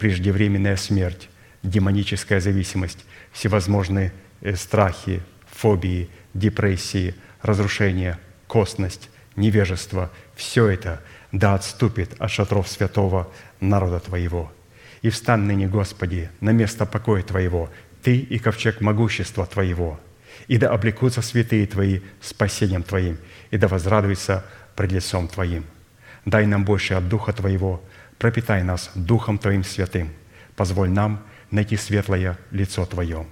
[0.00, 1.28] преждевременная смерть,
[1.62, 11.02] демоническая зависимость, всевозможные э, страхи, фобии, депрессии, разрушения, косность, невежество– все это
[11.32, 13.30] да отступит от шатров святого
[13.60, 14.50] народа Твоего.
[15.02, 17.70] И встань ныне, Господи, на место покоя Твоего,
[18.02, 20.00] Ты и ковчег могущества Твоего,
[20.48, 23.18] и да облекутся святые Твои спасением Твоим,
[23.50, 25.66] и да возрадуются пред лицом Твоим.
[26.24, 27.82] Дай нам больше от Духа Твоего,
[28.20, 30.10] пропитай нас Духом Твоим святым,
[30.54, 33.26] позволь нам найти светлое лицо Твое.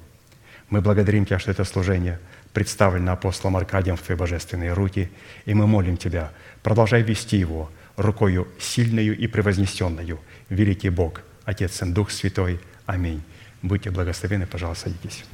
[0.70, 2.18] Мы благодарим Тебя, что это служение
[2.54, 5.10] представлено апостолом Аркадием в Твои божественные руки,
[5.44, 6.32] и мы молим Тебя,
[6.62, 10.18] продолжай вести его рукою сильною и превознесенную,
[10.48, 12.58] великий Бог, Отец и Дух Святой.
[12.86, 13.22] Аминь.
[13.60, 15.24] Будьте благословены, пожалуйста, садитесь.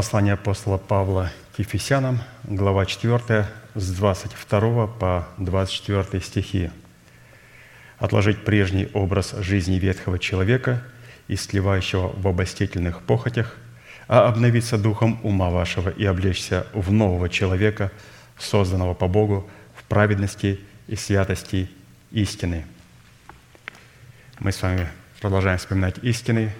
[0.00, 6.70] Послание апостола Павла к Ефесянам, глава 4, с 22 по 24 стихи.
[7.98, 10.82] «Отложить прежний образ жизни ветхого человека,
[11.28, 13.58] истлевающего в обостительных похотях,
[14.08, 17.92] а обновиться духом ума вашего и облечься в нового человека,
[18.38, 21.68] созданного по Богу в праведности и святости
[22.10, 22.64] истины».
[24.38, 24.88] Мы с вами
[25.20, 26.54] продолжаем вспоминать истины,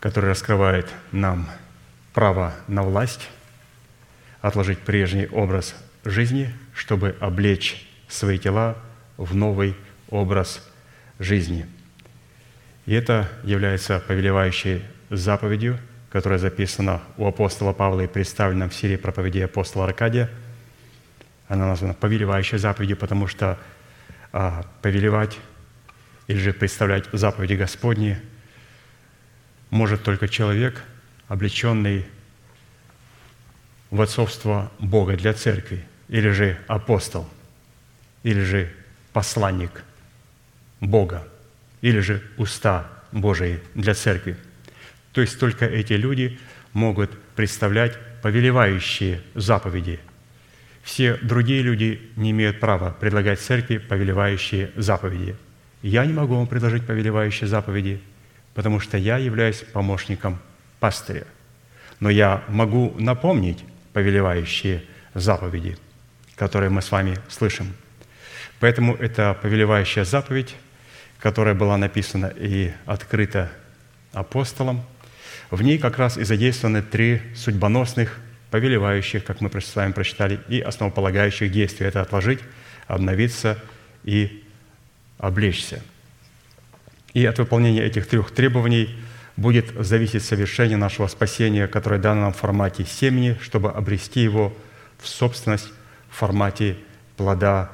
[0.00, 1.48] который раскрывает нам
[2.12, 3.28] право на власть,
[4.40, 8.76] отложить прежний образ жизни, чтобы облечь свои тела
[9.16, 9.74] в новый
[10.08, 10.66] образ
[11.18, 11.66] жизни.
[12.84, 15.78] И это является повелевающей заповедью,
[16.10, 20.30] которая записана у апостола Павла и представлена в серии проповедей апостола Аркадия.
[21.48, 23.58] Она названа повелевающей заповедью, потому что
[24.32, 25.38] а, повелевать
[26.28, 28.18] или же представлять заповеди Господни–
[29.70, 30.82] может только человек,
[31.28, 32.04] облеченный
[33.90, 37.28] в отцовство Бога для церкви, или же апостол,
[38.22, 38.72] или же
[39.12, 39.84] посланник
[40.80, 41.26] Бога,
[41.80, 44.36] или же уста Божии для церкви.
[45.12, 46.38] То есть только эти люди
[46.72, 50.00] могут представлять повелевающие заповеди.
[50.82, 55.36] Все другие люди не имеют права предлагать церкви повелевающие заповеди.
[55.82, 58.00] Я не могу вам предложить повелевающие заповеди–
[58.56, 60.38] потому что я являюсь помощником
[60.80, 61.26] пастыря.
[62.00, 65.76] Но я могу напомнить повелевающие заповеди,
[66.36, 67.74] которые мы с вами слышим.
[68.58, 70.56] Поэтому это повелевающая заповедь,
[71.18, 73.52] которая была написана и открыта
[74.12, 74.82] апостолом.
[75.50, 78.18] В ней как раз и задействованы три судьбоносных,
[78.50, 81.88] повелевающих, как мы с вами прочитали, и основополагающих действия.
[81.88, 82.40] Это отложить,
[82.88, 83.58] обновиться
[84.02, 84.42] и
[85.18, 85.82] облечься–
[87.16, 88.94] и от выполнения этих трех требований
[89.38, 94.54] будет зависеть совершение нашего спасения, которое дано нам в формате семени, чтобы обрести его
[94.98, 95.72] в собственность
[96.10, 96.76] в формате
[97.16, 97.72] плода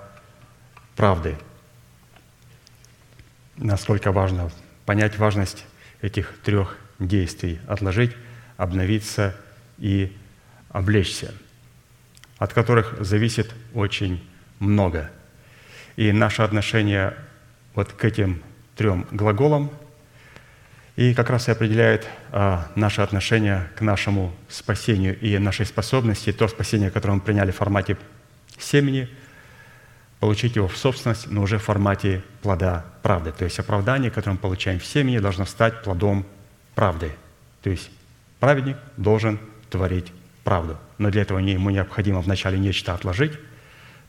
[0.94, 1.36] правды.
[3.56, 4.48] Насколько важно
[4.86, 5.64] понять важность
[6.02, 8.12] этих трех действий– отложить,
[8.56, 9.34] обновиться
[9.76, 10.16] и
[10.68, 11.34] облечься,
[12.38, 14.24] от которых зависит очень
[14.60, 15.10] много.
[15.96, 17.16] И наше отношение
[17.74, 18.40] вот к этим
[18.76, 19.70] трем глаголам,
[20.96, 26.48] и как раз и определяет а, наше отношение к нашему спасению и нашей способности, то
[26.48, 27.96] спасение, которое мы приняли в формате
[28.58, 29.08] семени,
[30.20, 33.32] получить его в собственность, но уже в формате плода правды.
[33.32, 36.26] То есть оправдание, которое мы получаем в семени, должно стать плодом
[36.74, 37.12] правды.
[37.62, 37.90] То есть
[38.38, 40.12] праведник должен творить
[40.44, 40.78] правду.
[40.98, 43.32] Но для этого ему необходимо вначале нечто отложить,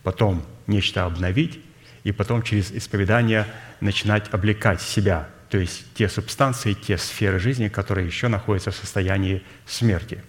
[0.03, 1.61] потом нечто обновить,
[2.03, 3.47] и потом через исповедание
[3.79, 9.43] начинать облекать себя, то есть те субстанции, те сферы жизни, которые еще находятся в состоянии
[9.65, 10.23] смерти.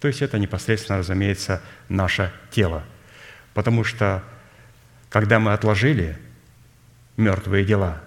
[0.00, 2.84] То есть это непосредственно, разумеется, наше тело.
[3.54, 4.22] Потому что
[5.10, 6.16] когда мы отложили
[7.16, 8.02] мертвые дела,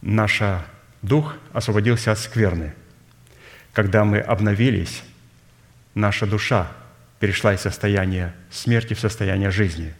[0.00, 0.42] наш
[1.02, 2.74] дух освободился от скверны,
[3.72, 5.02] когда мы обновились,
[5.94, 6.70] наша душа
[7.20, 9.94] перешла из состояния смерти в состояние жизни.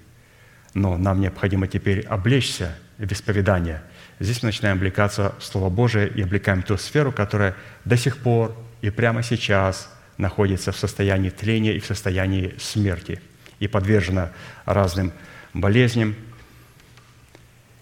[0.74, 3.82] Но нам необходимо теперь облечься в исповедание.
[4.20, 7.54] Здесь мы начинаем облекаться в Слово Божие и облекаем ту сферу, которая
[7.84, 13.20] до сих пор и прямо сейчас находится в состоянии тления и в состоянии смерти
[13.58, 14.30] и подвержена
[14.64, 15.12] разным
[15.52, 16.14] болезням.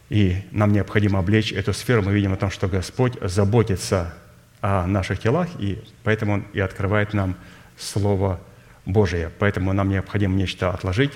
[0.09, 2.03] И нам необходимо облечь эту сферу.
[2.03, 4.13] Мы видим о том, что Господь заботится
[4.61, 7.37] о наших телах, и поэтому Он и открывает нам
[7.79, 8.41] Слово
[8.85, 9.31] Божие.
[9.39, 11.13] Поэтому нам необходимо нечто отложить,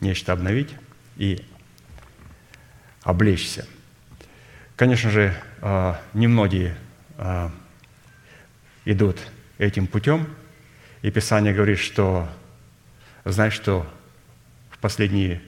[0.00, 0.74] нечто обновить
[1.16, 1.44] и
[3.02, 3.66] облечься.
[4.76, 6.76] Конечно же, а, немногие
[7.16, 7.52] а,
[8.84, 9.18] идут
[9.58, 10.28] этим путем,
[11.02, 12.28] и Писание говорит, что
[13.24, 13.86] знай, что
[14.70, 15.42] в последние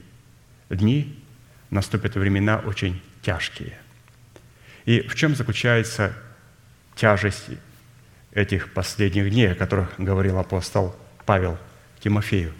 [0.69, 1.21] дни
[1.69, 3.77] наступят времена очень тяжкие.
[4.85, 6.13] И в чем заключается
[6.95, 7.49] тяжесть
[8.31, 10.95] этих последних дней, о которых говорил апостол
[11.25, 11.57] Павел
[11.99, 12.53] Тимофею.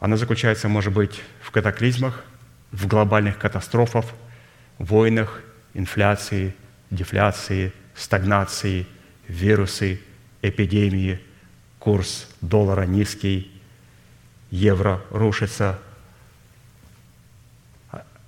[0.00, 2.24] Она заключается, может быть, в катаклизмах,
[2.72, 4.06] в глобальных катастрофах,
[4.78, 5.42] войнах,
[5.74, 6.54] инфляции,
[6.90, 8.86] дефляции, стагнации,
[9.28, 10.00] вирусы,
[10.42, 11.20] эпидемии,
[11.78, 13.52] курс доллара низкий,
[14.50, 15.78] евро рушится.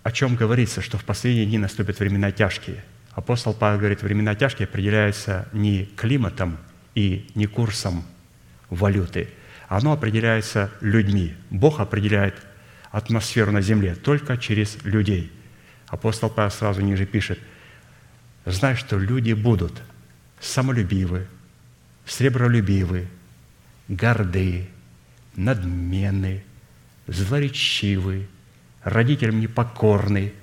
[0.05, 4.67] О чем говорится, что в последние дни наступят времена тяжкие– Апостол Павел говорит, времена тяжкие
[4.67, 6.59] определяются не климатом
[6.95, 8.05] и не курсом
[8.71, 9.29] валюты.
[9.73, 11.33] Оно определяется людьми.
[11.49, 12.35] Бог определяет
[12.91, 15.33] атмосферу на земле только через людей.
[15.87, 17.39] Апостол Павел сразу ниже пишет,
[18.45, 19.83] «Знай, что люди будут
[20.41, 21.27] самолюбивы,
[22.05, 23.09] сребролюбивы,
[23.89, 24.69] горды,
[25.37, 26.45] надменны,
[27.07, 28.29] злоречивы,
[28.83, 30.35] родителям непокорны,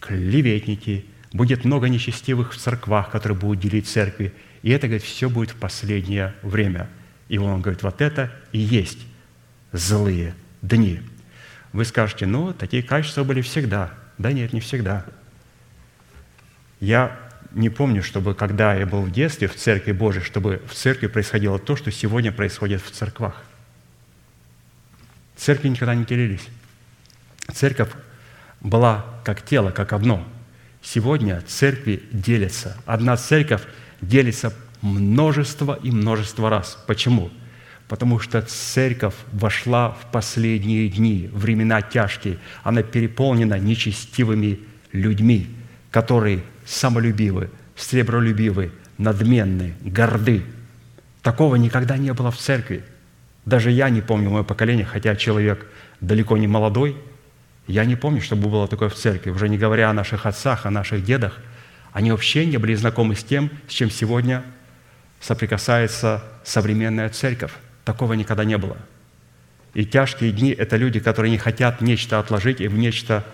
[0.00, 4.32] клеветники, будет много нечестивых в церквах, которые будут делить церкви.
[4.62, 6.88] И это, говорит, все будет в последнее время.
[7.28, 8.98] И он говорит, вот это и есть
[9.72, 11.00] злые дни.
[11.72, 13.94] Вы скажете, ну, такие качества были всегда.
[14.18, 15.06] Да нет, не всегда.
[16.80, 17.18] Я
[17.52, 21.58] не помню, чтобы когда я был в детстве в Церкви Божией, чтобы в церкви происходило
[21.58, 23.42] то, что сегодня происходит в церквах.
[25.36, 26.46] Церкви никогда не делились.
[27.52, 27.90] Церковь
[28.60, 30.26] была как тело, как одно–
[30.82, 32.76] Сегодня церкви делятся.
[32.86, 33.62] Одна церковь
[34.00, 34.52] делится
[34.82, 36.78] множество и множество раз.
[36.86, 37.30] Почему?
[37.88, 42.38] Потому что церковь вошла в последние дни, времена тяжкие.
[42.62, 44.60] Она переполнена нечестивыми
[44.92, 45.48] людьми,
[45.90, 50.42] которые самолюбивы, сребролюбивы, надменны, горды.
[51.22, 52.84] Такого никогда не было в церкви.
[53.46, 55.66] Даже я не помню мое поколение, хотя человек
[56.00, 56.96] далеко не молодой–
[57.66, 60.70] я не помню, чтобы было такое в церкви, уже не говоря о наших отцах, о
[60.70, 61.38] наших дедах.
[61.92, 64.42] Они вообще не были знакомы с тем, с чем сегодня
[65.22, 67.52] соприкасается современная церковь.
[67.84, 68.76] Такого никогда не было.
[69.72, 73.24] И тяжкие дни– это люди, которые не хотят нечто отложить и в нечто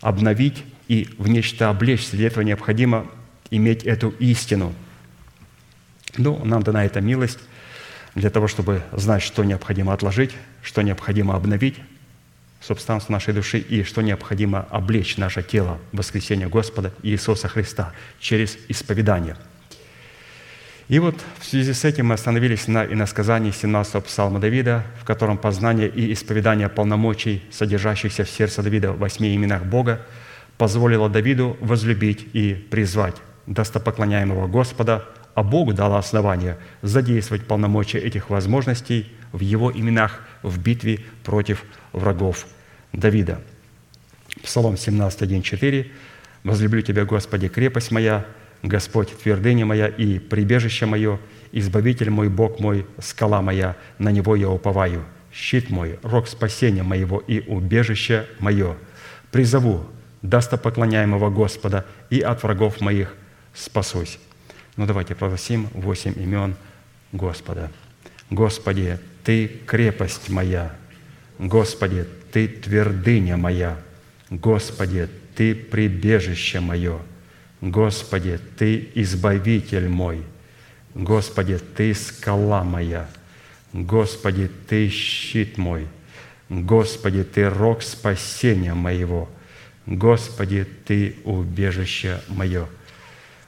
[0.00, 2.16] обновить, и в нечто облечься.
[2.16, 3.06] Для этого необходимо
[3.50, 4.74] иметь эту истину.
[6.18, 7.38] Ну, нам дана эта милость
[8.14, 11.76] для того, чтобы знать, что необходимо отложить, что необходимо обновить,
[12.60, 18.58] субстанцию нашей души и что необходимо облечь наше тело в воскресение Господа Иисуса Христа через
[18.68, 19.36] исповедание.
[20.88, 25.38] И вот в связи с этим мы остановились на иносказании 17-го псалма Давида, в котором
[25.38, 30.02] познание и исповедание полномочий, содержащихся в сердце Давида в восьми именах Бога,
[30.58, 33.16] позволило Давиду возлюбить и призвать
[33.46, 41.00] достопоклоняемого Господа, а Богу дало основание задействовать полномочия этих возможностей в Его именах в битве
[41.24, 42.46] против врагов
[42.92, 43.40] Давида.
[44.42, 45.90] Псалом 17, 1, 4.
[46.44, 48.26] «Возлюблю Тебя, Господи, крепость моя,
[48.64, 51.20] Господь, твердыня моя и прибежище мое,
[51.52, 57.20] Избавитель мой, Бог мой, скала моя, на Него я уповаю, щит мой, рог спасения моего
[57.20, 58.76] и убежище мое.
[59.30, 59.86] Призову
[60.22, 63.14] достопоклоняемого Господа, и от врагов моих
[63.52, 64.18] спасусь».
[64.76, 66.56] Ну, давайте прогласим восемь имен
[67.12, 67.70] Господа.
[68.30, 70.74] Господи, Ты крепость моя,
[71.38, 73.76] Господи, Ты твердыня моя,
[74.30, 76.98] Господи, Ты прибежище мое,
[77.64, 80.22] Господи, Ты избавитель мой,
[80.94, 83.08] Господи, Ты скала моя,
[83.72, 85.86] Господи, Ты щит мой,
[86.50, 89.30] Господи, Ты рог спасения моего,
[89.86, 92.66] Господи, Ты убежище мое.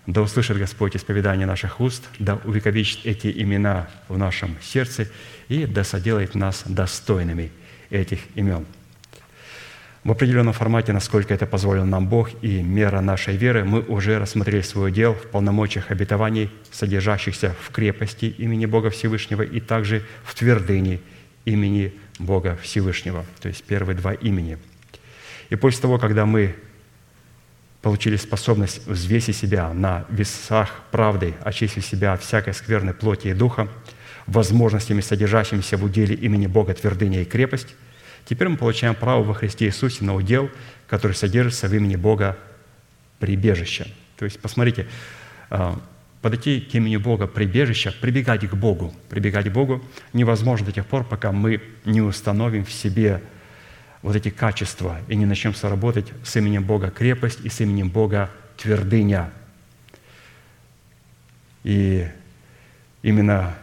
[0.06, 5.08] Да услышит Господь исповедание наших уст, да увековечит эти имена в нашем сердце
[5.48, 7.50] и да соделает нас достойными–
[7.90, 8.64] этих имен.
[10.06, 14.62] В определенном формате, насколько это позволил нам Бог и мера нашей веры, мы уже рассмотрели
[14.62, 21.00] свой дел в полномочиях обетований, содержащихся в крепости имени Бога Всевышнего и также в твердыне
[21.44, 24.58] имени Бога Всевышнего, то есть первые два имени.
[25.50, 26.54] И после того, когда мы
[27.82, 33.66] получили способность взвесить себя на весах правды, очистить себя от всякой скверной плоти и духа,
[34.28, 37.74] возможностями, содержащимися в уделе имени Бога твердыня и крепость,
[38.28, 40.50] теперь мы получаем право во Христе Иисусе на удел,
[40.86, 42.38] который содержится в имени Бога
[43.18, 43.86] прибежище.
[44.18, 44.86] То есть, посмотрите,
[45.50, 45.78] а,
[46.22, 48.92] подойти к имени Бога прибежища, прибегать к Богу.
[49.08, 53.22] Прибегать к Богу невозможно до тех пор, пока мы не установим в себе
[54.02, 58.30] вот эти качества и не начнем соработать с именем Бога крепость и с именем Бога
[58.56, 59.30] твердыня.
[61.64, 62.06] И
[63.02, 63.56] именно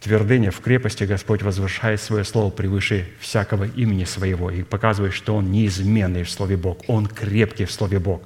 [0.00, 5.50] твердыня в крепости Господь возвышает свое слово превыше всякого имени своего и показывает, что Он
[5.50, 8.22] неизменный в Слове Бог, Он крепкий в Слове Бог.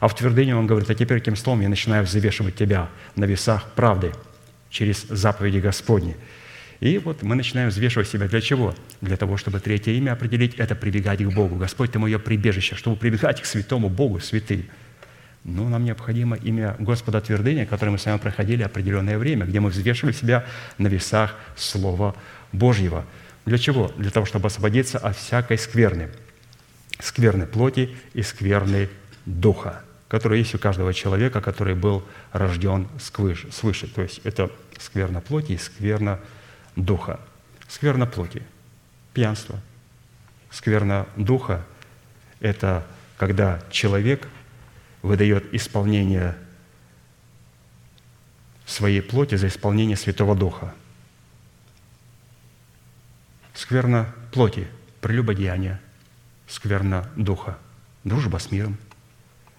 [0.00, 3.70] А в твердыне Он говорит, а теперь этим словом я начинаю взвешивать тебя на весах
[3.74, 4.12] правды
[4.70, 6.16] через заповеди Господни.
[6.80, 8.28] И вот мы начинаем взвешивать себя.
[8.28, 8.74] Для чего?
[9.00, 11.56] Для того, чтобы третье имя определить, это прибегать к Богу.
[11.56, 14.66] Господь, Ты мое прибежище, чтобы прибегать к святому Богу, святый.
[15.48, 19.70] Ну, нам необходимо имя Господа твердыня, которое мы с вами проходили определенное время, где мы
[19.70, 20.44] взвешивали себя
[20.76, 22.16] на весах Слова
[22.50, 23.04] Божьего.
[23.44, 23.92] Для чего?
[23.96, 26.10] Для того, чтобы освободиться от всякой скверны.
[26.98, 28.90] Скверной плоти и скверной
[29.24, 33.86] духа, которая есть у каждого человека, который был рожден свыше.
[33.86, 36.18] То есть это скверна плоти и скверна
[36.74, 37.20] духа.
[37.68, 38.42] Скверна плоти–
[39.14, 39.60] пьянство.
[40.50, 41.64] Скверна духа–
[42.40, 42.84] это
[43.16, 44.26] когда человек
[45.06, 46.36] выдает исполнение
[48.66, 50.74] своей плоти за исполнение Святого Духа.
[53.54, 54.66] Скверно плоти,
[55.00, 55.80] прелюбодеяние,
[56.48, 57.56] скверно духа,
[58.04, 58.76] дружба с миром.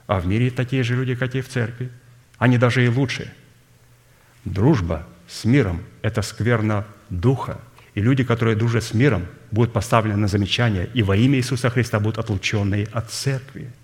[0.06, 1.90] А в мире такие же люди, как и в церкви.
[2.38, 3.34] Они даже и лучше.
[4.46, 7.60] Дружба с миром– это скверно духа.
[7.96, 12.00] И люди, которые дружат с миром, будут поставлены на замечание, и во имя Иисуса Христа
[12.00, 13.72] будут отлученные от церкви–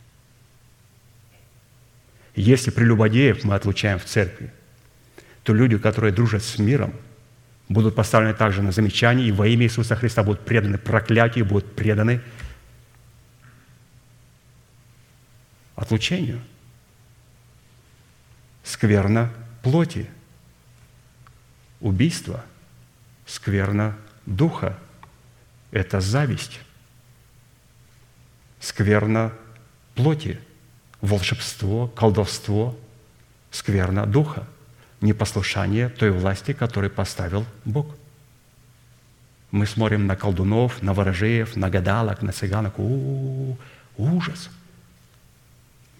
[2.35, 4.51] если прелюбодеев мы отлучаем в церкви,
[5.43, 6.93] то люди, которые дружат с миром,
[7.69, 12.21] будут поставлены также на замечание, и во имя Иисуса Христа будут преданы проклятию, будут преданы
[15.75, 16.41] отлучению.
[18.63, 19.31] Скверно
[19.61, 20.09] плоти,
[21.81, 22.43] убийство,
[23.25, 24.79] скверно духа–
[25.71, 26.59] это зависть,
[28.59, 29.33] скверно
[29.93, 30.39] плоти–
[31.03, 32.79] волшебство, колдовство,
[33.51, 34.47] скверна духа,
[35.01, 37.87] непослушание той власти, которую поставил Бог.
[39.51, 42.79] Мы смотрим на колдунов, на ворожеев, на гадалок, на цыганок.
[42.79, 43.57] У-у-у,
[43.97, 44.49] ужас!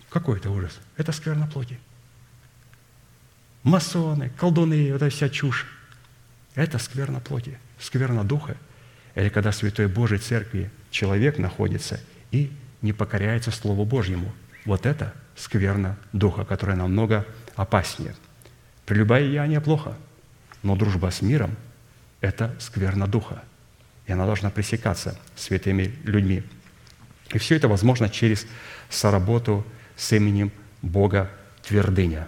[0.09, 0.79] Какой это ужас?
[0.95, 1.77] Это скверна плоти.
[3.63, 5.67] Масоны, колдуны, вот эта вся чушь.
[6.55, 8.55] Это скверна плоти, скверна духа.
[9.15, 11.99] Или когда в Святой Божьей Церкви человек находится
[12.31, 12.51] и
[12.81, 14.31] не покоряется Слову Божьему–
[14.65, 18.15] вот это скверна духа, которая намного опаснее.
[18.85, 19.95] Прелюбодеяние плохо,
[20.61, 21.55] но дружба с миром–
[22.21, 23.43] это скверна духа.
[24.07, 26.43] И она должна пресекаться святыми людьми.
[27.33, 28.45] И все это возможно через
[28.89, 30.51] соработу с именем
[30.81, 31.29] Бога
[31.63, 32.27] Твердыня.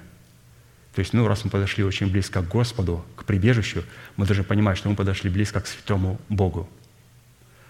[0.93, 3.83] То есть, ну, раз мы подошли очень близко к Господу, к прибежищу,
[4.15, 6.69] мы должны понимать, что мы подошли близко к святому Богу.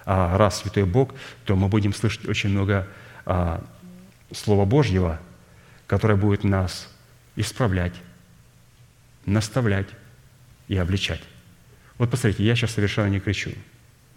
[0.05, 1.13] А раз святой Бог,
[1.43, 2.87] то мы будем слышать очень много
[3.25, 3.65] а,
[4.31, 5.19] Слова Божьего,
[5.87, 6.89] которое будет нас
[7.35, 7.93] исправлять,
[9.25, 9.87] наставлять
[10.67, 11.21] и обличать.
[11.97, 13.51] Вот посмотрите, я сейчас совершенно не кричу,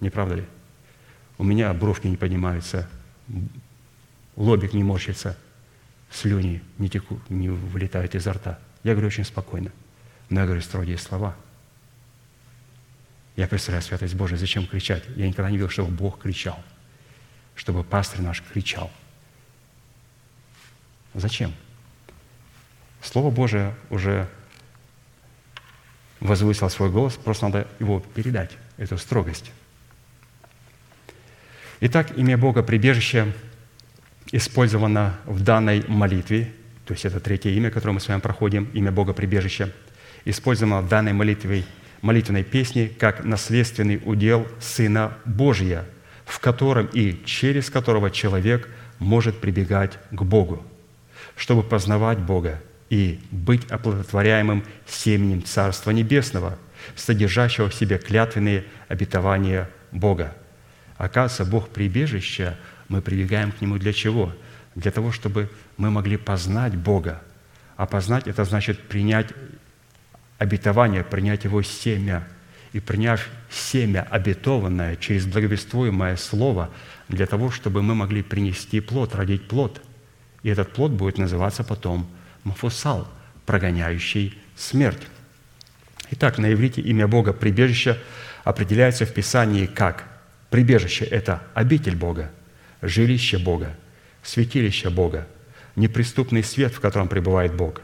[0.01, 0.45] не правда ли?
[1.37, 2.89] У меня бровки не поднимаются,
[4.35, 5.39] лобик не морщится,
[6.11, 8.59] слюни не, теку, не вылетают изо рта.
[8.83, 9.71] Я говорю очень спокойно,
[10.31, 11.37] но я говорю строгие слова.
[13.37, 15.05] Я представляю святость Божия, зачем кричать?
[15.15, 16.59] Я никогда не видел, чтобы Бог кричал,
[17.55, 18.91] чтобы пастор наш кричал–
[21.15, 21.53] Зачем?
[23.03, 24.29] Слово Божие уже
[26.21, 29.53] возвысил свой голос, просто надо его передать, эту строгость.
[31.81, 33.33] Итак, имя Бога прибежище
[34.33, 36.53] использовано в данной молитве,
[36.85, 39.73] то есть это третье имя, которое мы с вами проходим, имя Бога прибежище,
[40.25, 41.65] использовано в данной молитве,
[42.03, 45.85] молитвенной песне как наследственный удел Сына Божия,
[46.25, 50.65] в котором и через которого человек может прибегать к Богу
[51.39, 52.61] чтобы познавать Бога
[52.91, 56.59] и быть оплодотворяемым семенем Царства Небесного,
[56.97, 60.37] содержащего в себе клятвенные обетования Бога.
[60.97, 62.57] Оказывается, Бог прибежище
[62.89, 64.35] Мы прибегаем к Нему для чего?
[64.75, 67.23] Для того, чтобы мы могли познать Бога.
[67.77, 69.29] А познать– это значит принять
[70.39, 72.27] обетование, принять Его семя.
[72.73, 76.71] И приняв семя обетованное через благовествуемое Слово,
[77.09, 79.83] для того, чтобы мы могли принести плод, родить плод.
[80.43, 82.09] И этот плод будет называться потом
[82.45, 83.09] Мафусал,
[83.47, 85.03] прогоняющий смерть.
[86.11, 87.99] Итак, на иврите имя Бога «прибежище»
[88.45, 90.05] определяется в Писании как
[90.51, 92.31] «прибежище»– это обитель Бога,
[92.81, 93.77] жилище Бога,
[94.23, 95.27] святилище Бога,
[95.77, 97.83] неприступный свет, в котором пребывает Бог,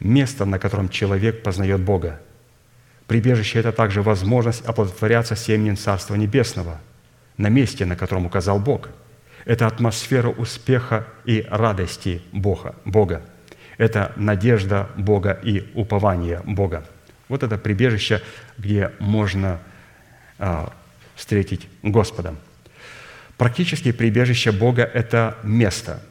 [0.00, 2.20] место, на котором человек познает Бога.
[3.06, 6.80] Прибежище– это также возможность оплодотворяться семенем Царства Небесного
[7.36, 8.88] на месте, на котором указал Бог.
[9.44, 12.74] Это атмосфера успеха и радости Бога.
[12.84, 13.22] Бога.
[13.78, 16.84] Это надежда Бога и упование Бога.
[17.28, 18.22] Вот это прибежище,
[18.58, 19.60] где можно
[20.38, 20.72] а,
[21.14, 22.34] встретить Господа.
[23.36, 26.02] Практически прибежище Бога– это место.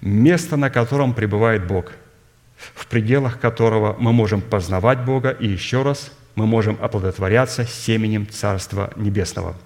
[0.00, 1.92] Место, на котором пребывает Бог–
[2.74, 8.92] в пределах которого мы можем познавать Бога, и еще раз мы можем оплодотворяться семенем Царства
[8.96, 9.56] Небесного.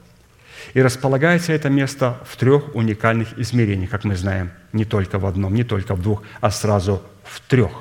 [0.75, 5.55] И располагается это место в трех уникальных измерениях, как мы знаем, не только в одном,
[5.55, 7.73] не только в двух, а сразу в трех.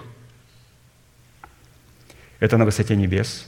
[2.39, 3.47] Это на высоте небес,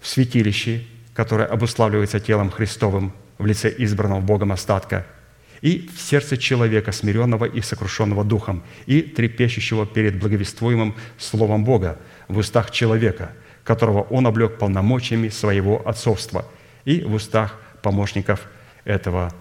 [0.00, 0.84] в святилище,
[1.14, 5.06] которое обуславливается телом Христовым в лице избранного Богом остатка–
[5.62, 12.38] и в сердце человека, смиренного и сокрушенного духом, и трепещущего перед благовествуемым Словом Бога в
[12.38, 13.32] устах человека,
[13.64, 16.46] которого Он облег полномочиями своего отцовства,
[16.84, 18.48] и в устах помощников
[18.84, 19.32] этого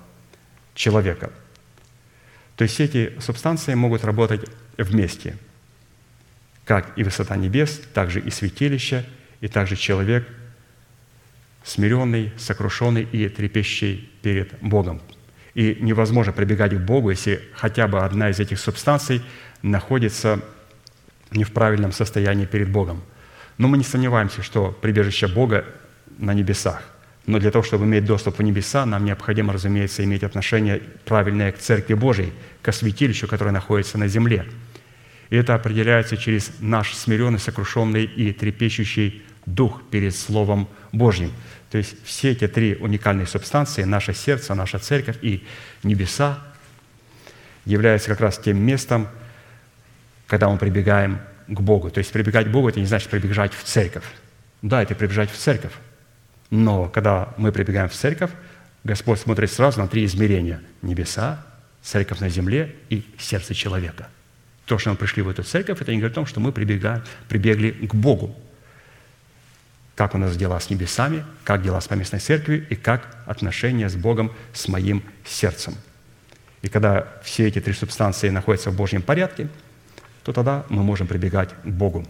[0.76, 1.32] человека.
[2.58, 5.36] То есть эти субстанции могут работать вместе,
[6.64, 9.04] как и высота небес, так же и святилище,
[9.41, 10.28] и также человек,
[11.64, 15.02] смиренный, сокрушенный и трепещущий перед Богом,
[15.56, 19.24] и невозможно прибегать к Богу, если хотя бы одна из этих субстанций
[19.64, 20.39] находится
[21.32, 23.02] не в правильном состоянии перед Богом.
[23.58, 25.66] Но мы не сомневаемся, что прибежище Бога
[26.20, 26.84] на небесах.
[27.28, 31.57] Но для того, чтобы иметь доступ в небеса, нам необходимо, разумеется, иметь отношение правильное к
[31.57, 34.45] Церкви Божией, к святилищу, которое находится на земле.
[35.32, 41.32] И это определяется через наш смиренный, сокрушенный и трепещущий дух перед Словом Божьим–
[41.76, 45.45] то есть все эти три уникальные субстанции, наше сердце, наша церковь и
[45.84, 46.39] небеса,
[47.65, 49.09] являются как раз тем местом,
[50.26, 51.89] когда мы прибегаем к Богу.
[51.89, 54.05] То есть прибегать к Богу– это не значит прибежать в церковь.
[54.61, 55.73] Да, это прибежать в церковь.
[56.50, 58.32] Но когда мы прибегаем в церковь,
[58.84, 61.43] Господь смотрит сразу на три измерения– небеса,
[61.82, 64.08] церковь на земле и сердце человека.
[64.66, 67.04] То, что мы пришли в эту церковь, это не говорит о том, что мы прибегаем,
[67.28, 68.36] прибегли к Богу
[69.96, 73.96] как у нас дела с небесами, как дела с поместной церковью и как отношения с
[73.96, 75.76] Богом, с моим сердцем.
[76.62, 79.48] И когда все эти три субстанции находятся в Божьем порядке,
[80.24, 82.06] то тогда мы можем прибегать к Богу.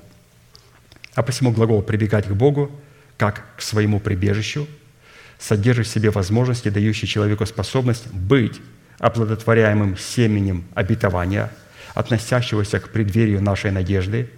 [1.13, 2.71] А посему глагол «прибегать к Богу»
[3.17, 4.67] как к своему прибежищу
[5.39, 8.61] содержит в себе возможности, дающие человеку способность быть
[8.99, 11.51] оплодотворяемым семенем обетования,
[11.93, 14.29] относящегося к преддверию нашей надежды,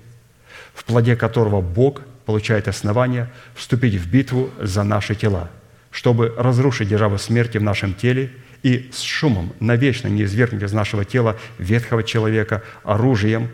[0.74, 5.50] в плоде которого Бог– получает основание вступить в битву за наши тела,
[5.92, 11.06] чтобы разрушить державу смерти в нашем теле и с шумом навечно не извергнуть из нашего
[11.06, 13.50] тела ветхого человека оружием,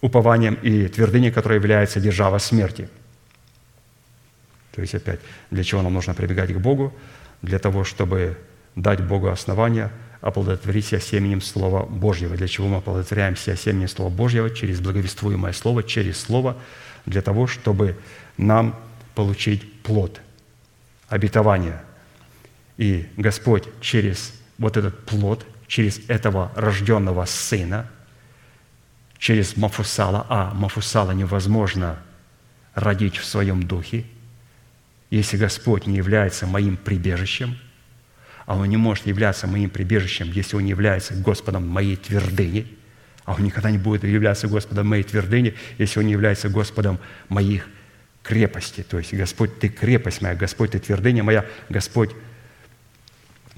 [0.00, 2.88] упованием и твердыней, которая является держава смерти.
[4.72, 5.20] То есть опять,
[5.50, 6.92] для чего нам нужно прибегать к Богу?
[7.42, 8.38] Для того, чтобы
[8.74, 9.90] дать Богу основания–
[10.22, 12.36] оплодотворить себя семенем Слова Божьего.
[12.36, 14.48] Для чего мы оплодотворяем себя семенем Слова Божьего?
[14.50, 16.56] Через благовествуемое Слово, через Слово,
[17.04, 17.98] для того, чтобы
[18.38, 18.78] нам
[19.16, 20.20] получить плод,
[21.08, 21.82] обетование.
[22.78, 27.90] И Господь через вот этот плод, через этого рожденного Сына,
[29.18, 31.98] через Мафусала, а Мафусала невозможно
[32.74, 34.04] родить в своем духе,
[35.16, 37.58] если Господь не является моим прибежищем–
[38.46, 42.66] а он не может являться моим прибежищем, если он не является Господом моей твердыни,
[43.24, 46.98] а он никогда не будет являться Господом моей твердыни, если он не является Господом
[47.28, 47.68] моих
[48.22, 48.84] крепостей.
[48.84, 52.10] То есть, Господь, Ты крепость моя, Господь, Ты твердыня моя, Господь,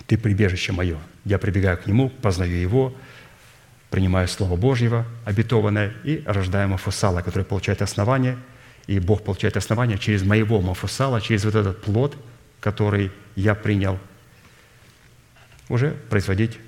[0.06, 0.98] Ты прибежище мое.
[1.24, 2.94] Я прибегаю к Нему, познаю Его,
[3.90, 8.36] принимаю Слово Божьего, обетованное, и рождаю Мафусала, который получает основание,
[8.86, 12.16] и Бог получает основание через моего Мафусала, через вот этот плод,
[12.60, 13.98] который я принял–
[15.68, 16.58] уже производить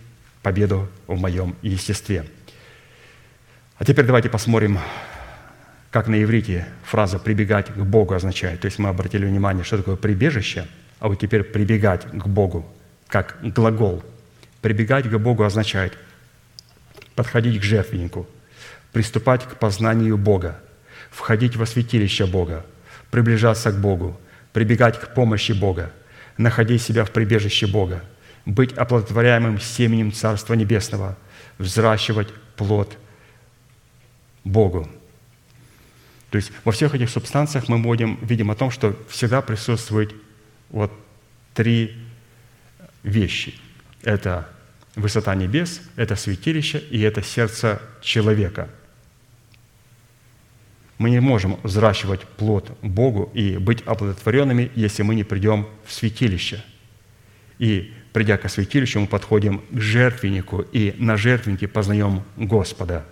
[0.42, 2.24] победу в моем естестве.
[3.78, 4.78] А теперь давайте посмотрим,
[5.90, 8.60] как на иврите фраза «прибегать к Богу» означает.
[8.60, 10.66] То есть мы обратили внимание, что такое прибежище,
[10.98, 12.66] а вот теперь прибегать к Богу.
[13.08, 14.02] как глагол.
[14.62, 15.96] Прибегать к Богу означает
[17.14, 18.26] подходить к жертвеннику,
[18.92, 20.58] приступать к познанию Бога,
[21.16, 22.66] входить во святилище Бога,
[23.10, 24.20] приближаться к Богу,
[24.52, 25.90] прибегать к помощи Бога,
[26.36, 28.04] находить себя в прибежище Бога,
[28.44, 31.16] быть оплодотворяемым семенем Царства Небесного,
[31.56, 32.98] взращивать плод
[34.44, 34.86] Богу.
[36.30, 40.14] То есть во всех этих субстанциях мы будем, видим о том, что всегда присутствует
[40.68, 40.92] вот
[41.54, 41.96] три
[43.02, 43.54] вещи.
[44.02, 44.46] Это
[44.94, 48.68] высота небес, это святилище и это сердце человека.
[50.98, 56.64] Мы не можем взращивать плод Богу и быть оплодотворенными, если мы не придем в святилище.
[57.58, 63.04] И придя к святилищу, мы подходим к жертвеннику, и на жертвеннике познаем Господа.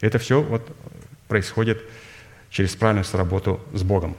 [0.00, 0.76] Это все вот
[1.28, 1.82] происходит
[2.50, 4.16] через правильную работу с Богом.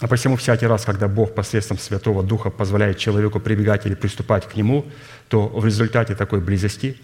[0.00, 4.56] А посему всякий раз, когда Бог посредством Святого Духа позволяет человеку прибегать или приступать к
[4.56, 4.86] Нему,
[5.28, 6.96] то в результате такой близости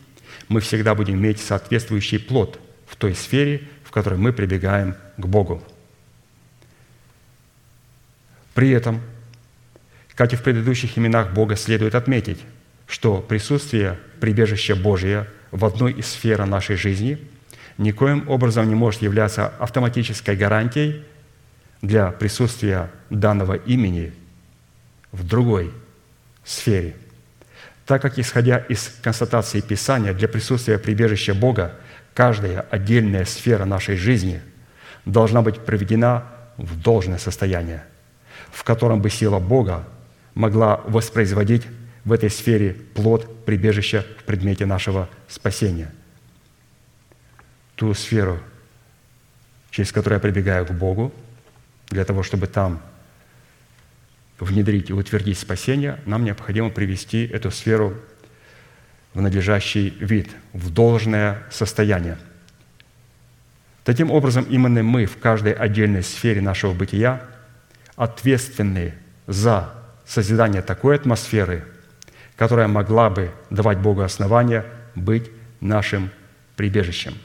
[0.49, 5.61] мы всегда будем иметь соответствующий плод в той сфере, в которой мы прибегаем к Богу.
[8.55, 9.01] При этом,
[10.14, 12.38] как и в предыдущих именах Бога, следует отметить,
[12.86, 17.18] что присутствие прибежища Божия в одной из сфер нашей жизни
[17.78, 21.05] никоим образом не может являться автоматической гарантией
[21.82, 24.12] для присутствия данного имени
[25.11, 25.72] в другой
[26.45, 26.95] сфере.
[27.86, 31.74] Так как, исходя из констатации Писания, для присутствия прибежища Бога
[32.14, 34.40] каждая отдельная сфера нашей жизни
[35.04, 36.24] должна быть приведена
[36.56, 37.84] в должное состояние,
[38.50, 39.86] в котором бы сила Бога
[40.34, 41.66] могла воспроизводить
[42.04, 45.92] в этой сфере плод прибежища в предмете нашего спасения.
[47.76, 48.38] Ту сферу,
[49.70, 51.12] через которую я прибегаю к Богу–
[51.90, 52.80] для того, чтобы там
[54.38, 57.94] внедрить и утвердить спасение, нам необходимо привести эту сферу
[59.14, 62.18] в надлежащий вид, в должное состояние.
[63.84, 67.22] Таким образом, именно мы в каждой отдельной сфере нашего бытия
[67.96, 68.94] ответственны
[69.26, 69.72] за
[70.06, 71.64] созидание такой атмосферы,
[72.36, 75.30] которая могла бы давать Богу основания быть
[75.61, 76.11] нашим
[76.56, 77.14] прибежищем–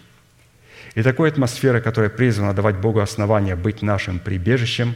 [0.95, 4.95] и такой атмосферой, которая призвана давать Богу основания быть нашим прибежищем,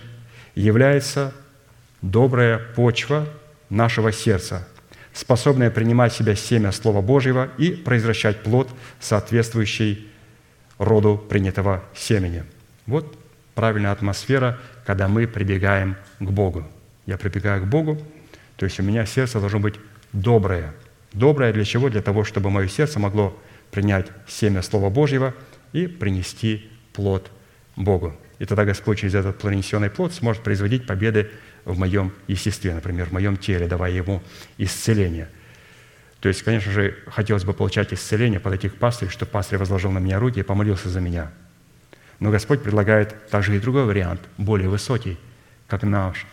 [0.56, 1.34] является
[2.02, 3.28] добрая почва
[3.70, 4.66] нашего сердца,
[5.14, 10.08] способная принимать в себя семя Слова Божьего и произвращать плод, соответствующий
[10.78, 12.44] роду принятого семени.
[12.86, 13.18] Вот
[13.56, 16.66] правильная атмосфера, когда мы прибегаем к Богу.
[17.06, 17.98] Я прибегаю к Богу,
[18.56, 19.76] то есть у меня сердце должно быть
[20.14, 20.74] доброе.
[21.14, 21.90] Доброе для чего?
[21.90, 23.38] Для того, чтобы мое сердце могло
[23.72, 25.34] принять семя Слова Божьего–
[25.74, 27.32] и принести плод
[27.76, 28.16] Богу.
[28.40, 31.30] И тогда Господь через этот принесенный плод сможет производить победы
[31.66, 34.22] в моем естестве, например, в моем теле, давая ему
[34.58, 35.30] исцеление.
[36.20, 40.00] То есть, конечно же, хотелось бы получать исцеление, подойти к пастырю, чтобы пастырь возложил на
[40.00, 41.32] меня руки и помолился за меня.
[42.20, 45.18] Но Господь предлагает также и другой вариант, более высокий,
[45.68, 46.26] как наш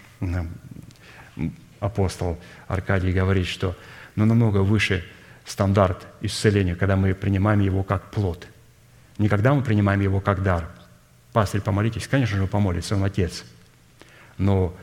[1.78, 3.76] апостол Аркадий говорит, что
[4.16, 5.04] ну, намного выше
[5.44, 8.48] стандарт исцеления, когда мы принимаем его как плод–
[9.18, 10.68] не когда мы принимаем его как дар.
[11.32, 12.06] Пастырь, помолитесь.
[12.06, 13.44] Конечно же, помолится, он отец.
[14.38, 14.76] Но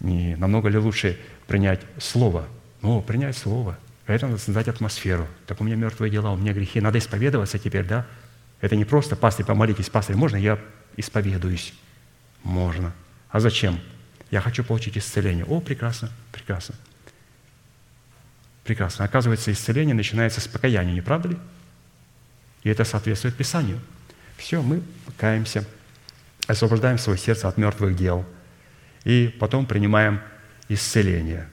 [0.00, 2.46] не намного ли лучше принять слово?
[2.82, 3.78] Ну, принять слово.
[4.06, 5.28] Это надо создать атмосферу.
[5.46, 6.80] Так у меня мертвые дела, у меня грехи.
[6.80, 8.06] Надо исповедоваться теперь, да?
[8.60, 10.58] Это не просто, пастырь, помолитесь, пастырь, можно я
[10.96, 11.72] исповедуюсь?
[12.42, 12.92] Можно.
[13.30, 13.78] А зачем?
[14.30, 15.44] Я хочу получить исцеление.
[15.44, 16.74] О, прекрасно, прекрасно.
[18.64, 19.04] Прекрасно.
[19.04, 21.36] Оказывается, исцеление начинается с покаяния, не правда ли?
[22.62, 23.80] И это соответствует Писанию.
[24.36, 24.82] Все, мы
[25.16, 25.64] каемся,
[26.46, 28.24] освобождаем свое сердце от мертвых дел,
[29.04, 30.20] и потом принимаем
[30.68, 31.48] исцеление.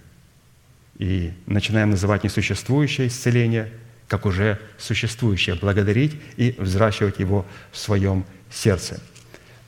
[0.98, 3.72] И начинаем называть несуществующее исцеление,
[4.08, 9.02] как уже существующее, благодарить и взращивать его в своем сердце.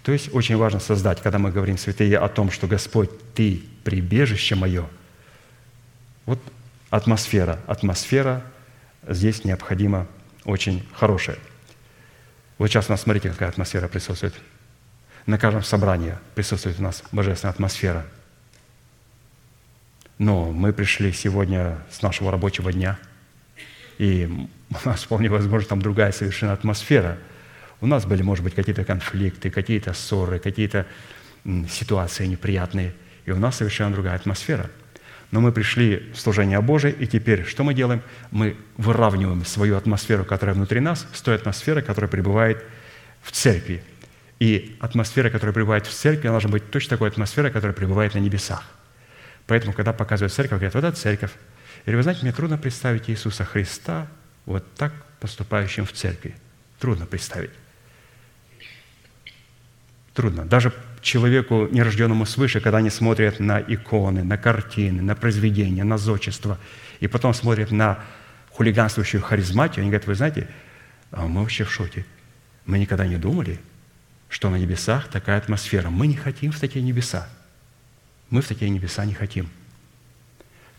[0.04, 4.56] То есть очень важно создать, когда мы говорим, святые, о том, что Господь, Ты– прибежище
[4.56, 4.88] мое.
[6.26, 6.40] Вот
[6.90, 7.60] атмосфера.
[7.68, 8.44] Атмосфера
[9.08, 10.08] здесь необходима
[10.46, 11.38] очень хорошее.
[12.58, 14.34] Вот сейчас у нас, смотрите, какая атмосфера присутствует.
[15.26, 18.06] На каждом собрании присутствует у нас божественная атмосфера.
[20.18, 23.00] Но мы пришли сегодня с нашего рабочего дня,
[23.98, 24.30] и
[24.70, 27.18] у нас вполне возможно там другая совершенно атмосфера.
[27.82, 30.86] У нас были, может быть, какие-то конфликты, какие-то ссоры, какие-то
[31.70, 32.94] ситуации неприятные,
[33.26, 34.70] и у нас совершенно другая атмосфера–
[35.32, 38.02] но мы пришли в служение Божие, и теперь что мы делаем?
[38.32, 42.64] Мы выравниваем свою атмосферу, которая внутри нас, с той атмосферой, которая пребывает
[43.22, 43.84] в церкви.
[44.40, 48.20] И атмосфера, которая пребывает в церкви, она должна быть точно такой атмосферой, которая пребывает на
[48.20, 48.64] небесах.
[49.48, 51.32] Поэтому, когда показывают церковь, говорят, вот это церковь.
[51.86, 54.08] Или вы знаете, мне трудно представить Иисуса Христа
[54.46, 56.36] вот так поступающим в церкви.
[56.80, 57.52] Трудно представить.
[60.14, 60.46] Трудно.
[60.46, 66.58] Даже человеку, нерожденному свыше, когда они смотрят на иконы, на картины, на произведения, на зодчество,
[67.00, 68.00] и потом смотрят на
[68.52, 70.48] хулиганствующую харизматию, они говорят, вы знаете,
[71.12, 72.06] а мы вообще в шоке.
[72.66, 73.60] Мы никогда не думали,
[74.30, 75.90] что на небесах такая атмосфера.
[75.90, 77.28] Мы не хотим в такие небеса.
[78.30, 79.50] Мы в такие небеса не хотим.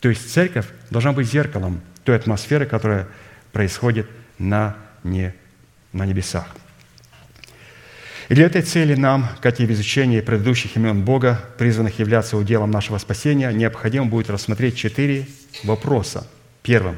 [0.00, 3.08] То есть церковь должна быть зеркалом той атмосферы, которая
[3.52, 5.34] происходит на, не,
[5.92, 6.46] на небесах.
[8.28, 12.70] И для этой цели нам, как и в изучении предыдущих имен Бога, призванных являться уделом
[12.70, 15.26] нашего спасения, необходимо будет рассмотреть четыре
[15.64, 16.26] вопроса.
[16.62, 16.96] Первым.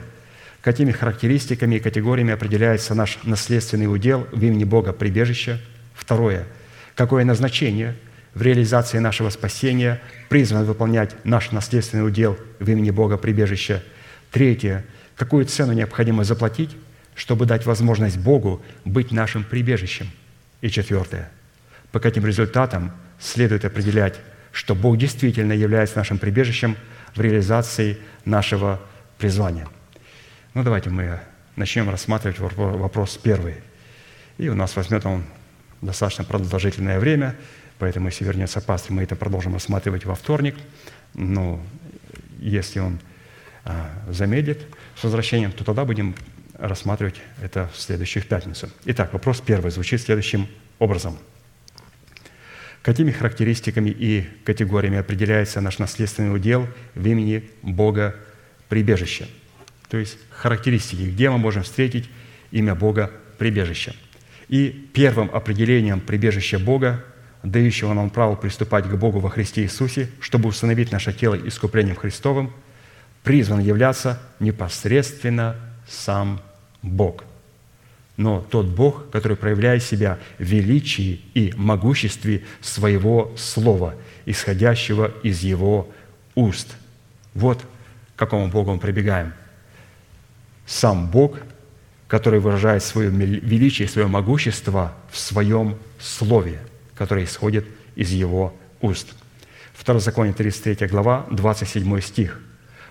[0.61, 5.59] Какими характеристиками и категориями определяется наш наследственный удел в имени Бога прибежища?
[6.03, 6.47] Второе.
[6.97, 7.95] Какое назначение
[8.35, 13.85] в реализации нашего спасения призвано выполнять наш наследственный удел в имени Бога прибежища?
[14.33, 14.85] Третье.
[15.15, 16.77] Какую цену необходимо заплатить,
[17.15, 20.11] чтобы дать возможность Богу быть нашим прибежищем?
[20.61, 21.31] И четвертое.
[21.93, 22.91] По каким результатам
[23.21, 24.19] следует определять,
[24.51, 26.77] что Бог действительно является нашим прибежищем
[27.15, 28.81] в реализации нашего
[29.19, 29.69] призвания–
[30.55, 31.19] ну, давайте мы
[31.57, 33.55] начнем рассматривать вопрос первый.
[34.37, 35.25] И у нас возьмет он
[35.83, 37.37] достаточно продолжительное время,
[37.79, 40.57] поэтому если вернется пастырь, мы это продолжим рассматривать во вторник.
[41.15, 41.61] Но
[42.39, 43.01] если он
[43.65, 44.63] а, замедлит
[44.97, 46.15] с возвращением, то тогда будем
[46.55, 48.71] рассматривать это в следующую пятницу.
[48.87, 51.19] Итак, вопрос первый звучит следующим образом.
[52.83, 58.17] Какими характеристиками и категориями определяется наш наследственный удел в имени Бога
[58.69, 59.29] прибежища?
[59.93, 62.09] то есть характеристики, где мы можем встретить
[62.51, 63.95] имя Бога прибежище.
[64.49, 67.05] И первым определением прибежища Бога,
[67.43, 72.53] дающего нам право приступать к Богу во Христе Иисусе, чтобы установить наше тело искуплением Христовым,
[73.23, 75.57] призван являться непосредственно
[75.89, 76.41] сам
[76.83, 77.25] Бог.
[78.17, 83.95] Но тот Бог, который проявляет себя в величии и могуществе своего Слова,
[84.27, 85.91] исходящего из Его
[86.35, 86.77] уст.
[87.35, 87.63] Вот
[88.15, 89.33] к какому Богу мы прибегаем–
[90.67, 91.39] сам Бог,
[92.13, 96.61] который выражает свое величие, свое могущество в своем Слове,
[96.95, 99.15] которое исходит из Его уст.
[99.73, 102.39] Второзаконие 33 глава, 27 стих.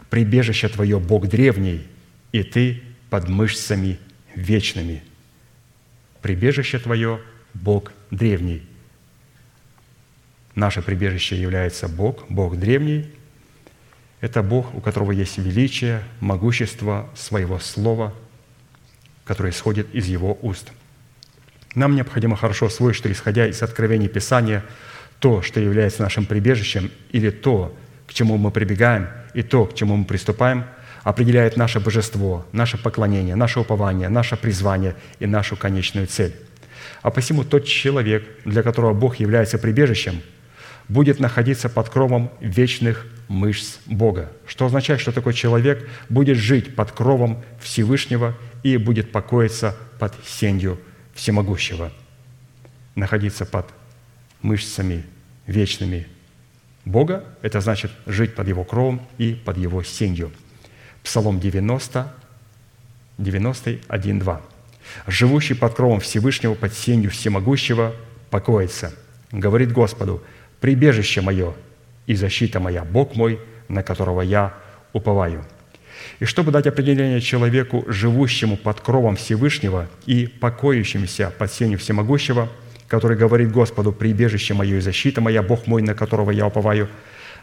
[0.10, 1.86] «Прибежище Твое, Бог древний,
[2.32, 4.00] и Ты под мышцами
[4.34, 5.04] вечными».
[6.24, 7.22] Прибежище Твое,
[7.54, 8.64] Бог древний.
[10.56, 13.06] Наше прибежище является Бог, Бог древний–
[14.20, 18.16] это Бог, у которого есть величие, могущество своего слова,
[19.26, 20.72] которое исходит из Его уст.
[21.76, 24.64] Нам необходимо хорошо освоить, что, исходя из откровений Писания,
[25.20, 29.96] то, что является нашим прибежищем, или то, к чему мы прибегаем, и то, к чему
[29.96, 30.66] мы приступаем,
[31.04, 36.36] определяет наше божество, наше поклонение, наше упование, наше призвание и нашу конечную цель.
[37.02, 40.22] А посему тот человек, для которого Бог является прибежищем,
[40.88, 44.32] будет находиться под кровом вечных мышц Бога.
[44.46, 50.80] Что означает, что такой человек будет жить под кровом Всевышнего и будет покоиться под сенью
[51.14, 51.92] Всемогущего.
[52.96, 53.68] Находиться под
[54.42, 55.06] мышцами
[55.48, 56.08] вечными
[56.86, 60.32] Бога– это значит жить под Его кровом и под Его сенью.
[61.04, 62.14] Псалом 90,
[63.18, 64.42] 91, 2.
[65.08, 67.96] «Живущий под кровом Всевышнего, под сенью Всемогущего,
[68.30, 68.94] покоится.
[69.32, 70.24] Говорит Господу,
[70.62, 71.54] прибежище мое
[72.08, 74.54] и защита моя, Бог мой, на которого я
[74.94, 75.44] уповаю».
[76.20, 82.50] И чтобы дать определение человеку, живущему под кровом Всевышнего и покоящимся под сенью Всемогущего,
[82.88, 86.90] который говорит Господу, «Прибежище мое и защита моя, Бог мой, на которого я уповаю»,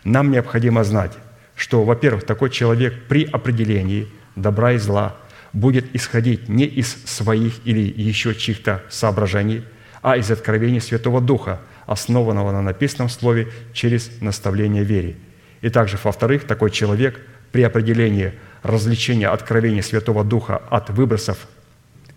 [0.05, 1.13] нам необходимо знать,
[1.57, 5.17] что, во-первых, такой человек при определении добра и зла
[5.53, 9.65] будет исходить не из своих или еще чьих-то соображений,
[10.03, 15.17] а из откровений Святого Духа, основанного на написанном слове через наставление вере.
[15.63, 17.21] И также, во-вторых, такой человек
[17.51, 21.49] при определении развлечения откровения Святого Духа от выбросов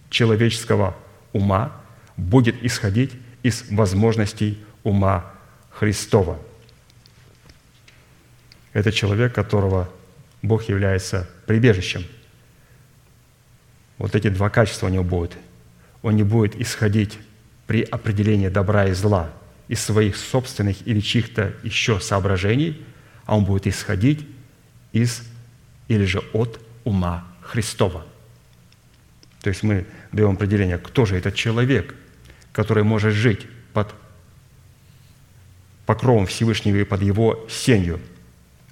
[0.09, 0.95] человеческого
[1.31, 1.71] ума
[2.17, 3.11] будет исходить
[3.43, 5.31] из возможностей ума
[5.69, 6.37] Христова.
[8.73, 9.89] Это человек, которого
[10.41, 12.03] Бог является прибежищем.
[13.97, 15.37] Вот эти два качества у него будут.
[16.01, 17.17] Он не будет исходить
[17.67, 19.29] при определении добра и зла–
[19.71, 22.85] из своих собственных или чьих-то еще соображений,
[23.25, 24.27] а он будет исходить
[24.91, 25.23] из
[25.87, 28.05] или же от ума Христова.
[29.41, 31.95] То есть мы даем определение, кто же этот человек,
[32.51, 33.95] который может жить под
[35.85, 38.01] покровом Всевышнего и под его сенью.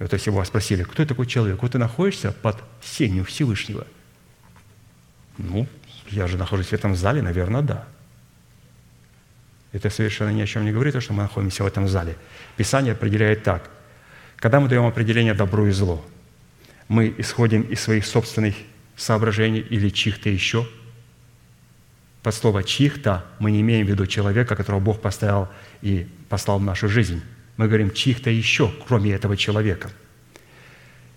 [0.00, 1.62] Вот если вас спросили, кто такой человек?
[1.62, 3.86] Вот ты находишься под сенью Всевышнего.
[5.38, 5.66] Ну,
[6.10, 7.88] я же нахожусь в этом зале, наверное, да.
[9.72, 12.16] Это совершенно ни о чем не говорит, то, что мы находимся в этом зале.
[12.56, 13.70] Писание определяет так.
[14.36, 16.04] Когда мы даем определение добру и зло,
[16.88, 18.56] мы исходим из своих собственных
[18.96, 20.66] соображений или чьих-то еще.
[22.22, 25.48] Под слово «чьих-то» мы не имеем в виду человека, которого Бог поставил
[25.82, 27.22] и послал в нашу жизнь.
[27.56, 29.90] Мы говорим «чьих-то еще, кроме этого человека».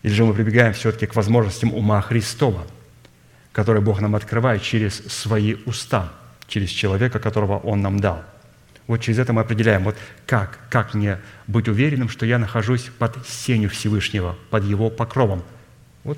[0.03, 2.65] Или же мы прибегаем все-таки к возможностям ума Христова,
[3.51, 6.13] который Бог нам открывает через свои уста,
[6.47, 8.23] через человека, которого Он нам дал–
[8.87, 13.25] вот через это мы определяем, вот как, как мне быть уверенным, что я нахожусь под
[13.25, 15.43] сенью Всевышнего, под Его покровом.
[16.03, 16.17] Вот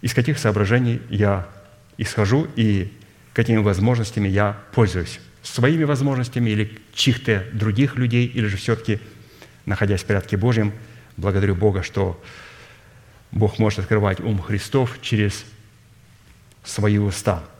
[0.00, 1.48] из каких соображений я
[1.96, 2.92] исхожу и
[3.32, 5.20] какими возможностями я пользуюсь.
[5.42, 8.98] Своими возможностями или чьих-то других людей, или же все-таки,
[9.64, 10.72] находясь в порядке Божьем,
[11.16, 12.20] благодарю Бога, что
[13.30, 15.44] Бог может открывать ум Христов через
[16.64, 17.44] свои уста–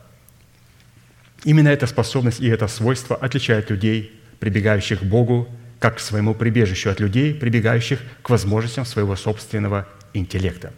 [1.43, 5.47] Именно эта способность и это свойство отличает людей, прибегающих к Богу,
[5.79, 10.73] как к своему прибежищу от людей, прибегающих к возможностям своего собственного интеллекта.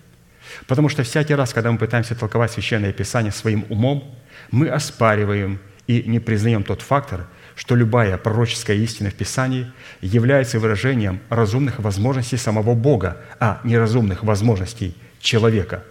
[0.67, 4.15] Потому что всякий раз, когда мы пытаемся толковать Священное Писание своим умом,
[4.51, 11.19] мы оспариваем и не признаем тот фактор, что любая пророческая истина в Писании является выражением
[11.29, 15.83] разумных возможностей самого Бога, а не разумных возможностей человека.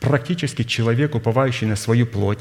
[0.00, 2.40] Практически человек, уповающий на свою плоть,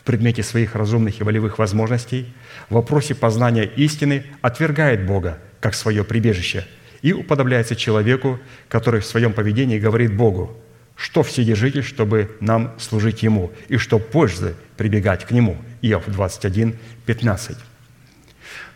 [0.00, 2.32] в предмете своих разумных и волевых возможностей,
[2.70, 6.66] в вопросе познания истины отвергает Бога как свое прибежище
[7.02, 8.40] и уподобляется человеку,
[8.70, 10.56] который в своем поведении говорит Богу,
[10.96, 15.58] что вседержитель, чтобы нам служить Ему, и что пользы прибегать к Нему.
[15.82, 17.58] Иов 21, 15.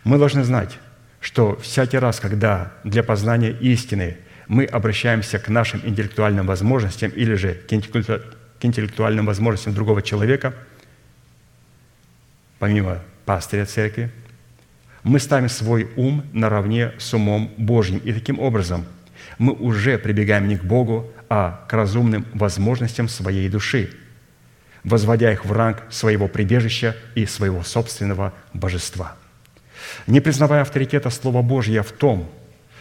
[0.03, 0.77] Мы должны знать,
[1.21, 4.17] что всякий раз, когда для познания истины
[4.47, 10.53] мы обращаемся к нашим интеллектуальным возможностям или же к интеллектуальным возможностям другого человека–
[12.59, 14.11] помимо пастыря церкви,
[15.03, 17.99] мы ставим свой ум наравне с умом Божьим.
[17.99, 18.85] И таким образом
[19.37, 23.91] мы уже прибегаем не к Богу, а к разумным возможностям своей души,
[24.83, 29.15] возводя их в ранг своего прибежища и своего собственного божества.
[30.07, 32.29] Не признавая авторитета Слова Божьего в том,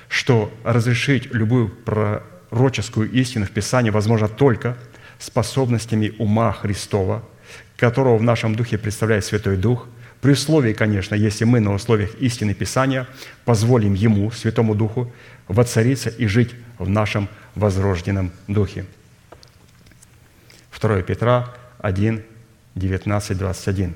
[0.09, 4.77] что разрешить любую пророческую истину в Писании возможно только
[5.19, 7.23] способностями ума Христова–
[7.77, 9.87] которого в нашем духе представляет Святой Дух,
[10.21, 13.07] при условии, конечно, если мы на условиях истины Писания
[13.45, 15.13] позволим Ему, Святому Духу,
[15.49, 18.87] воцариться и жить в нашем возрожденном Духе.
[20.81, 22.23] 2 Петра 1,
[22.75, 23.95] 19, 21.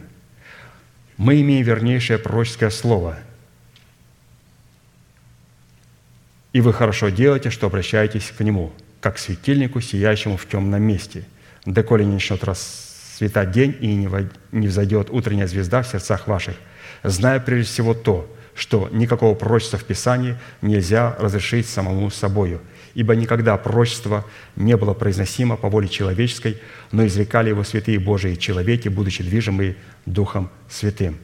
[1.16, 3.18] Мы имеем вернейшее пророческое слово,
[6.52, 11.24] и вы хорошо делаете, что обращаетесь к нему, как к светильнику, сияющему в темном месте,
[11.64, 12.88] доколе не начнет рас
[13.18, 14.08] светать день и
[14.52, 16.54] не взойдет утренняя звезда в сердцах ваших,
[17.02, 22.60] зная прежде всего то, что никакого пророчества в Писании нельзя разрешить самому собою,
[22.94, 26.58] ибо никогда пророчество не было произносимо по воле человеческой,
[26.92, 29.74] но изрекали его святые Божии человеки, будучи движимые
[30.06, 31.18] Духом Святым.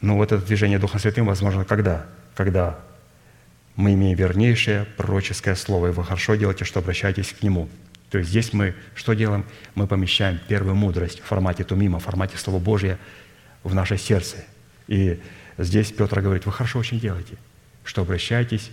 [0.00, 2.06] Но вот это движение Духом Святым возможно когда?
[2.36, 2.78] Когда
[3.74, 7.68] мы имеем вернейшее пророческое слово, и вы хорошо делаете, что обращаетесь к нему–
[8.10, 9.44] то есть здесь мы что делаем?
[9.74, 12.98] Мы помещаем первую мудрость в формате тумима, в формате Слова Божия
[13.64, 14.36] в наше сердце.
[14.86, 15.20] И
[15.58, 17.36] здесь Петр говорит, вы хорошо очень делаете,
[17.84, 18.70] что обращаетесь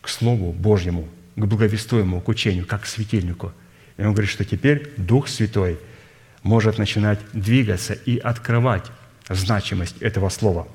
[0.00, 3.52] к Слову Божьему, к благовестуемому, к учению, как к светильнику.
[3.96, 5.78] И он говорит, что теперь Дух Святой
[6.42, 8.84] может начинать двигаться и открывать
[9.28, 10.68] значимость этого слова.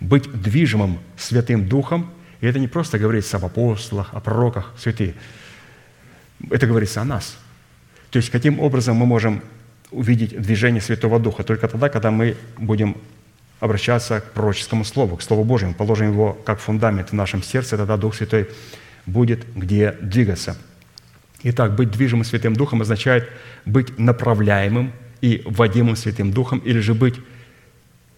[0.00, 5.14] Быть движимым Святым Духом, и это не просто говорится об апостолах, о пророках, святые–
[6.50, 7.36] это говорится о нас.
[8.10, 9.42] То есть каким образом мы можем
[9.90, 11.42] увидеть движение Святого Духа?
[11.42, 12.96] Только тогда, когда мы будем
[13.60, 17.96] обращаться к пророческому слову, к Слову Божьему, положим его как фундамент в нашем сердце, тогда
[17.96, 18.48] Дух Святой
[19.06, 20.56] будет где двигаться.
[21.42, 23.28] Итак, быть движимым Святым Духом означает
[23.64, 27.16] быть направляемым и вводимым Святым Духом, или же быть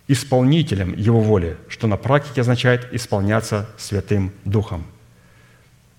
[0.08, 4.84] исполнителем Его воли, что на практике означает исполняться Святым Духом.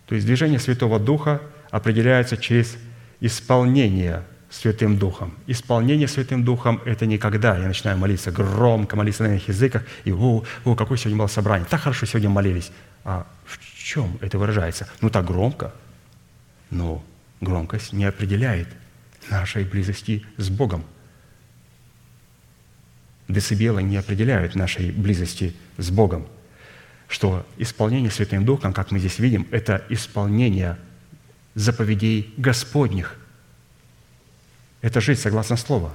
[0.08, 1.42] То есть движение Святого Духа–
[1.72, 2.78] определяется через
[3.20, 5.36] исполнение Святым Духом.
[5.46, 10.12] Исполнение Святым Духом– это не когда я начинаю молиться громко, молиться на иных языках, и
[10.12, 11.68] «О, о, какое сегодня было собрание!
[11.70, 12.72] Так хорошо сегодня молились!»
[13.04, 14.88] А в чем это выражается?
[15.02, 15.74] Ну, так громко.
[16.70, 17.04] Но
[17.42, 18.68] громкость не определяет
[19.30, 20.84] нашей близости с Богом.
[23.28, 26.28] Децибелы не определяют нашей близости с Богом.
[27.08, 30.78] что исполнение Святым Духом, как мы здесь видим, это исполнение
[31.56, 33.18] заповедей Господних.
[34.82, 35.92] Это жить согласно Слову.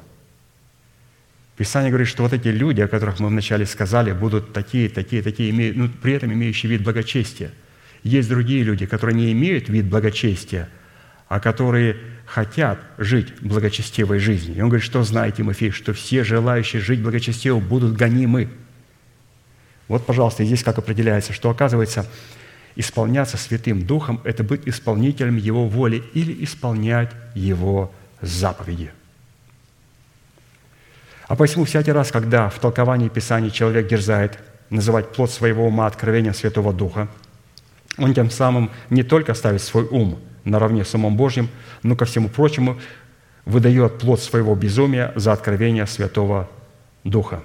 [1.57, 5.73] Писание говорит, что вот эти люди, о которых мы вначале сказали, будут такие, такие, такие,
[5.73, 7.53] ну, при этом имеющие вид благочестия.
[8.03, 10.69] Есть другие люди, которые не имеют вид благочестия,
[11.29, 11.97] а которые
[12.27, 14.57] хотят жить благочестивой жизнью.
[14.57, 18.49] И он говорит, что знаете, Тимофей, что все желающие жить благочестиво будут гонимы.
[19.87, 22.07] Вот, пожалуйста, здесь как определяется, что оказывается,
[22.77, 28.91] исполняться Святым Духом– это быть исполнителем Его воли или исполнять Его заповеди.
[31.27, 34.39] А посему всякий раз, когда в толковании Писаний человек дерзает
[34.71, 37.09] называть плод своего ума откровением Святого Духа,
[37.97, 41.49] он тем самым не только ставит свой ум наравне с умом Божьим,
[41.83, 42.79] но ко всему прочему
[43.45, 46.49] выдает плод своего безумия за откровение Святого
[47.03, 47.43] Духа.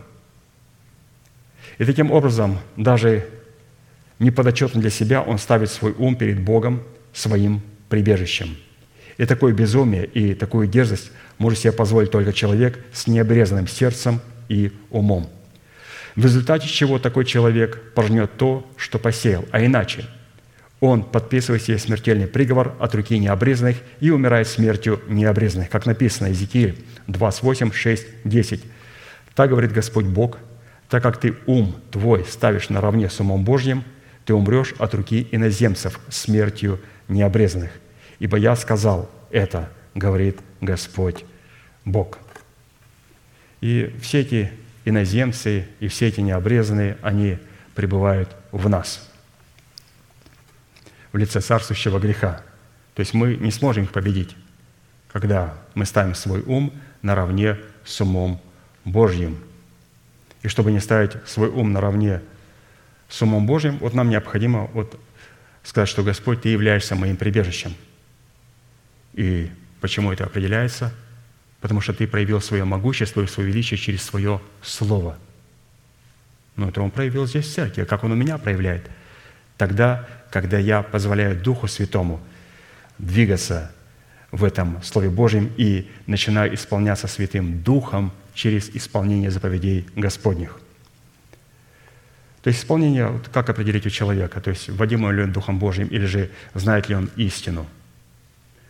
[1.78, 3.28] И таким образом, даже
[4.20, 8.58] неподотчетно для себя, он ставит свой ум перед Богом своим прибежищем.
[9.18, 14.72] И такое безумие и такую дерзость может себе позволить только человек с необрезанным сердцем и
[14.92, 15.30] умом.
[16.16, 20.06] В результате чего такой человек пожнет то, что посеял, а иначе
[20.80, 26.78] он подписывает себе смертельный приговор от руки необрезанных и умирает смертью необрезанных, как написано Иезекииль
[27.08, 28.64] 28, 6, 10.
[29.36, 30.38] Так говорит Господь Бог,
[30.90, 33.84] так как ты ум твой ставишь наравне с умом Божьим,
[34.30, 37.72] ты умрешь от руки иноземцев смертью необрезанных.
[38.20, 41.26] Ибо я сказал это, говорит Господь
[41.84, 42.20] Бог.
[43.60, 44.52] И все эти
[44.86, 47.40] иноземцы и все эти необрезанные, они
[47.74, 49.10] пребывают в нас
[51.12, 52.44] в лице царствующего греха.
[52.94, 54.36] То есть мы не сможем их победить,
[55.12, 56.72] когда мы ставим свой ум
[57.02, 58.40] наравне с умом
[58.86, 59.40] Божьим.
[60.44, 62.22] И чтобы не ставить свой ум наравне
[63.10, 65.00] с умом Божьим, вот нам необходимо вот
[65.64, 67.74] сказать, что Господь, Ты являешься моим прибежищем.
[69.14, 69.52] И
[69.82, 70.94] почему это определяется–
[71.62, 75.18] потому что ты проявил свое могущество и свое величие через свое Слово.
[76.56, 77.82] Ну, это Он проявил здесь в церкви.
[77.82, 78.90] А как Он у меня проявляет?
[79.58, 82.20] Тогда, когда я позволяю Духу Святому
[82.98, 83.72] двигаться
[84.32, 90.60] в этом Слове Божьем и начинаю исполняться Святым Духом через исполнение заповедей Господних.
[92.42, 96.06] То есть исполнение, как определить у человека, то есть вводимый ли он Духом Божьим или
[96.06, 97.66] же знает ли он истину–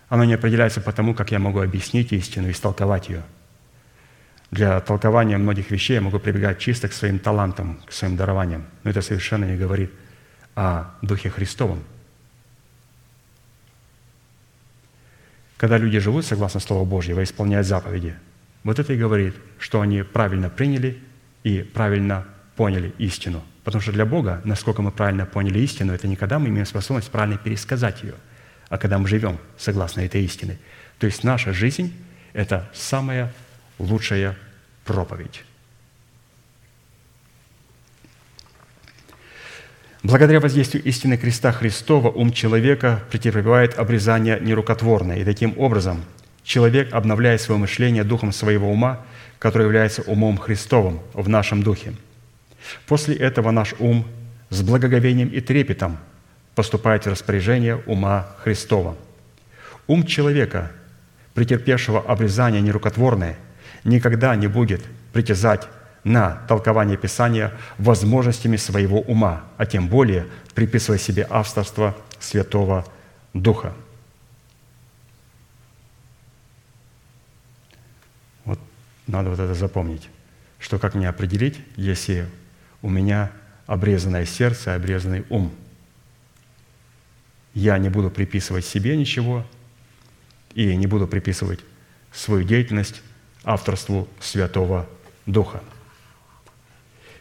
[0.09, 3.23] оно не определяется по тому, как я могу объяснить истину и истолковать ее.
[4.49, 8.65] Для толкования многих вещей я могу прибегать чисто к своим талантам, к своим дарованиям.
[8.83, 9.91] Но это совершенно не говорит
[10.55, 11.83] о Духе Христовом.
[15.57, 18.15] Когда люди живут согласно Слову Божьего и исполняют заповеди,
[18.63, 20.97] вот это и говорит, что они правильно приняли
[21.43, 23.43] и правильно поняли истину.
[23.69, 27.37] Потому что для Бога, насколько мы правильно поняли истину, это никогда мы имеем способность правильно
[27.37, 28.15] пересказать ее–
[28.69, 30.57] а когда мы живем согласно этой истине.
[30.99, 31.93] То есть наша жизнь–
[32.33, 33.33] это самая
[33.79, 34.37] лучшая
[34.85, 35.43] проповедь.
[40.01, 46.05] Благодаря воздействию истины креста Христова ум человека претерпевает обрезание нерукотворное, и таким образом
[46.43, 49.05] человек обновляет свое мышление духом своего ума,
[49.39, 51.95] который является умом Христовым в нашем духе.
[52.87, 54.05] После этого наш ум
[54.49, 55.97] с благоговением и трепетом
[56.55, 58.95] поступает в распоряжение ума Христова.
[59.87, 60.71] Ум человека,
[61.33, 63.37] претерпевшего обрезание нерукотворное,
[63.83, 64.81] никогда не будет
[65.13, 65.67] притязать
[66.03, 72.85] на толкование Писания возможностями своего ума, а тем более приписывая себе авторство Святого
[73.33, 73.73] Духа.
[78.45, 78.59] Вот
[79.07, 80.09] надо вот это запомнить,
[80.59, 82.27] что как мне определить, если
[82.81, 83.31] у меня
[83.67, 85.51] обрезанное сердце, обрезанный ум–
[87.53, 89.45] я не буду приписывать себе ничего
[90.53, 91.59] и не буду приписывать
[92.11, 93.01] свою деятельность
[93.43, 94.87] авторству Святого
[95.25, 95.61] Духа.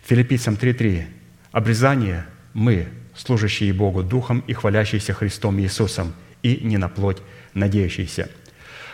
[0.05, 1.07] Филиппийцам 3.3.
[1.53, 7.19] Обрезание мы, служащие Богу Духом и хвалящиеся Христом Иисусом, и не на плоть
[7.55, 8.31] надеющиеся.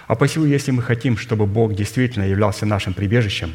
[0.07, 3.55] А посему, если мы хотим, чтобы Бог действительно являлся нашим прибежищем,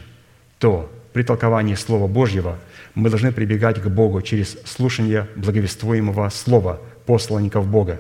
[0.60, 2.58] то при толковании Слова Божьего
[2.96, 8.00] мы должны прибегать к Богу через слушание благовествуемого Слова, посланников Бога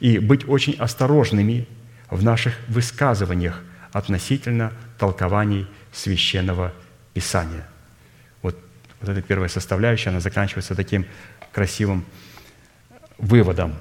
[0.00, 1.68] и быть очень осторожными
[2.10, 3.62] в наших высказываниях
[3.92, 6.72] относительно толкований священного
[7.14, 7.68] Писания.
[8.42, 8.58] Вот,
[9.00, 11.06] вот эта первая составляющая, она заканчивается таким
[11.52, 12.04] красивым
[13.16, 13.76] выводом.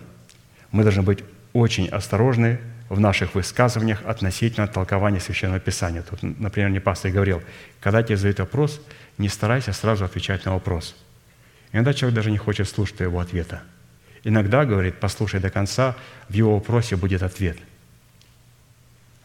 [0.70, 2.60] Мы должны быть очень осторожны
[2.96, 6.02] в наших высказываниях относительно толкования Священного Писания.
[6.02, 7.44] Тут, например, мне пастор говорил,
[7.82, 8.82] когда тебе задают вопрос,
[9.18, 10.96] не старайся сразу отвечать на вопрос.
[11.74, 13.62] Иногда человек даже не хочет слушать его ответа.
[14.24, 15.96] Иногда, говорит, послушай до конца,
[16.30, 17.58] в его вопросе будет ответ.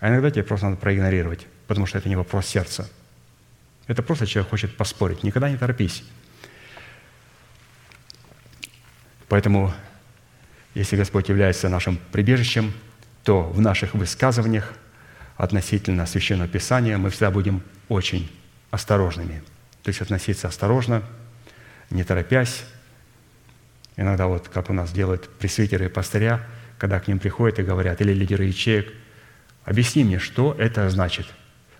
[0.00, 2.90] А иногда тебе просто надо проигнорировать, потому что это не вопрос сердца.
[3.86, 5.22] Это просто человек хочет поспорить.
[5.22, 6.02] Никогда не торопись.
[9.28, 9.72] Поэтому,
[10.74, 12.72] если Господь является нашим прибежищем,
[13.24, 14.72] то в наших высказываниях
[15.36, 18.30] относительно Священного Писания мы всегда будем очень
[18.70, 19.42] осторожными.
[19.82, 21.02] То есть относиться осторожно,
[21.90, 22.64] не торопясь.
[23.96, 26.46] Иногда вот, как у нас делают пресвитеры и пастыря,
[26.78, 28.92] когда к ним приходят и говорят, или лидеры ячеек,
[29.64, 31.26] объясни мне, что это значит.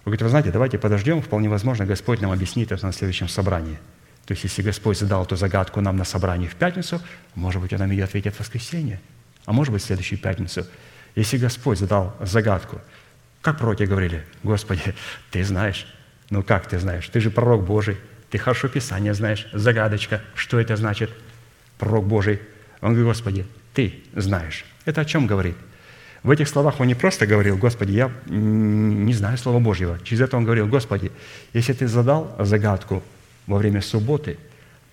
[0.05, 3.79] Вы говорите, вы знаете, давайте подождем, вполне возможно, Господь нам объяснит это на следующем собрании.
[4.27, 7.01] То есть, если Господь задал эту загадку нам на собрании в пятницу,
[7.35, 9.01] может быть, Он нам ее ответит в воскресенье,
[9.45, 10.67] а может быть, в следующую пятницу.
[11.15, 12.81] Если Господь задал загадку,
[13.43, 14.95] как пророки говорили, Господи,
[15.31, 15.87] Ты знаешь,
[16.31, 17.09] ну как ты знаешь?
[17.09, 17.99] Ты же пророк Божий,
[18.31, 21.11] ты хорошо Писание знаешь, загадочка, что это значит,
[21.79, 22.41] пророк Божий.
[22.81, 24.65] Он говорит, Господи, ты знаешь.
[24.85, 25.57] Это о чем говорит?
[26.23, 29.99] В этих словах он не просто говорил, Господи, я не знаю Слова Божьего.
[30.05, 31.11] Через это он говорил, Господи,
[31.53, 33.03] если ты задал загадку
[33.47, 34.39] во время субботы,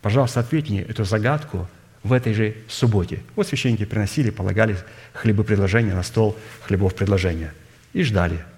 [0.02, 1.68] пожалуйста, ответь мне эту загадку
[2.04, 3.22] в этой же субботе.
[3.36, 4.78] Вот священники приносили, полагали
[5.14, 7.54] хлебы предложения на стол хлебов предложения
[7.94, 8.40] и ждали–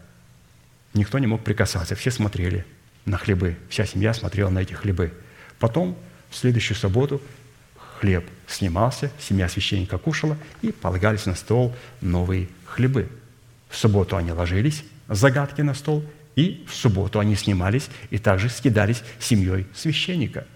[0.94, 2.66] Никто не мог прикасаться, все смотрели
[3.06, 5.14] на хлебы, вся семья смотрела на эти хлебы.
[5.60, 5.98] Потом,
[6.30, 7.22] в следующую субботу,
[8.00, 13.08] хлеб снимался, семья священника кушала, и полагались на стол новые хлебы.
[13.70, 16.04] В субботу они ложились, загадки на стол,
[16.36, 20.48] и в субботу они снимались и также скидались семьей священника.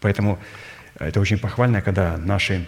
[0.00, 0.38] Поэтому
[0.98, 2.66] это очень похвально, когда наши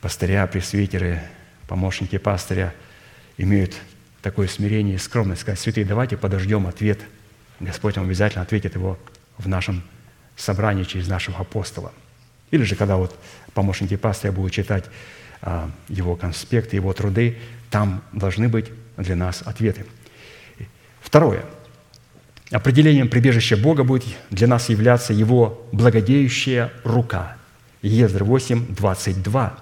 [0.00, 1.20] пастыря, пресвитеры,
[1.66, 2.74] помощники пастыря
[3.38, 3.76] имеют
[4.22, 7.00] такое смирение и скромность, сказать, святые, давайте подождем ответ.
[7.60, 8.98] Господь вам обязательно ответит его
[9.38, 9.82] в нашем
[10.36, 11.92] собрании через нашего апостола.
[12.50, 13.18] Или же, когда вот
[13.54, 14.84] помощники пастыря будут читать
[15.42, 17.38] а, его конспекты, его труды,
[17.70, 19.86] там должны быть для нас ответы.
[21.00, 21.44] Второе.
[22.50, 27.36] Определением прибежища Бога будет для нас являться Его благодеющая рука.
[27.82, 29.58] Ездр 8, 22.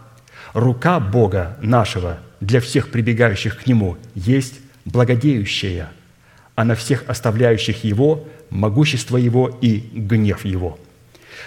[0.53, 5.91] Рука Бога нашего для всех прибегающих к Нему есть благодеющая,
[6.55, 10.79] а на всех оставляющих Его– могущество Его и гнев Его».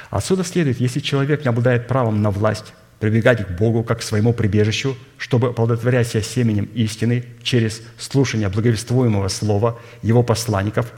[0.10, 4.34] Отсюда следует, если человек не обладает правом на власть, прибегать к Богу как к своему
[4.34, 10.92] прибежищу, чтобы оплодотворять себя семенем истины через слушание благовествуемого слова Его посланников,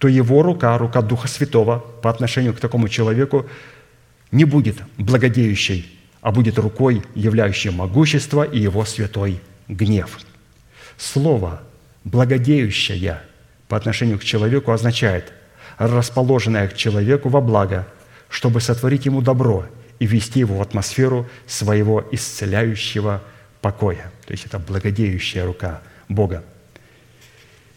[0.00, 3.46] то его рука, рука Духа Святого по отношению к такому человеку
[4.32, 10.18] не будет благодеющей, а будет рукой, являющей могущество и его святой гнев.
[10.96, 11.60] Слово
[12.04, 13.22] «благодеющая»
[13.68, 15.34] по отношению к человеку означает
[15.76, 17.86] расположенное к человеку во благо,
[18.30, 19.66] чтобы сотворить ему добро
[19.98, 23.22] и ввести его в атмосферу своего исцеляющего
[23.60, 24.10] покоя.
[24.24, 26.42] То есть это благодеющая рука Бога.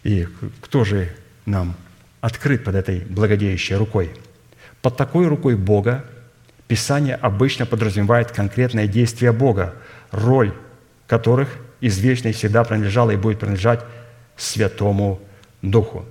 [0.03, 0.25] И
[0.61, 1.13] кто же
[1.45, 1.75] нам
[2.23, 4.09] открыт под этой благодеющей рукой?
[4.81, 6.05] Под такой рукой Бога
[6.69, 9.75] Писание обычно подразумевает конкретное действие Бога,
[10.11, 10.53] роль
[11.05, 11.49] которых
[11.81, 13.81] извечно и всегда принадлежала и будет принадлежать
[14.37, 15.19] Святому
[15.61, 16.05] Духу.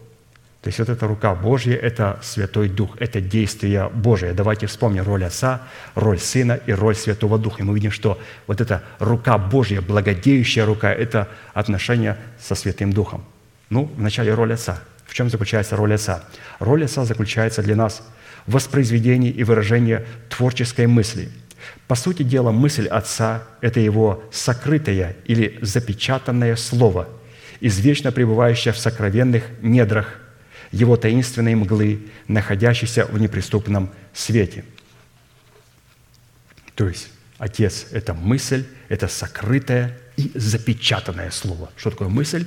[0.60, 4.34] То есть вот эта рука Божья– это Святой Дух, это действие Божие.
[4.34, 5.62] Давайте вспомним роль Отца,
[5.94, 7.62] роль Сына и роль Святого Духа.
[7.62, 13.24] И мы видим, что вот эта рука Божья, благодеющая рука– это отношение со Святым Духом.
[13.70, 14.78] Ну, вначале роль Отца.
[15.06, 16.24] В чем заключается роль Отца?
[16.58, 18.02] Роль Отца заключается для нас–
[18.46, 21.30] воспроизведение и выражение творческой мысли.
[21.86, 27.08] По сути дела, мысль Отца– это Его сокрытое или запечатанное Слово,
[27.60, 30.18] извечно пребывающее в сокровенных недрах
[30.72, 34.64] Его таинственной мглы, находящейся в неприступном свете.
[36.74, 41.70] То есть Отец– это мысль, это сокрытое и запечатанное Слово.
[41.76, 42.46] Что такое мысль?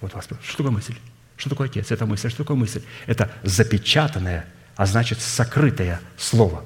[0.00, 0.94] Вот вас что такое мысль?
[1.36, 1.90] Что такое Отец?
[1.90, 2.28] Это мысль.
[2.28, 2.82] Что такое мысль?
[3.06, 4.46] Это запечатанное
[4.76, 6.64] а значит сокрытое слово.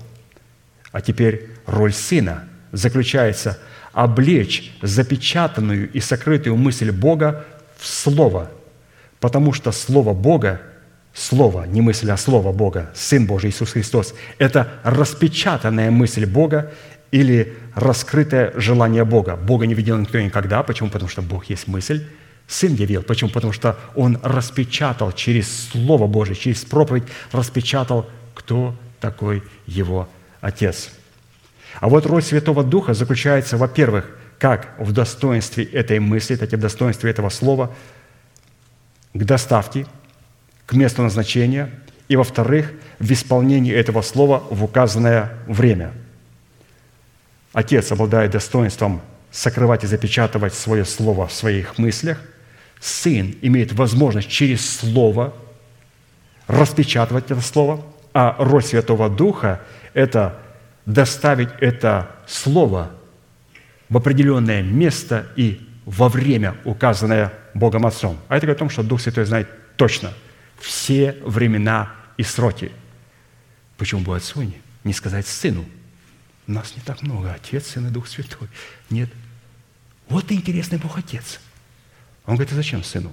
[0.92, 3.58] А теперь роль сына заключается
[3.92, 7.44] облечь запечатанную и сокрытую мысль Бога
[7.76, 8.50] в слово,
[9.20, 10.60] потому что слово Бога
[11.14, 16.70] Слово, не мысль, а Слово Бога, Сын Божий Иисус Христос, это распечатанная мысль Бога
[17.10, 19.34] или раскрытое желание Бога.
[19.34, 20.62] Бога не видел никто никогда.
[20.62, 20.90] Почему?
[20.90, 22.06] Потому что Бог есть мысль,
[22.48, 23.02] Сын явил.
[23.02, 23.30] Почему?
[23.30, 30.08] Потому что Он распечатал через Слово Божие, через проповедь распечатал, кто такой Его
[30.40, 30.90] Отец.
[31.78, 36.60] А вот роль Святого Духа заключается, во-первых, как в достоинстве этой мысли, так и в
[36.60, 37.74] достоинстве этого слова,
[39.12, 39.86] к доставке,
[40.66, 41.70] к месту назначения
[42.08, 45.92] И, во-вторых, в исполнении этого слова в указанное время.
[47.52, 52.18] Отец обладает достоинством сокрывать и запечатывать свое слово в своих мыслях.
[52.80, 55.34] Сын имеет возможность через слово
[56.46, 57.84] распечатывать это слово,
[58.14, 59.60] а роль Святого Духа–
[59.94, 60.38] это
[60.86, 62.90] доставить это слово
[63.88, 68.18] в определенное место и во время, указанное Богом Отцом.
[68.28, 70.12] А это говорит о том, что Дух Святой знает точно
[70.58, 72.72] все времена и сроки.
[73.76, 74.52] Почему бы Отцу
[74.84, 75.64] не сказать Сыну?
[76.46, 77.32] Нас не так много.
[77.32, 78.48] Отец, Сын и Дух Святой.
[78.90, 79.10] Нет.
[80.08, 81.40] Вот и интересный Бог Отец.
[82.28, 83.10] Он говорит, а зачем Сыну?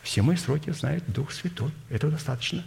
[0.00, 1.72] Все мои сроки знает Дух Святой.
[1.90, 2.64] Этого достаточно.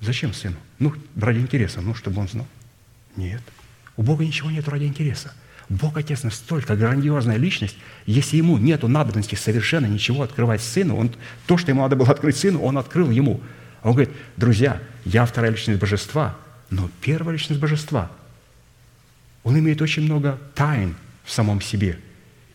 [0.00, 0.56] Зачем Сыну?
[0.78, 2.46] Ну, ради интереса, ну, чтобы он знал.
[3.16, 3.42] Нет.
[3.98, 5.34] У Бога ничего нет ради интереса.
[5.68, 7.76] Бог Отец настолько грандиозная личность,
[8.06, 11.14] если ему нет надобности совершенно ничего открывать Сыну, он,
[11.46, 13.42] то, что ему надо было открыть Сыну, он открыл ему.
[13.82, 16.34] Он говорит, друзья, я вторая личность Божества,
[16.70, 18.10] но первая личность Божества.
[19.42, 21.98] Он имеет очень много тайн в самом себе.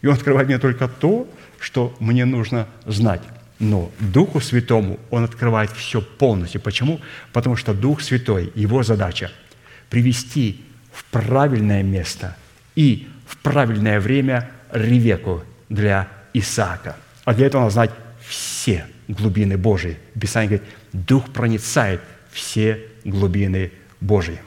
[0.04, 1.28] И он открывает мне только то,
[1.64, 3.22] что мне нужно знать.
[3.58, 6.60] Но Духу Святому Он открывает все полностью.
[6.60, 7.00] Почему?
[7.32, 9.32] Потому что Дух Святой, Его задача–
[9.90, 10.62] привести
[10.92, 12.36] в правильное место
[12.76, 16.98] и в правильное время Ревеку для Исаака.
[17.24, 17.92] А для этого надо знать
[18.28, 19.98] все глубины Божии.
[20.20, 23.72] Писание говорит, Дух проницает все глубины
[24.02, 24.40] Божии.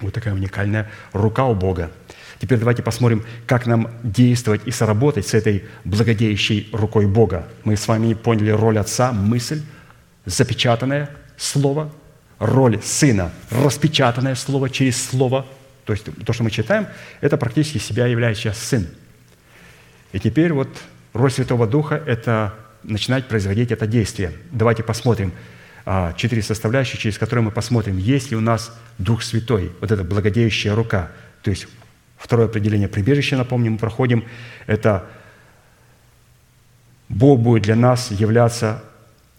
[0.00, 1.90] Вот такая уникальная рука у Бога.
[2.40, 7.46] Теперь давайте посмотрим, как нам действовать и соработать с этой благодеющей рукой Бога.
[7.64, 9.62] Мы с вами поняли роль Отца, мысль,
[10.24, 11.92] запечатанное Слово,
[12.38, 15.46] роль Сына, распечатанное Слово через Слово.
[15.84, 16.86] То есть то, что мы читаем,
[17.20, 18.86] это практически себя является Сын.
[20.12, 20.68] И теперь вот
[21.12, 24.32] роль Святого Духа– это начинать производить это действие.
[24.50, 25.32] Давайте посмотрим
[25.84, 30.04] а, четыре составляющие, через которые мы посмотрим, есть ли у нас Дух Святой, вот эта
[30.04, 31.10] благодеющая рука.
[31.42, 31.66] То есть
[32.20, 34.24] Второе определение прибежища, напомним, мы проходим,
[34.66, 35.06] это
[37.08, 38.84] Бог будет для нас являться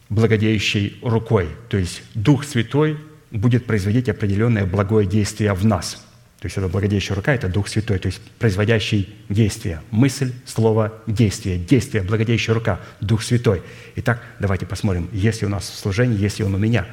[0.09, 1.49] благодеющей рукой.
[1.69, 2.97] То есть Дух Святой
[3.29, 6.03] будет производить определенное благое действие в нас.
[6.39, 9.81] То есть это благодеющая рука– это Дух Святой, то есть производящий действие.
[9.91, 11.59] Мысль, слово, действие.
[11.59, 13.61] Действие, благодеющая рука, Дух Святой.
[13.97, 16.87] Итак, давайте посмотрим, есть ли у нас в служении, есть ли он у меня.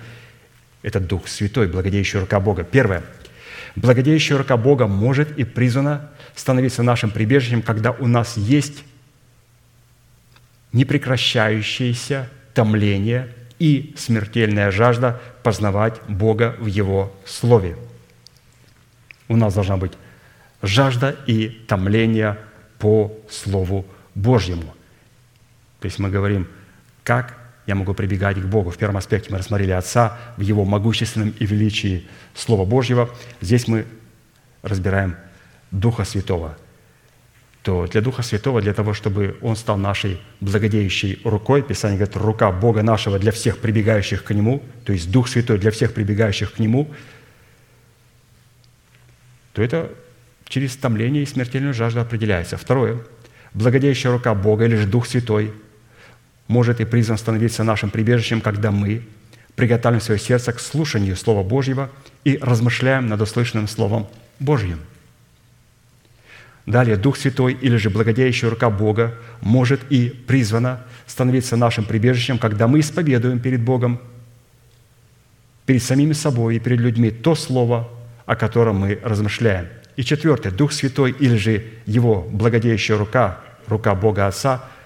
[0.82, 2.62] Это Дух Святой, благодеющая рука Бога.
[2.62, 3.04] Первое–
[3.80, 8.82] Благодеющая рука Бога может и призвана становиться нашим прибежищем, когда у нас есть
[10.72, 17.76] непрекращающееся томление и смертельная жажда познавать Бога в Его Слове.
[19.28, 19.92] У нас должна быть
[20.60, 22.36] жажда и томление
[22.78, 23.86] по Слову
[24.16, 24.74] Божьему.
[25.78, 26.48] То есть мы говорим,
[27.04, 27.37] как
[27.68, 28.70] я могу прибегать к Богу.
[28.70, 33.10] В первом аспекте мы рассмотрели Отца в Его могущественном и величии Слова Божьего.
[33.42, 33.84] Здесь мы
[34.62, 35.16] разбираем
[35.70, 36.56] Духа Святого.
[37.62, 42.50] То для Духа Святого, для того, чтобы Он стал нашей благодеющей рукой, Писание говорит, рука
[42.50, 46.58] Бога нашего для всех прибегающих к Нему, то есть Дух Святой для всех прибегающих к
[46.58, 46.88] Нему,
[49.52, 49.92] то это
[50.48, 52.56] через томление и смертельную жажду определяется.
[52.56, 53.00] Второе.
[53.52, 55.52] Благодеющая рука Бога или же Дух Святой–
[56.48, 59.02] может и призван становиться нашим прибежищем, когда мы
[59.54, 61.90] приготовим свое сердце к слушанию Слова Божьего
[62.24, 64.08] и размышляем над услышанным Словом
[64.40, 64.80] Божьим.
[66.64, 72.68] Далее, Дух Святой или же благодеющая рука Бога может и призвана становиться нашим прибежищем, когда
[72.68, 74.00] мы исповедуем перед Богом,
[75.64, 77.88] перед самими собой и перед людьми то Слово,
[78.26, 79.68] о котором мы размышляем.
[79.96, 84.64] И четвертое, Дух Святой или же Его благодеющая рука, рука Бога Отца–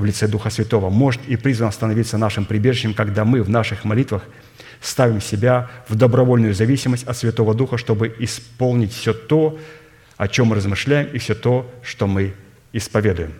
[0.00, 4.24] в лице Духа Святого может и призван становиться нашим прибежищем, когда мы в наших молитвах
[4.80, 9.58] ставим себя в добровольную зависимость от Святого Духа, чтобы исполнить все то,
[10.16, 12.34] о чем мы размышляем, и все то, что мы
[12.72, 13.32] исповедуем.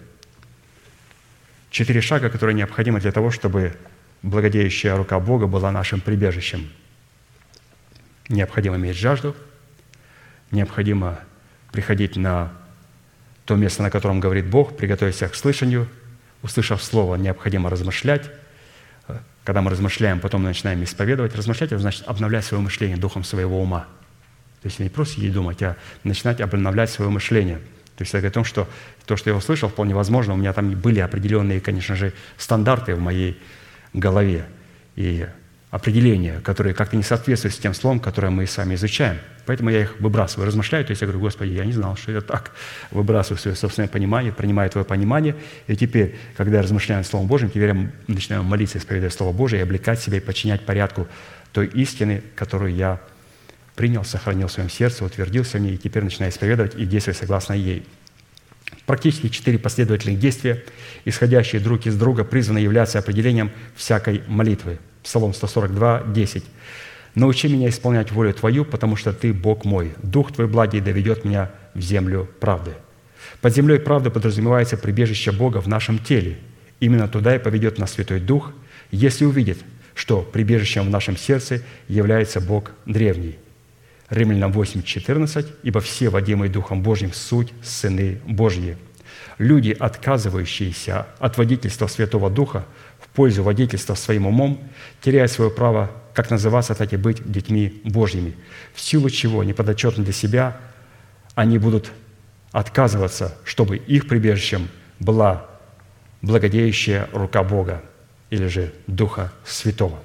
[1.70, 3.74] Четыре шага, которые необходимы для того, чтобы
[4.22, 6.70] благодеющая рука Бога была нашим прибежищем.
[8.28, 9.34] Необходимо иметь жажду,
[10.50, 11.20] необходимо
[11.72, 12.52] приходить на
[13.44, 15.88] то место, на котором говорит Бог, приготовить себя к слышанию–
[16.42, 18.30] услышав слово, необходимо размышлять.
[19.44, 21.34] Когда мы размышляем, потом начинаем исповедовать.
[21.34, 23.86] Размышлять– это значит обновлять свое мышление духом своего ума.
[24.62, 27.58] То есть не просто сидеть думать, а начинать обновлять свое мышление.
[27.96, 28.68] То есть это о том, что
[29.06, 33.00] то, что я услышал, вполне возможно, у меня там были определенные, конечно же, стандарты в
[33.00, 33.38] моей
[33.92, 34.46] голове
[34.96, 35.26] и
[35.70, 39.18] определения, которые как-то не соответствуют с тем словом, которое мы с вами изучаем.
[39.50, 42.20] Поэтому я их выбрасываю, размышляю, то есть я говорю, Господи, я не знал, что это
[42.20, 42.52] так.
[42.92, 45.34] Выбрасываю свое собственное понимание, принимаю Твое понимание.
[45.66, 49.58] И теперь, когда я размышляю над Словом Божьим, теперь я начинаю молиться, исповедуя Слово Божие,
[49.58, 51.08] и облекать себя и подчинять порядку
[51.50, 53.00] той истины, которую я
[53.74, 57.54] принял, сохранил в своем сердце, утвердился в ней, и теперь начинаю исповедовать и действовать согласно
[57.54, 57.84] ей.
[58.86, 60.62] Практически четыре последовательных действия,
[61.04, 64.78] исходящие друг из друга, призваны являться определением всякой молитвы.
[65.02, 66.44] Псалом 142, 10.
[67.14, 69.92] «Научи меня исполнять волю Твою, потому что Ты Бог мой.
[70.02, 72.72] Дух Твой благий доведет меня в землю правды».
[73.40, 76.38] Под землей правды подразумевается прибежище Бога в нашем теле.
[76.78, 78.52] Именно туда и поведет нас Святой Дух,
[78.90, 79.58] если увидит,
[79.94, 83.38] что прибежищем в нашем сердце является Бог древний.
[84.08, 85.46] Римлянам 8, 14.
[85.62, 88.76] «Ибо все, водимые Духом Божьим, суть сыны Божьи».
[89.38, 92.66] Люди, отказывающиеся от водительства Святого Духа
[92.98, 94.60] в пользу водительства своим умом,
[95.00, 98.34] теряют свое право как называться, так и быть детьми Божьими,
[98.74, 100.56] в силу чего, неподотчетно для себя,
[101.34, 101.90] они будут
[102.52, 104.68] отказываться, чтобы их прибежищем
[104.98, 105.46] была
[106.22, 107.82] благодеющая рука Бога
[108.30, 109.98] или же Духа Святого.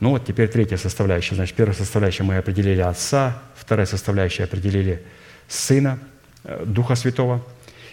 [0.00, 1.34] Ну вот теперь третья составляющая.
[1.34, 5.02] Значит, первая составляющая мы определили Отца, вторая составляющая определили
[5.46, 5.98] Сына,
[6.44, 7.44] э, Духа Святого.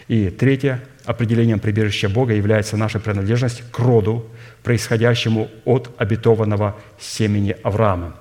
[0.08, 4.26] И третье определением прибежища Бога является наша принадлежность к роду,
[4.64, 8.16] происходящему от обетованного семени Авраама.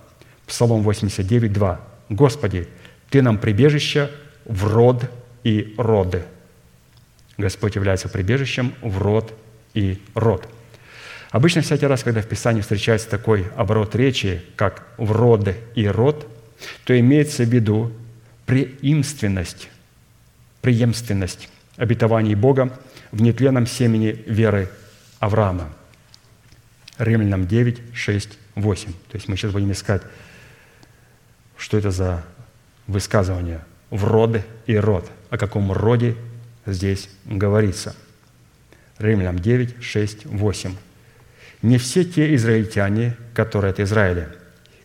[0.46, 1.80] Псалом 89, 2.
[2.08, 2.68] «Господи,
[3.10, 4.10] Ты нам прибежище
[4.44, 5.10] в род
[5.44, 6.24] и роды».
[7.38, 9.32] Господь является прибежищем в род
[9.74, 10.48] и род.
[11.30, 16.26] Обычно всякий раз, когда в Писании встречается такой оборот речи, как в род и род,
[16.84, 17.92] то имеется в виду
[18.46, 19.68] преимственность,
[20.62, 22.78] преемственность обетований Бога
[23.12, 24.68] в нетленном семени веры
[25.18, 25.68] Авраама.
[26.98, 28.92] Римлянам 9, 6, 8.
[28.92, 30.02] То есть мы сейчас будем искать,
[31.56, 32.24] что это за
[32.86, 35.10] высказывание в роды и род.
[35.30, 36.16] О каком роде
[36.64, 37.94] здесь говорится.
[38.98, 40.74] Римлянам 9, 6, 8.
[41.62, 44.28] «Не все те израильтяне, которые от Израиля,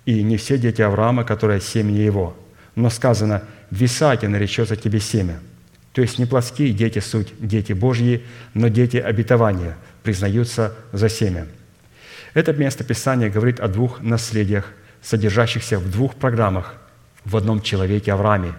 [0.05, 2.35] и не все дети Авраама, которые от семени его,
[2.75, 5.39] но сказано, в Исааке наречется тебе семя».
[5.93, 8.23] То есть не плотские дети суть дети Божьи,
[8.53, 11.47] но дети обетования признаются за семя.
[12.33, 16.75] Это место Писания говорит о двух наследиях, содержащихся в двух программах
[17.25, 18.53] в одном человеке Аврааме,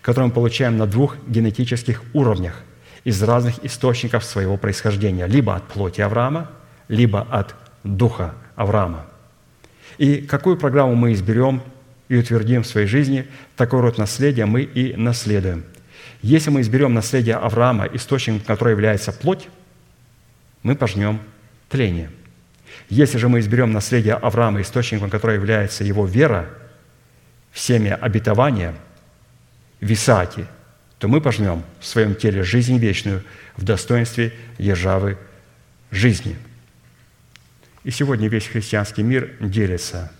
[0.00, 2.62] которые мы получаем на двух генетических уровнях
[3.04, 6.50] из разных источников своего происхождения, либо от плоти Авраама,
[6.88, 9.06] либо от духа Авраама.
[9.98, 11.62] И какую программу мы изберем
[12.08, 13.26] и утвердим в своей жизни,
[13.56, 15.64] такой род наследия мы и наследуем.
[16.26, 19.48] Если мы изберем наследие Авраама, источником которого является плоть,
[20.62, 21.20] мы пожнем
[21.68, 22.10] тление–
[22.88, 26.48] если же мы изберем наследие Авраама, источником которого является его вера,
[27.50, 28.74] в семя обетования,
[29.80, 30.46] в Исааке,
[30.98, 33.22] то мы пожнем в своем теле жизнь вечную
[33.56, 35.18] в достоинстве державы
[35.90, 36.36] жизни.
[37.82, 40.12] И сегодня весь христианский мир делится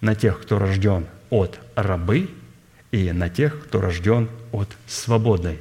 [0.00, 2.28] на тех, кто рожден от рабы,
[2.90, 5.58] и на тех, кто рожден от свободной.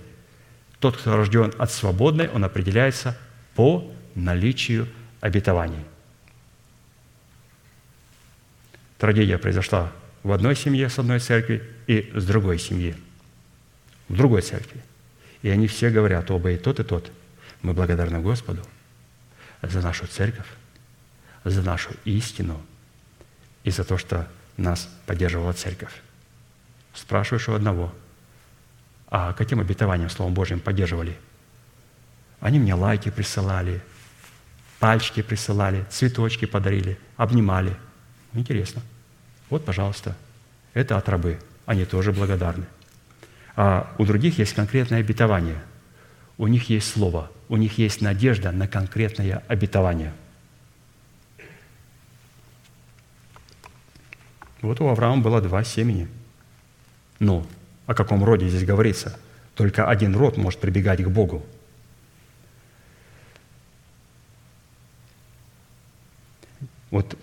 [0.80, 3.18] Тот, кто рожден от свободной, он определяется
[3.56, 4.88] по наличию
[5.22, 5.84] обетований–
[8.98, 9.92] Трагедия произошла
[10.24, 12.96] в одной семье с одной церкви и с другой семьи,
[14.10, 14.82] в другой церкви.
[15.44, 17.12] И они все говорят, оба и тот, и тот.
[17.62, 18.64] Мы благодарны Господу
[19.62, 20.48] за нашу церковь,
[21.44, 22.60] за нашу истину
[23.64, 24.28] и за то, что
[24.58, 25.94] нас поддерживала церковь.
[26.98, 27.94] Спрашиваешь у одного,
[29.10, 31.16] а каким обетованием Словом Божьим поддерживали?
[32.42, 33.82] Они мне лайки присылали,
[34.80, 37.78] пальчики присылали, цветочки подарили, обнимали–
[38.38, 38.84] Интересно.
[39.50, 40.16] Вот, пожалуйста,
[40.74, 41.40] это от рабы.
[41.66, 42.66] Они тоже благодарны.
[43.56, 45.58] А у других есть конкретное обетование.
[46.38, 47.32] У них есть слово.
[47.50, 50.14] У них есть надежда на конкретное обетование.
[54.62, 56.08] Вот у Авраама было два семени.
[57.20, 57.46] Ну,
[57.86, 59.18] о каком роде здесь говорится?
[59.56, 61.46] Только один род может прибегать к Богу.
[66.92, 67.18] Вот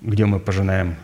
[0.00, 0.96] где мы пожинаем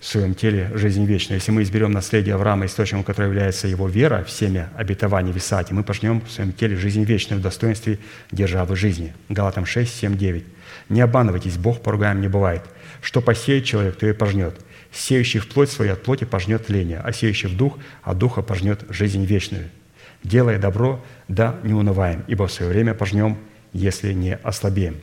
[0.00, 1.38] в своем теле жизнь вечную.
[1.38, 5.74] Если мы изберем наследие Авраама, источником которого является его вера в семя обетований в Исааке,
[5.74, 7.98] мы пожнем в своем теле жизнь вечную в достоинстве
[8.30, 9.12] державы жизни.
[9.28, 10.46] Галатам 6, 7, 9.
[10.88, 12.62] «Не обманывайтесь, Бог поругаем не бывает.
[13.02, 14.54] Что посеет человек, то и пожнет.
[14.92, 18.84] Сеющий в плоть свою от плоти пожнет тление, а сеющий в дух от духа пожнет
[18.88, 19.68] жизнь вечную.
[20.24, 23.38] Делая добро, да не унываем, ибо в свое время пожнем,
[23.72, 24.96] если не ослабеем».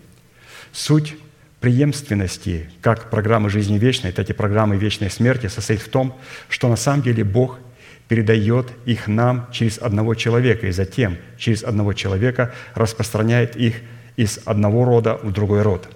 [0.72, 1.16] Суть
[1.62, 6.16] преемственности как программы жизни вечной, так и программы вечной смерти состоит в том,
[6.50, 7.60] что на самом деле Бог
[8.08, 13.76] передает их нам через одного человека, и затем через одного человека распространяет их
[14.16, 15.90] из одного рода в другой род.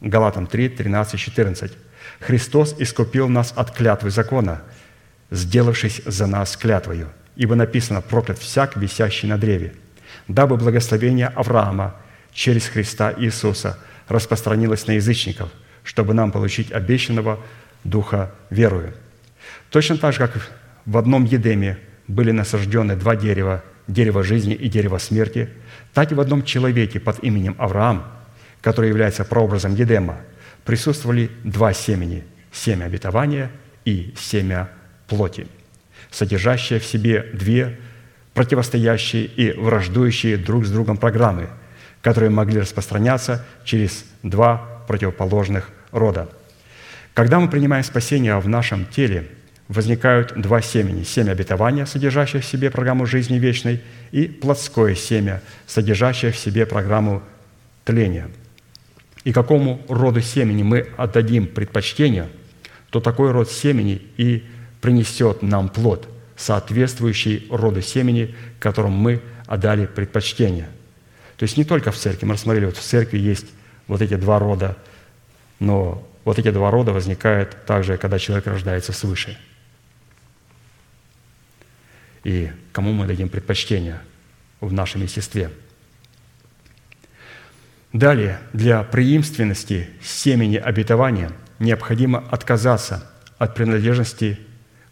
[0.00, 1.72] Галатам 3, 13, 14.
[2.20, 4.62] «Христос искупил нас от клятвы закона,
[5.30, 9.74] сделавшись за нас клятвою, ибо написано «проклят всяк, висящий на древе»,
[10.28, 11.94] дабы благословение Авраама
[12.32, 13.78] через Христа Иисуса
[14.08, 15.50] распространилось на язычников,
[15.82, 17.38] чтобы нам получить обещанного
[17.84, 18.92] Духа верою.
[19.70, 20.50] Точно так же, как
[20.84, 21.78] в одном Едеме
[22.08, 25.48] были насаждены два дерева, дерево жизни и дерево смерти,
[25.94, 28.04] так и в одном человеке под именем Авраам,
[28.60, 30.18] который является прообразом Едема,
[30.66, 33.50] присутствовали два семени– семя обетования
[33.84, 34.68] и семя
[35.06, 35.46] плоти,
[36.10, 37.78] содержащее в себе две
[38.34, 41.48] противостоящие и враждующие друг с другом программы,
[42.02, 46.28] которые могли распространяться через два противоположных рода.
[47.14, 49.28] Когда мы принимаем спасение в нашем теле,
[49.68, 51.02] возникают два семени.
[51.02, 53.80] Семя обетования, содержащее в себе программу жизни вечной,
[54.12, 57.22] и плотское семя, содержащее в себе программу
[57.84, 58.28] тления.
[59.26, 62.28] И какому роду семени мы отдадим предпочтение,
[62.90, 64.44] то такой род семени и
[64.80, 70.68] принесет нам плод, соответствующий роду семени, которому мы отдали предпочтение.
[71.38, 72.24] То есть не только в церкви.
[72.24, 73.46] Мы рассмотрели, вот в церкви есть
[73.88, 74.76] вот эти два рода,
[75.58, 79.36] но вот эти два рода возникают также, когда человек рождается свыше.
[82.22, 84.00] И кому мы дадим предпочтение
[84.60, 85.50] в нашем естестве.
[87.96, 94.38] Далее, для преемственности семени обетования необходимо отказаться от принадлежности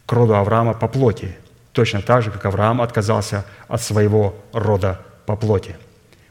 [0.07, 1.37] к роду Авраама по плоти,
[1.73, 5.77] точно так же, как Авраам отказался от своего рода по плоти.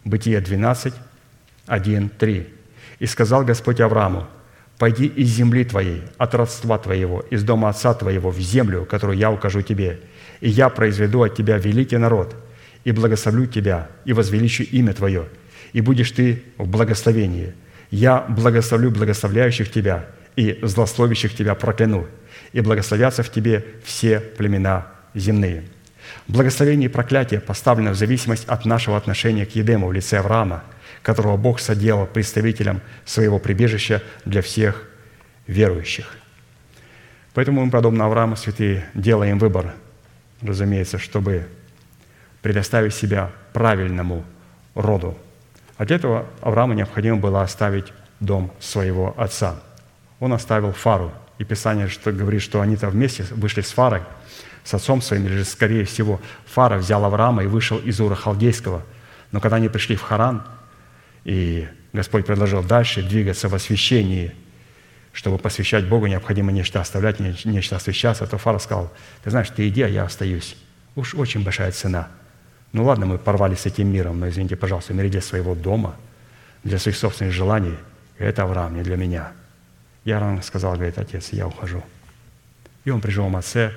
[0.03, 0.95] Бытие 12,
[1.67, 2.53] 1, 3.
[2.97, 4.25] «И сказал Господь Аврааму,
[4.79, 9.31] «Пойди из земли твоей, от родства твоего, из дома отца твоего, в землю, которую я
[9.31, 9.99] укажу тебе,
[10.41, 12.35] и я произведу от тебя великий народ,
[12.83, 15.27] и благословлю тебя, и возвеличу имя твое,
[15.73, 17.53] и будешь ты в благословении.
[17.91, 22.07] Я благословлю благословляющих тебя, и злословящих тебя прокляну,
[22.53, 25.63] и благословятся в тебе все племена земные».
[26.27, 30.63] Благословение и проклятие поставлено в зависимость от нашего отношения к Едему в лице Авраама,
[31.01, 34.87] которого Бог соделал представителем своего прибежища для всех
[35.47, 36.17] верующих.
[37.33, 39.73] Поэтому мы, подобно Аврааму, святые, делаем выбор,
[40.41, 41.47] разумеется, чтобы
[42.41, 44.25] предоставить себя правильному
[44.75, 45.17] роду.
[45.77, 49.55] А для этого Аврааму необходимо было оставить дом своего отца.
[50.19, 54.01] Он оставил Фару– и Писание что говорит, что они-то вместе вышли с Фарой,
[54.63, 58.83] с отцом своим, или же, скорее всего, Фара взял Авраама и вышел из Ура Халдейского.
[59.31, 60.43] Но когда они пришли в Харан,
[61.25, 64.33] и Господь предложил дальше двигаться в освящении,
[65.11, 68.91] чтобы посвящать Богу, необходимо нечто оставлять, нечто освящаться, то Фара сказал,
[69.23, 70.55] ты знаешь, ты иди, а я остаюсь.
[70.95, 72.07] Уж очень большая цена.
[72.73, 75.95] Ну ладно, мы порвали с этим миром, но извините, пожалуйста, мир для своего дома,
[76.63, 77.77] для своих собственных желаний,
[78.17, 79.31] это Авраам, не для меня–
[80.05, 81.83] Ярон сказал, говорит, отец, я ухожу.
[82.83, 83.73] И он при живом отце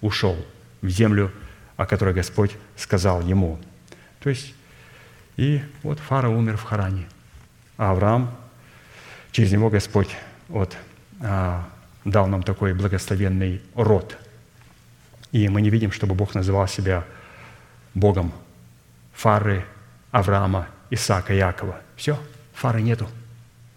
[0.00, 0.36] ушел
[0.82, 1.30] в землю,
[1.76, 3.58] о которой Господь сказал ему.
[4.20, 4.54] То есть,
[5.36, 7.06] и вот Фара умер в Харане.
[7.76, 8.34] А Авраам,
[9.30, 10.10] через него Господь
[10.48, 10.76] вот,
[11.20, 11.68] а,
[12.04, 14.18] дал нам такой благословенный род.
[15.30, 17.04] И мы не видим, чтобы Бог называл себя
[17.94, 18.32] Богом
[19.12, 19.64] Фары,
[20.10, 21.80] Авраама, Исаака, Якова.
[21.96, 22.18] Все,
[22.54, 23.08] Фары нету.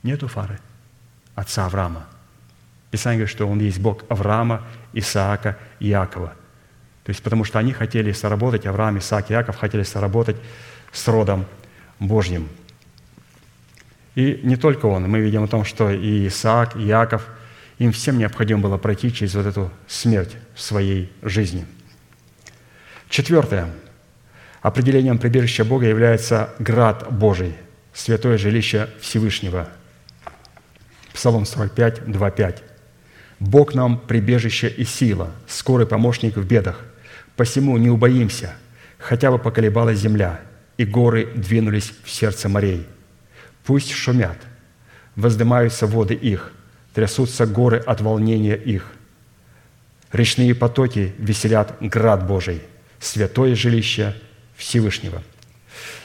[0.04, 0.60] Нету Фары
[1.36, 2.06] отца Авраама.
[2.92, 4.64] Писание говорит, что он есть Бог Авраама,
[4.94, 6.34] Исаака и Иакова.
[7.04, 10.38] То есть потому что они хотели соработать, Авраам, Исаак и Иаков хотели соработать
[10.92, 11.46] с родом
[12.00, 12.48] Божьим.
[14.16, 15.10] И не только он.
[15.10, 17.28] Мы видим о том, что и Исаак, и Иаков,
[17.80, 21.66] им всем необходимо было пройти через вот эту смерть в своей жизни.
[23.10, 23.70] Четвертое.
[24.64, 27.54] Определением прибежища Бога является град Божий,
[27.94, 29.70] святое жилище Всевышнего–
[31.14, 32.64] Псалом 45, 2, 5.
[33.40, 36.84] «Бог нам прибежище и сила, скорый помощник в бедах.
[37.36, 38.54] Посему не убоимся,
[38.98, 40.42] хотя бы поколебалась земля,
[40.78, 42.88] и горы двинулись в сердце морей.
[43.64, 44.38] Пусть шумят,
[45.16, 46.52] воздымаются воды их,
[46.94, 48.88] трясутся горы от волнения их.
[50.12, 52.62] Речные потоки веселят град Божий,
[53.00, 54.16] святое жилище
[54.64, 55.22] Всевышнего».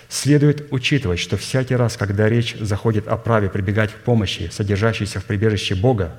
[0.08, 5.24] Следует учитывать, что всякий раз, когда речь заходит о праве прибегать к помощи, содержащейся в
[5.24, 6.16] прибежище Бога,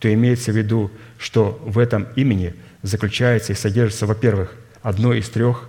[0.00, 5.68] то имеется в виду, что в этом имени заключается и содержится, во-первых, одно из трех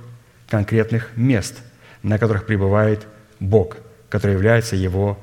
[0.49, 1.59] конкретных мест,
[2.01, 3.05] на которых пребывает
[3.39, 3.77] Бог,
[4.09, 5.19] который является его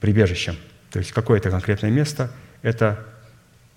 [0.00, 0.56] прибежищем.
[0.90, 2.32] То есть какое-то конкретное место–
[2.62, 3.04] это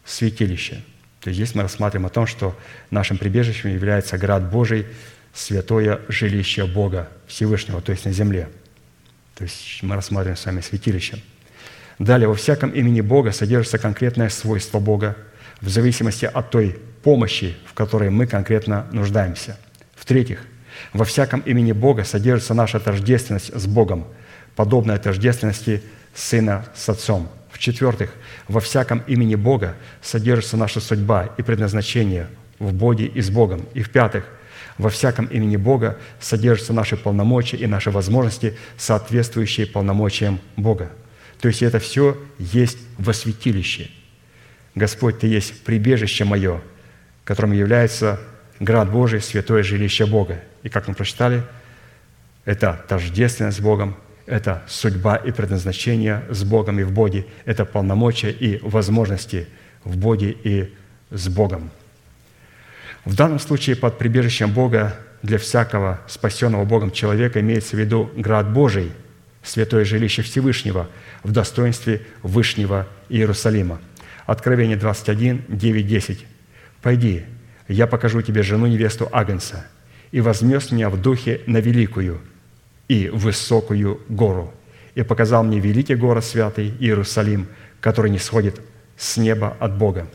[0.06, 0.82] святилище.
[1.20, 2.58] То есть здесь мы рассматриваем о том, что
[2.90, 4.88] нашим прибежищем является град Божий,
[5.34, 8.50] святое жилище Бога Всевышнего, то есть на земле.
[9.36, 11.22] То есть мы рассматриваем с вами святилище.
[12.00, 15.16] Далее, во всяком имени Бога содержится конкретное свойство Бога
[15.62, 19.58] в зависимости от той помощи, в которой мы конкретно нуждаемся.
[19.96, 20.44] В-третьих,
[20.94, 24.08] во всяком имени Бога содержится наша тождественность с Богом,
[24.56, 25.84] подобная тождественности
[26.14, 27.30] Сына с Отцом.
[27.52, 28.12] В-четвертых,
[28.48, 32.28] во всяком имени Бога содержится наша судьба и предназначение
[32.60, 33.66] в Боге и с Богом.
[33.74, 34.26] И в-пятых,
[34.82, 40.90] во всяком имени Бога содержатся наши полномочия и наши возможности, соответствующие полномочиям Бога.
[41.40, 43.92] То есть это все есть во святилище.
[44.74, 46.62] Господь, Ты есть прибежище мое,
[47.24, 48.20] которым является
[48.60, 50.42] град Божий, святое жилище Бога.
[50.64, 51.44] И как мы прочитали,
[52.44, 53.96] это тождественность с Богом,
[54.26, 59.48] это судьба и предназначение с Богом и в Боге, это полномочия и возможности
[59.84, 60.74] в Боге и
[61.12, 61.70] с Богом.
[63.06, 68.54] В данном случае под прибежищем Бога для всякого спасенного Богом человека имеется в виду град
[68.54, 68.92] Божий,
[69.44, 70.88] святое жилище Всевышнего
[71.24, 73.80] в достоинстве Вышнего Иерусалима.
[74.28, 76.26] Откровение 21, 9, 10.
[76.82, 77.24] «Пойди,
[77.68, 79.66] я покажу тебе жену невесту Агнца,
[80.12, 82.22] и возмес меня в духе на великую
[82.88, 84.54] и высокую гору,
[84.94, 87.48] и показал мне великий город святый Иерусалим,
[87.80, 88.62] который не сходит
[88.98, 90.08] с неба от Бога,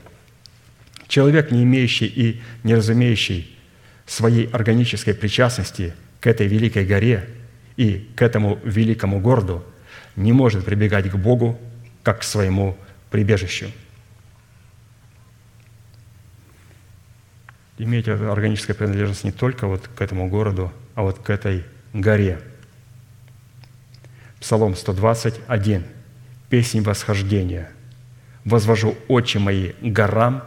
[1.08, 3.56] Человек, не имеющий и не разумеющий
[4.06, 7.28] своей органической причастности к этой великой горе
[7.76, 9.64] и к этому великому городу,
[10.16, 11.60] не может прибегать к Богу
[12.02, 12.76] как к своему
[13.10, 13.70] прибежищу.
[17.78, 22.40] Иметь органическая принадлежность не только вот к этому городу, а вот к этой горе.
[24.40, 25.84] Псалом 121.
[26.48, 27.70] Песнь восхождения.
[28.44, 30.44] «Возвожу очи мои горам,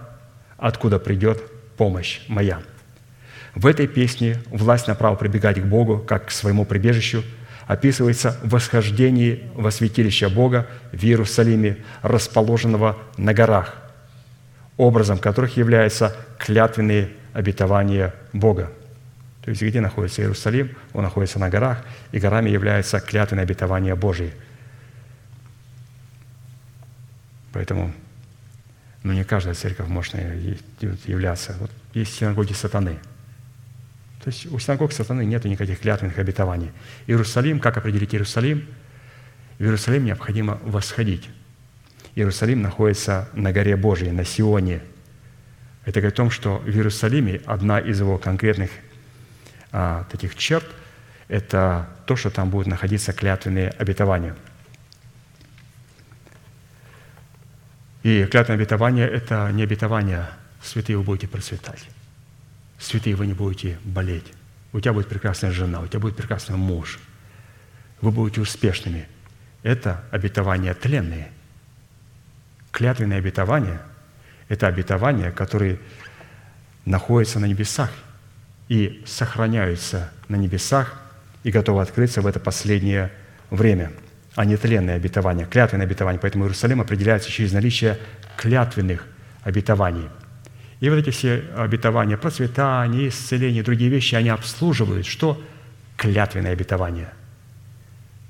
[0.60, 1.42] откуда придет
[1.78, 2.60] помощь моя».
[3.56, 7.24] В этой песне власть на право прибегать к Богу, как к своему прибежищу,
[7.68, 13.76] описывается в восхождении во святилище Бога в Иерусалиме, расположенного на горах,
[14.78, 18.72] образом которых являются клятвенные обетования Бога.
[19.44, 20.76] То есть где находится Иерусалим?
[20.94, 24.34] Он находится на горах, и горами являются клятвенные обетования Божьи.
[27.52, 27.94] Поэтому
[29.04, 30.16] но не каждая церковь может
[31.06, 31.56] являться.
[31.60, 33.00] Вот есть синагоги сатаны.
[34.24, 36.72] То есть у синагог сатаны нет никаких клятвенных обетований.
[37.08, 38.68] Иерусалим, как определить Иерусалим?
[39.58, 41.30] В Иерусалим необходимо восходить.
[42.16, 44.82] Иерусалим находится на горе Божьей, на Сионе.
[45.86, 48.72] Это говорит о том, что в Иерусалиме одна из его конкретных
[49.72, 50.66] а, таких черт–
[51.30, 54.36] это то, что там будут находиться клятвенные обетования–
[58.04, 60.28] И клятвенное обетование– это не обетование.
[60.62, 61.86] «святые вы будете процветать»,
[62.78, 64.26] «святые вы не будете болеть»,
[64.74, 67.00] «у тебя будет прекрасная жена», «у тебя будет прекрасный муж»,
[68.02, 69.08] «вы будете успешными».
[69.64, 71.30] Это обетования тленные.
[72.72, 73.80] Клятвенное обетование–
[74.50, 75.80] это обетования, которые
[76.86, 77.92] находятся на небесах
[78.68, 81.00] и сохраняются на небесах
[81.44, 83.12] и готовы открыться в это последнее
[83.50, 83.92] время–
[84.36, 86.20] а не тленные обетования, клятвенные обетования.
[86.20, 87.98] Поэтому Иерусалим определяется через наличие
[88.38, 89.06] клятвенных
[89.44, 90.10] обетований.
[90.80, 95.42] И вот эти все обетования, процветание, исцеление, другие вещи, они обслуживают что?
[95.98, 97.10] Клятвенное обетование,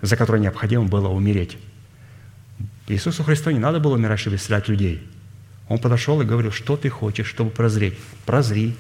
[0.02, 1.58] за которое необходимо было умереть.
[2.88, 5.08] Иисусу Христу не надо было умирать, чтобы исцелять людей.
[5.68, 7.96] Он подошел и говорил, что ты хочешь, чтобы прозреть?
[8.26, 8.76] Прозри.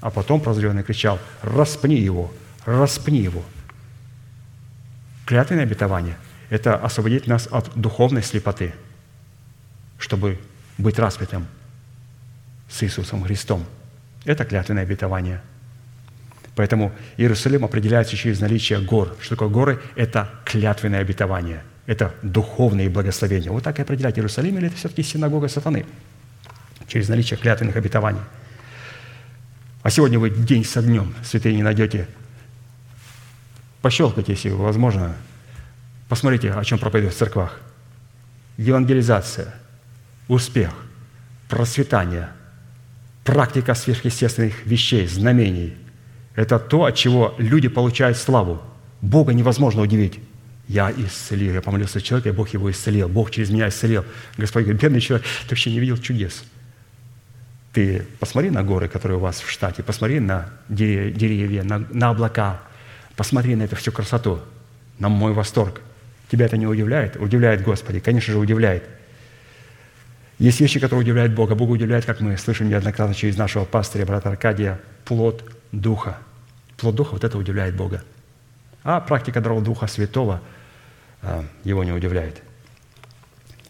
[0.00, 2.32] А потом прозренный кричал, распни его,
[2.64, 3.44] распни его–
[5.24, 6.16] Клятвенное обетование–
[6.50, 8.74] это освободить нас от духовной слепоты,
[9.98, 10.38] чтобы
[10.78, 11.46] быть распятым
[12.68, 13.64] с Иисусом Христом.
[14.24, 15.40] Это клятвенное обетование.
[16.54, 19.16] Поэтому Иерусалим определяется через наличие гор.
[19.20, 19.82] Что такое горы?
[19.96, 21.62] Это клятвенное обетование.
[21.86, 23.50] Это духовные благословения.
[23.50, 25.86] Вот так и определять Иерусалим, или это все-таки синагога сатаны?
[26.86, 28.20] Через наличие клятвенных обетований.
[29.82, 32.06] А сегодня вы день со днем, святые, не найдете
[33.82, 35.14] Пощелкайте, если возможно.
[36.08, 37.60] Посмотрите, о чем проповедуют в церквах.
[38.56, 39.54] Евангелизация,
[40.28, 40.70] успех,
[41.48, 42.28] процветание,
[43.24, 45.74] практика сверхъестественных вещей, знамений.
[46.36, 48.62] Это то, от чего люди получают славу.
[49.00, 50.20] Бога невозможно удивить.
[50.68, 53.08] Я исцелил, я помолился человека, и Бог его исцелил.
[53.08, 54.04] Бог через меня исцелил.
[54.38, 56.44] Господь говорит, бедный человек, ты вообще не видел чудес.
[57.72, 62.60] Ты посмотри на горы, которые у вас в штате, посмотри на деревья, на, на облака,
[63.16, 64.40] Посмотри на эту всю красоту,
[64.98, 65.80] на мой восторг.
[66.30, 67.16] Тебя это не удивляет?
[67.16, 68.00] Удивляет Господи.
[68.00, 68.84] Конечно же, удивляет.
[70.38, 71.54] Есть вещи, которые удивляют Бога.
[71.54, 76.18] Бога удивляет, как мы слышим неоднократно через нашего пастыря, брата Аркадия, плод Духа.
[76.78, 78.02] Плод Духа, вот это удивляет Бога.
[78.82, 80.40] А практика даров Духа Святого
[81.22, 82.42] а, его не удивляет.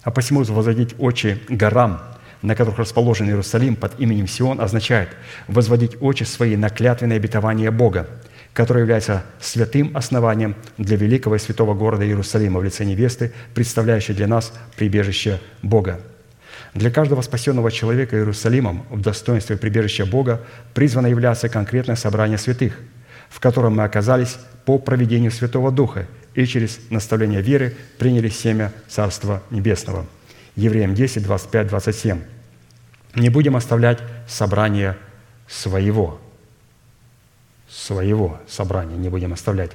[0.03, 2.03] А посему возводить очи горам,
[2.41, 5.11] на которых расположен Иерусалим под именем Сион, означает
[5.47, 8.09] возводить очи свои на клятвенное обетование Бога,
[8.53, 14.27] которое является святым основанием для великого и святого города Иерусалима в лице невесты, представляющей для
[14.27, 16.01] нас прибежище Бога.
[16.75, 20.41] Для каждого спасенного человека Иерусалимом в достоинстве прибежища Бога
[20.75, 22.79] призвано являться конкретное собрание святых,
[23.29, 29.43] в котором мы оказались по проведению Святого Духа и через наставление веры приняли семя Царства
[29.51, 30.07] Небесного.
[30.57, 32.21] Евреям 10, 25, 27.
[33.17, 34.97] Не будем оставлять собрание
[35.47, 36.21] своего.
[37.73, 39.73] Своего собрания не будем оставлять,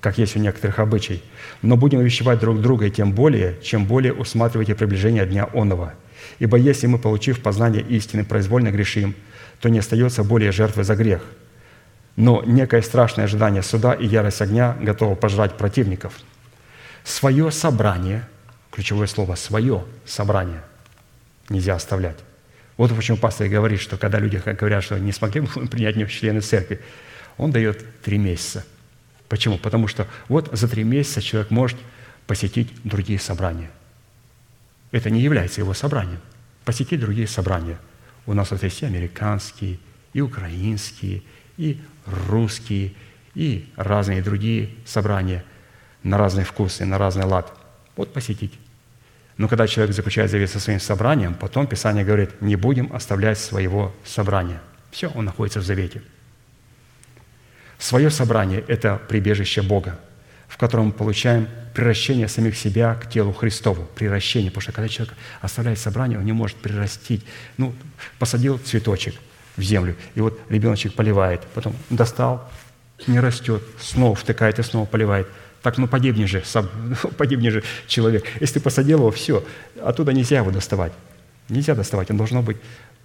[0.00, 1.22] как есть у некоторых обычай.
[1.60, 5.94] Но будем увещевать друг друга, и тем более, чем более усматриваете приближение дня онного–
[6.38, 9.14] Ибо если мы, получив познание истины, произвольно грешим,
[9.60, 11.22] то не остается более жертвы за грех.
[12.16, 16.14] Но некое страшное ожидание суда и ярость огня готово пожрать противников.
[17.04, 18.26] Свое собрание,
[18.70, 20.62] ключевое слово «свое собрание»
[21.48, 22.16] нельзя оставлять.
[22.76, 25.40] Вот почему пастор говорит, что когда люди говорят, что не смогли
[25.70, 26.80] принять в члены церкви,
[27.38, 28.64] он дает три месяца.
[29.28, 29.58] Почему?
[29.58, 31.78] Потому что вот за три месяца человек может
[32.26, 33.70] посетить другие собрания–
[34.96, 36.20] это не является его собранием.
[36.64, 37.78] Посетить другие собрания.
[38.24, 39.78] У нас вот есть и американские,
[40.12, 41.22] и украинские,
[41.56, 42.94] и русские,
[43.34, 45.44] и разные другие собрания
[46.02, 47.52] на разные вкусы, на разный лад.
[47.96, 48.54] Вот посетить.
[49.36, 53.94] Но когда человек заключает завет со своим собранием, потом Писание говорит, не будем оставлять своего
[54.04, 54.62] собрания.
[54.90, 56.02] Все, он находится в завете.
[57.78, 59.98] Свое собрание– это прибежище Бога
[60.48, 63.86] в котором мы получаем приращение самих себя к телу Христову.
[63.94, 67.24] Приращение, потому что когда человек оставляет собрание, он не может прирастить.
[67.56, 67.74] Ну,
[68.18, 69.14] посадил цветочек
[69.56, 72.50] в землю, и вот ребеночек поливает, потом достал,
[73.06, 75.28] не растет, снова втыкает и снова поливает.
[75.62, 76.68] Так, ну погибни же, сам,
[77.02, 78.24] ну, погибни же человек.
[78.40, 79.44] Если ты посадил его, все,
[79.82, 80.92] оттуда нельзя его доставать.
[81.48, 82.56] Нельзя доставать, он должно быть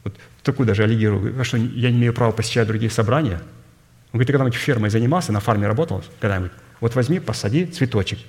[0.04, 1.40] вот такую даже аллегирую.
[1.40, 3.42] А что, я не имею права посещать другие собрания?
[4.12, 6.52] Он говорит, ты когда-нибудь фермой занимался, на фарме работал когда-нибудь?
[6.82, 8.20] Вот возьми, посади цветочек,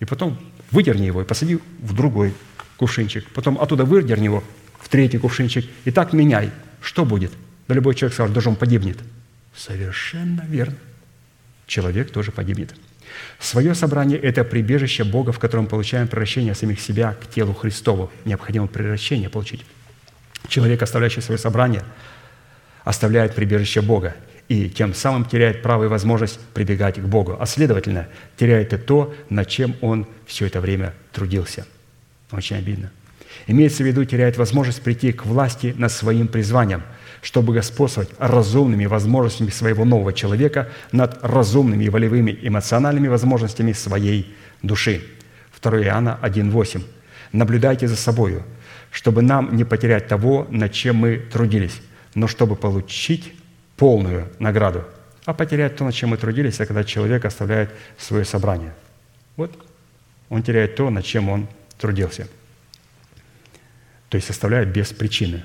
[0.00, 0.38] и потом
[0.70, 2.34] выдерни его и посади в другой
[2.76, 3.26] кувшинчик.
[3.34, 4.44] Потом оттуда выдерни его
[4.80, 5.66] в третий кувшинчик.
[5.84, 6.50] И так меняй.
[6.80, 7.32] Что будет?
[7.68, 8.98] Да любой человек скажет, даже он погибнет.
[9.54, 10.76] Совершенно верно.
[11.66, 12.74] Человек тоже погибнет.
[13.38, 18.10] Свое собрание– это прибежище Бога, в котором получаем превращение самих себя к телу Христову.
[18.24, 19.64] Необходимо превращение получить.
[20.48, 21.82] Человек, оставляющий свое собрание,
[22.84, 24.14] оставляет прибежище Бога
[24.50, 29.14] и тем самым теряет право и возможность прибегать к Богу, а следовательно, теряет и то,
[29.28, 31.68] над чем он все это время трудился.
[32.32, 32.90] Очень обидно.
[33.46, 36.82] Имеется в виду, теряет возможность прийти к власти над своим призванием,
[37.22, 45.00] чтобы господствовать разумными возможностями своего нового человека над разумными и волевыми эмоциональными возможностями своей души.
[45.62, 46.82] 2 Иоанна 1,8.
[47.30, 48.42] «Наблюдайте за собою,
[48.90, 51.80] чтобы нам не потерять того, над чем мы трудились,
[52.16, 53.32] но чтобы получить
[53.80, 54.84] полную награду,
[55.24, 58.74] а потерять то, над чем мы трудились, это когда человек оставляет свое собрание.
[59.36, 59.50] Вот
[60.28, 61.48] он теряет то, над чем он
[61.78, 62.28] трудился.
[64.10, 65.44] То есть оставляет без причины.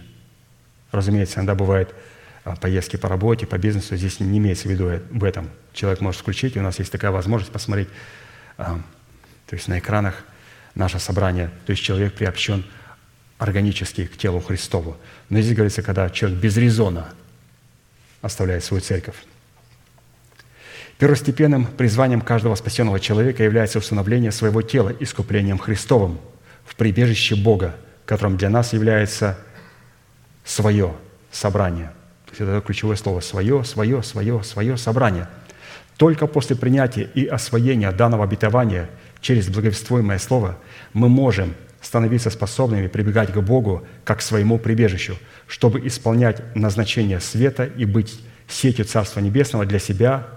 [0.92, 1.96] Разумеется, иногда бывает
[2.44, 5.50] а, поездки по работе, по бизнесу, здесь не имеется в виду в этом.
[5.72, 7.88] Человек может включить, у нас есть такая возможность посмотреть,
[8.58, 8.82] а,
[9.48, 10.26] то есть на экранах
[10.76, 12.66] наше собрание, то есть человек приобщен
[13.38, 14.98] органически к телу Христову.
[15.30, 17.14] Но здесь говорится, когда человек без резона–
[18.26, 19.16] оставляет свою церковь.
[20.98, 26.20] Первостепенным призванием каждого спасенного человека является установление своего тела искуплением Христовым
[26.66, 27.76] в прибежище Бога,
[28.06, 29.38] которым для нас является
[30.44, 30.94] свое
[31.32, 31.92] собрание.
[32.38, 35.28] Это ключевое слово «свое», «свое», «свое», «свое собрание».
[35.98, 38.90] Только после принятия и освоения данного обетования
[39.22, 40.58] через благовествуемое слово
[40.94, 47.66] мы можем становиться способными прибегать к Богу как к своему прибежищу, чтобы исполнять назначение света
[47.66, 50.28] и быть сетью Царства Небесного для себя,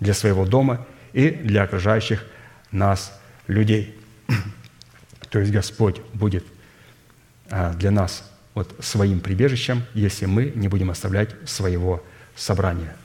[0.00, 2.24] для своего дома и для окружающих
[2.70, 3.12] нас
[3.48, 3.94] людей.
[5.30, 6.46] То есть Господь будет
[7.50, 12.02] а, для нас вот своим прибежищем, если мы не будем оставлять своего
[12.34, 12.96] собрания.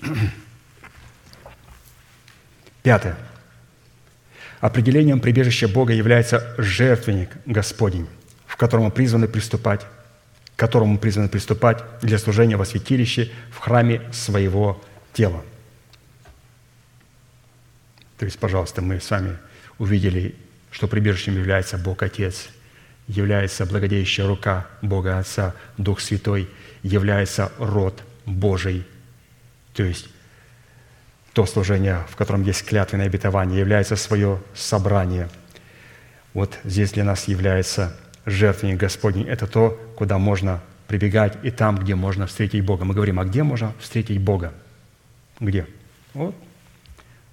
[2.86, 3.16] Пятое.
[4.60, 8.06] Определением прибежища Бога является жертвенник Господень,
[8.46, 9.80] в котором мы призваны приступать,
[10.54, 14.80] к которому призваны приступать для служения во святилище в храме своего
[15.14, 15.42] тела.
[18.18, 19.36] То есть, пожалуйста, мы с вами
[19.78, 20.36] увидели,
[20.70, 22.50] что прибежищем является Бог Отец,
[23.08, 26.48] является благодеющая рука Бога Отца, Дух Святой,
[26.84, 28.86] является род Божий,
[29.74, 30.06] то есть
[31.36, 35.28] то служение, в котором есть клятвенное обетование, является свое собрание.
[36.32, 37.94] Вот здесь для нас является
[38.24, 39.28] жертвенник Господень.
[39.28, 42.86] Это то, куда можно прибегать, и там, где можно встретить Бога.
[42.86, 44.54] Мы говорим, а где можно встретить Бога?
[45.38, 45.66] Где?
[46.14, 46.34] Вот.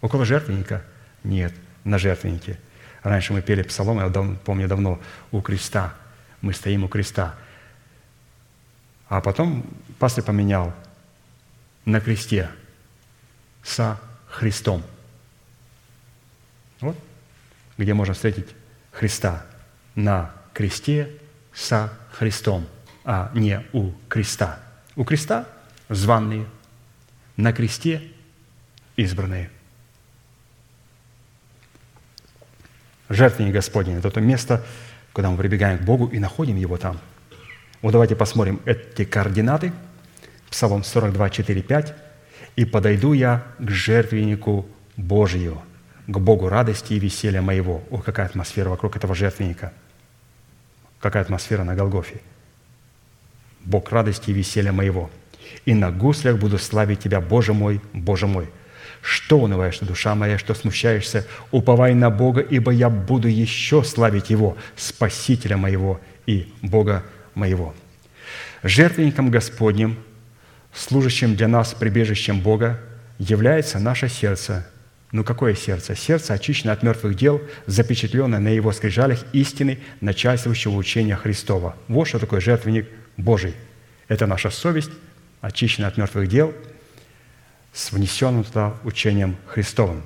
[0.01, 0.83] Около жертвенника?
[1.23, 1.53] Нет,
[1.85, 2.59] на жертвеннике.
[3.03, 4.09] Раньше мы пели псалом, я
[4.43, 4.99] помню давно,
[5.31, 5.93] у креста.
[6.41, 7.35] Мы стоим у креста.
[9.07, 9.65] А потом
[9.97, 10.73] пастор поменял
[11.85, 12.49] на кресте
[13.63, 14.83] со Христом.
[16.81, 16.97] Вот
[17.77, 18.49] где можно встретить
[18.91, 19.45] Христа
[19.95, 21.09] на кресте
[21.53, 22.67] со Христом,
[23.03, 24.59] а не у креста.
[24.95, 25.47] У креста
[25.89, 26.45] званные,
[27.35, 28.11] на кресте
[28.95, 29.49] избранные.
[33.09, 34.63] Жертвенник Господень– это то место,
[35.11, 36.99] куда мы прибегаем к Богу и находим Его там.
[37.81, 39.73] Вот давайте посмотрим эти координаты.
[40.49, 41.95] Псалом 42, 4, 5.
[42.55, 45.61] «И подойду я к жертвеннику Божию,
[46.07, 47.83] к Богу радости и веселья моего».
[47.89, 49.73] Ох, какая атмосфера вокруг этого жертвенника.
[50.99, 52.21] Какая атмосфера на Голгофе.
[53.65, 55.09] «Бог радости и веселья моего».
[55.65, 58.49] «И на гуслях буду славить Тебя, Боже мой, Боже мой».
[59.03, 61.27] Что унываешь душа моя, что смущаешься?
[61.51, 67.03] Уповай на Бога, ибо я буду еще славить Его, Спасителя моего и Бога
[67.35, 67.75] моего.
[68.63, 69.97] Жертвенником Господним,
[70.73, 72.79] служащим для нас прибежищем Бога,
[73.19, 74.65] является наше сердце.
[75.11, 75.95] Ну какое сердце?
[75.95, 81.75] Сердце, очищенное от мертвых дел, запечатленное на его скрижалях истины, начальствующего учения Христова.
[81.87, 82.87] Вот что такое жертвенник
[83.17, 83.53] Божий.
[84.07, 84.91] Это наша совесть,
[85.41, 86.53] очищенная от мертвых дел–
[87.73, 90.03] с внесенным туда учением Христовым.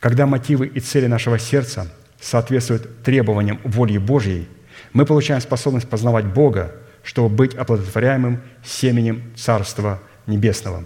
[0.00, 1.88] Когда мотивы и цели нашего сердца
[2.20, 4.48] соответствуют требованиям воли Божьей,
[4.92, 6.74] мы получаем способность познавать Бога,
[7.06, 10.84] чтобы быть оплодотворяемым семенем Царства Небесного.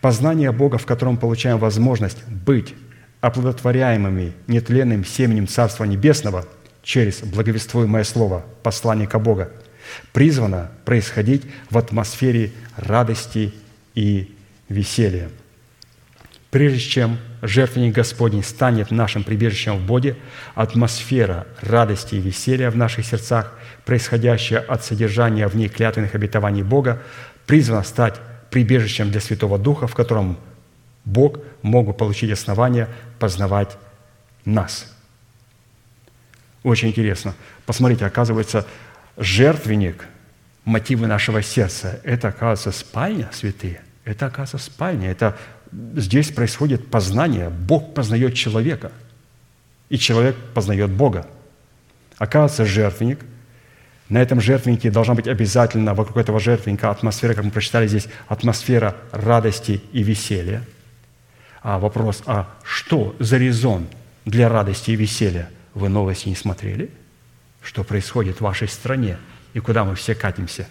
[0.00, 2.74] Познание Бога, в котором получаем возможность быть
[3.20, 6.44] оплодотворяемыми нетленным семенем Царства Небесного
[6.82, 9.52] через благовествуемое слово посланника Бога,
[10.12, 13.54] призвано происходить в атмосфере радости
[13.94, 14.34] и
[14.68, 15.30] веселье.
[16.50, 20.16] Прежде чем жертвенник Господень станет нашим прибежищем в Боге,
[20.56, 23.56] атмосфера радости и веселья в наших сердцах,
[23.86, 27.02] происходящая от содержания в ней клятвенных обетований Бога,
[27.46, 28.16] призвана стать
[28.50, 30.38] прибежищем для Святого Духа, в котором
[31.04, 32.88] Бог мог бы получить основания
[33.18, 33.78] познавать
[34.44, 34.92] нас.
[36.64, 37.34] Очень интересно.
[37.64, 38.66] Посмотрите, оказывается,
[39.16, 40.04] жертвенник,
[40.64, 43.80] мотивы нашего сердца– это, оказывается, спальня святые.
[44.04, 45.12] Это, оказывается, спальня.
[45.12, 45.36] Это
[45.94, 47.50] здесь происходит познание.
[47.50, 48.90] Бог познает человека,
[49.88, 51.26] и человек познает Бога.
[52.18, 53.20] Оказывается, жертвенник.
[54.08, 58.96] На этом жертвеннике должна быть обязательно вокруг этого жертвенника атмосфера, как мы прочитали здесь, атмосфера
[59.10, 60.62] радости и веселья.
[61.62, 63.88] А вопрос, а что за резон
[64.24, 65.50] для радости и веселья?
[65.74, 66.90] Вы новости не смотрели?
[67.60, 69.18] Что происходит в вашей стране
[69.54, 70.68] и куда мы все катимся?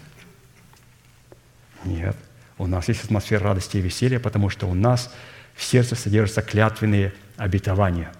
[1.84, 2.16] Нет.
[2.56, 5.12] У нас есть атмосфера радости и веселья, потому что у нас
[5.54, 8.12] в сердце содержатся клятвенные обетования.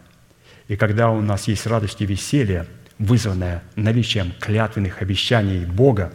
[0.69, 2.67] И когда у нас есть радость и веселье,
[2.98, 6.12] вызванное наличием клятвенных обещаний Бога,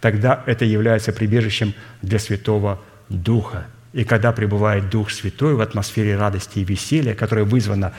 [0.00, 3.66] тогда это является прибежищем для Святого Духа.
[3.92, 7.92] И когда пребывает Дух Святой в атмосфере радости и веселья, которая вызвана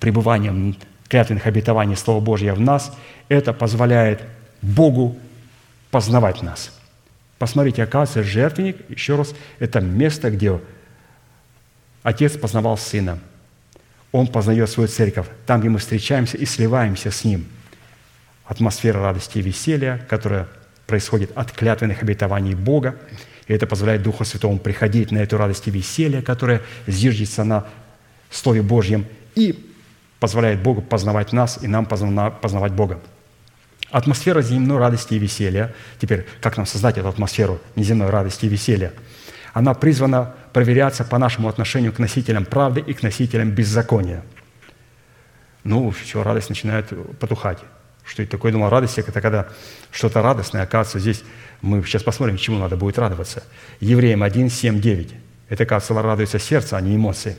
[0.00, 0.76] пребыванием
[1.08, 2.96] клятвенных обетований Слова Божьего в нас,
[3.28, 4.22] это позволяет
[4.62, 5.18] Богу
[5.90, 6.72] познавать нас–
[7.42, 10.60] Посмотрите, оказывается, жертвенник, еще раз, это место, где
[12.04, 13.18] Отец познавал Сына.
[14.12, 17.48] Он познает свою церковь, там, где мы встречаемся и сливаемся с Ним.
[18.52, 20.46] Атмосфера радости и веселья, которая
[20.86, 22.96] происходит от клятвенных обетований Бога,
[23.46, 27.64] и это позволяет Духу Святому приходить на эту радость и веселье, которое зиждется на
[28.30, 29.72] Слове Божьем, и
[30.20, 33.00] позволяет Богу познавать нас и нам познавать Бога.
[33.90, 35.74] Атмосфера земной радости и веселья.
[35.98, 38.92] Теперь, как нам создать эту атмосферу неземной радости и веселья?
[39.54, 44.22] Она призвана проверяться по нашему отношению к носителям правды и к носителям беззакония.
[45.64, 47.58] Ну, все, радость начинает потухать.
[48.04, 49.48] Что это такое, думал, радость– это когда
[49.90, 51.22] что-то радостное, оказывается, здесь
[51.60, 53.44] мы сейчас посмотрим, чему надо будет радоваться.
[53.80, 55.14] Евреям 1, 7, 9.
[55.48, 57.36] Это, оказывается, радуется сердце, а не эмоции.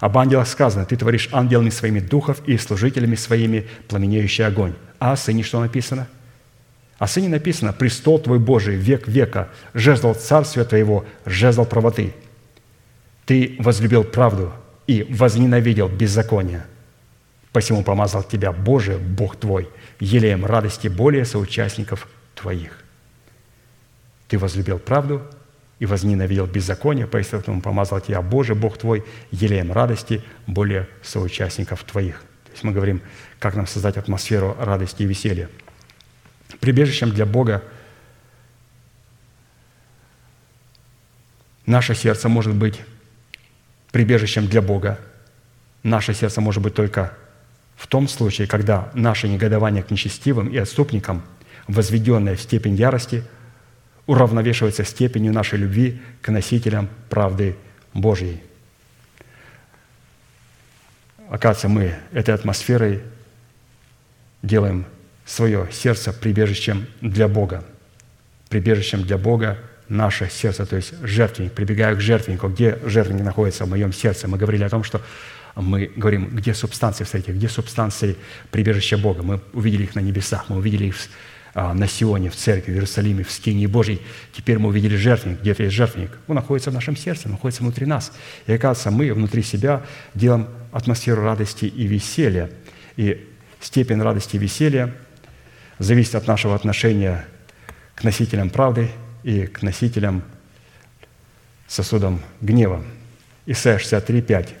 [0.00, 4.74] Об ангелах сказано, ты творишь ангелами своими духов и служителями своими пламенеющий огонь.
[4.98, 6.08] А о сыне что написано?
[6.98, 12.14] О сыне написано, престол твой Божий, век века, жезл царствия твоего, жезл правоты.
[13.26, 14.52] Ты возлюбил правду
[14.86, 16.64] и возненавидел беззаконие.
[17.52, 19.68] Посему помазал тебя Боже, Бог твой,
[20.02, 22.76] елеем радости более соучастников твоих.
[24.26, 25.22] Ты возлюбил правду
[25.78, 32.16] и возненавидел беззаконие, поэтому помазал тебя Боже, Бог твой, елеем радости более соучастников твоих.
[32.46, 33.00] То есть мы говорим,
[33.38, 35.48] как нам создать атмосферу радости и веселья.
[36.58, 37.62] Прибежищем для Бога
[41.64, 42.80] наше сердце может быть
[43.92, 44.98] прибежищем для Бога.
[45.84, 47.16] Наше сердце может быть только
[47.82, 51.20] в том случае, когда наше негодование к нечестивым и отступникам,
[51.66, 53.24] возведенное в степень ярости,
[54.06, 57.56] уравновешивается степенью нашей любви к носителям правды
[57.92, 58.40] Божьей.
[61.28, 63.02] Оказывается, мы этой атмосферой
[64.42, 64.86] делаем
[65.26, 67.64] свое сердце прибежищем для Бога.
[68.48, 71.52] Прибежищем для Бога наше сердце, то есть жертвенник.
[71.52, 72.46] Прибегаю к жертвеннику.
[72.46, 74.28] Где жертвенник находится в моем сердце?
[74.28, 75.02] Мы говорили о том, что
[75.54, 78.16] мы говорим, где субстанции в где субстанции
[78.50, 79.22] прибежища Бога.
[79.22, 80.96] Мы увидели их на небесах, мы увидели их
[81.54, 84.00] а, на Сионе, в церкви, в Иерусалиме, в скинии Божьей.
[84.32, 85.40] Теперь мы увидели жертвенник.
[85.42, 86.10] Где-то есть жертвенник.
[86.26, 88.12] Он находится в нашем сердце, находится внутри нас.
[88.46, 89.82] И оказывается, мы внутри себя
[90.14, 92.50] делаем атмосферу радости и веселья.
[92.96, 93.28] И
[93.60, 94.94] степень радости и веселья
[95.78, 97.26] зависит от нашего отношения
[97.94, 98.88] к носителям правды
[99.22, 100.22] и к носителям
[101.68, 102.82] сосудам гнева.
[103.44, 104.54] Исайя 63, 5.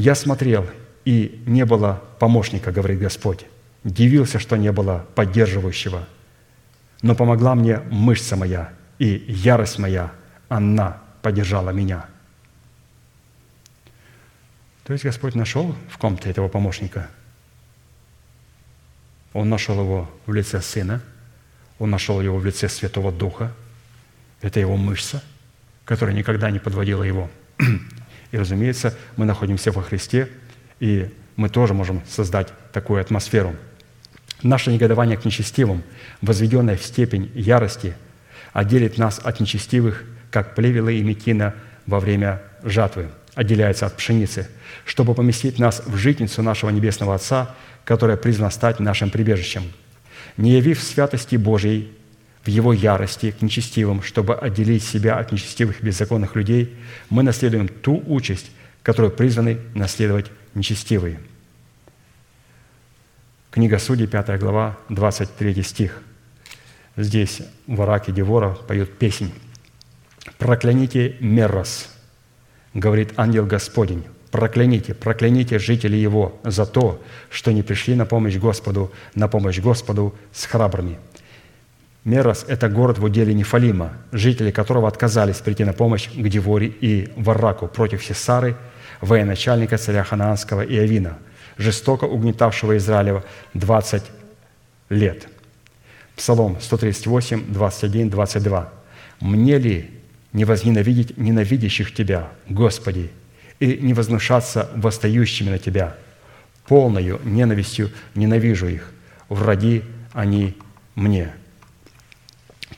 [0.00, 0.66] «Я смотрел,
[1.04, 3.44] и не было помощника, говорит Господь.
[3.84, 6.08] Дивился, что не было поддерживающего.
[7.02, 10.10] Но помогла мне мышца моя, и ярость моя,
[10.48, 12.06] она поддержала меня».
[14.84, 17.10] То есть Господь нашел в ком-то этого помощника.
[19.34, 21.02] Он нашел его в лице Сына,
[21.78, 23.52] он нашел его в лице Святого Духа.
[24.40, 25.22] Это его мышца,
[25.84, 27.28] которая никогда не подводила его.
[28.32, 30.28] И, разумеется, мы находимся во Христе,
[30.78, 33.54] и мы тоже можем создать такую атмосферу.
[34.42, 35.82] Наше негодование к нечестивым,
[36.22, 37.94] возведенное в степень ярости,
[38.52, 41.54] отделит нас от нечестивых, как плевела и мекина
[41.86, 44.48] во время жатвы отделяется от пшеницы,
[44.84, 47.54] чтобы поместить нас в житницу нашего Небесного Отца,
[47.84, 49.62] которая призвана стать нашим прибежищем.
[50.36, 51.92] Не явив святости Божьей
[52.44, 56.74] в его ярости к нечестивым, чтобы отделить себя от нечестивых и беззаконных людей,
[57.10, 58.50] мы наследуем ту участь,
[58.82, 61.20] которую призваны наследовать нечестивые.
[63.50, 66.02] Книга Судей, 5 глава, 23 стих.
[66.96, 69.32] Здесь в Араке Девора поют песнь.
[70.38, 71.88] «Прокляните Меррос,
[72.74, 78.92] говорит ангел Господень, прокляните, прокляните жителей его за то, что не пришли на помощь Господу,
[79.14, 80.98] на помощь Господу с храбрыми».
[82.04, 87.12] Мерос– это город в уделе Нефалима, жители которого отказались прийти на помощь к Деворе и
[87.16, 88.56] Варраку против Сесары,
[89.02, 91.18] военачальника царя Ханаанского и Авина,
[91.58, 93.22] жестоко угнетавшего Израиля
[93.52, 94.02] 20
[94.88, 95.28] лет.
[96.16, 98.72] Псалом 138, 21, 22.
[99.20, 99.90] «Мне ли
[100.32, 103.10] не возненавидеть ненавидящих Тебя, Господи,
[103.58, 105.96] и не вознушаться восстающими на Тебя?
[106.66, 108.90] Полною ненавистью ненавижу их,
[109.28, 109.82] враги
[110.14, 110.56] они
[110.94, 111.34] мне».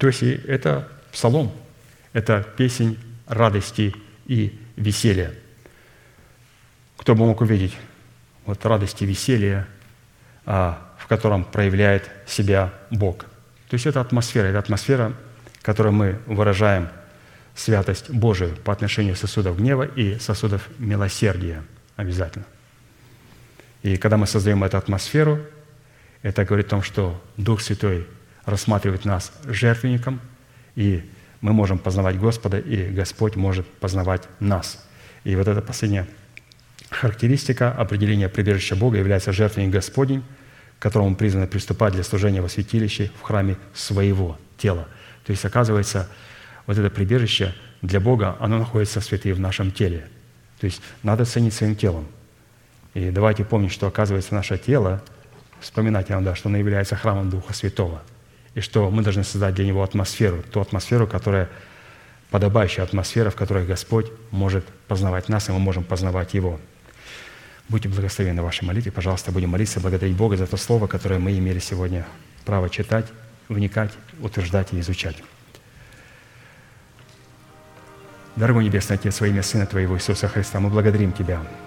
[0.03, 1.53] То есть это псалом,
[2.12, 2.99] это песень
[3.29, 3.95] радости
[4.27, 5.33] и веселья.
[6.97, 7.77] Кто бы мог увидеть
[8.45, 9.65] вот радость и веселье,
[10.45, 13.19] а, в котором проявляет себя Бог.
[13.69, 15.12] То есть это атмосфера, это атмосфера,
[15.62, 16.89] которой мы выражаем
[17.55, 21.62] святость Божию по отношению сосудов гнева и сосудов милосердия
[21.95, 22.47] обязательно.
[23.85, 25.39] И когда мы создаем эту атмосферу,
[26.23, 28.09] это говорит о том, что Дух Святой
[28.44, 30.20] рассматривать нас жертвенником,
[30.74, 31.09] и
[31.40, 34.85] мы можем познавать Господа, и Господь может познавать нас.
[35.24, 36.06] И вот эта последняя
[36.90, 40.23] характеристика определения прибежища Бога является жертвенник Господень,
[40.78, 44.89] которому призваны приступать для служения во святилище в храме своего тела.
[45.24, 46.09] То есть, оказывается,
[46.66, 50.09] вот это прибежище для Бога, оно находится, святые, в нашем теле.
[50.60, 52.06] То есть, надо ценить своим телом.
[52.94, 55.02] И давайте помнить, что, оказывается, наше тело,
[55.60, 58.02] вспоминать иногда, что оно является храмом Духа Святого–
[58.55, 61.49] и что мы должны создать для него атмосферу, ту атмосферу, которая
[62.31, 66.61] подобающая атмосфера, в которой Господь может познавать нас, и мы можем познавать Его.
[67.69, 68.93] Будьте благословенны в вашей молитве.
[68.93, 72.07] Пожалуйста, будем молиться, благодарить Бога за то слово, которое мы имели сегодня
[72.45, 73.07] право читать,
[73.49, 75.16] вникать, утверждать и изучать.
[78.37, 81.43] Дорогой Небесный Отец, во имя Сына Твоего Иисуса Христа, мы благодарим Тебя–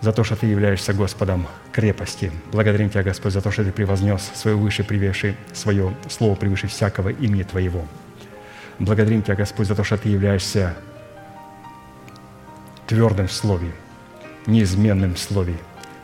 [0.00, 2.32] за то, что Ты являешься Господом крепости.
[2.52, 7.10] Благодарим Тебя, Господь, за то, что Ты превознес свое выше, превыше, свое слово превыше всякого
[7.10, 7.84] имени Твоего.
[8.78, 10.74] Благодарим Тебя, Господь, за то, что Ты являешься
[12.86, 13.72] твердым в Слове,
[14.46, 15.54] неизменным в Слове,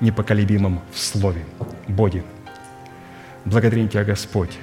[0.00, 1.44] непоколебимым в Слове.
[1.88, 2.22] Боги,
[3.44, 4.58] благодарим Тебя, Господь,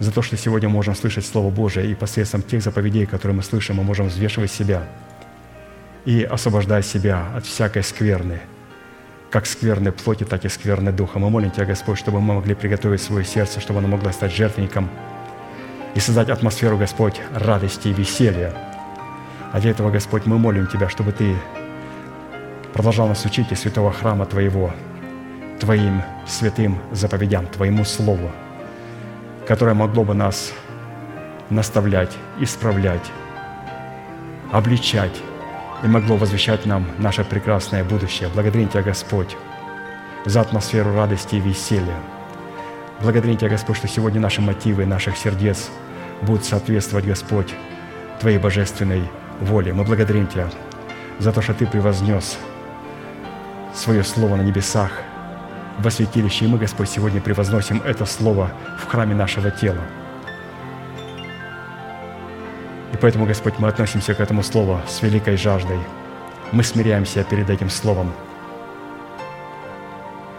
[0.00, 3.76] за то, что сегодня можем слышать Слово Божие, и посредством тех заповедей, которые мы слышим,
[3.76, 4.82] мы можем взвешивать себя
[6.04, 8.40] и освобождать себя от всякой скверны,
[9.34, 11.18] как скверной плоти, так и скверной духа.
[11.18, 14.88] Мы молим Тебя, Господь, чтобы мы могли приготовить свое сердце, чтобы оно могло стать жертвенником
[15.96, 18.54] и создать атмосферу, Господь, радости и веселья.
[19.52, 21.34] А для этого, Господь, мы молим Тебя, чтобы Ты
[22.72, 24.72] продолжал нас учить из святого храма Твоего,
[25.58, 28.30] Твоим святым заповедям, Твоему Слову–
[29.46, 30.52] которое могло бы нас
[31.50, 33.10] наставлять, исправлять,
[34.52, 35.20] обличать
[35.84, 38.28] и могло возвещать нам наше прекрасное будущее.
[38.34, 39.36] Благодарим Тебя, Господь,
[40.24, 41.96] за атмосферу радости и веселья.
[43.00, 45.68] Благодарим Тебя, Господь, что сегодня наши мотивы наших сердец
[46.22, 47.54] будут соответствовать, Господь,
[48.20, 49.02] Твоей божественной
[49.40, 49.72] воле.
[49.72, 50.48] Мы благодарим Тебя
[51.18, 52.38] за то, что Ты превознес
[53.74, 54.90] свое Слово на небесах–
[55.78, 56.44] во святилище.
[56.44, 59.82] И мы, Господь, сегодня превозносим это Слово в храме нашего тела.
[63.04, 65.78] Поэтому, Господь, мы относимся к этому Слову с великой жаждой.
[66.52, 68.10] Мы смиряемся перед этим Словом.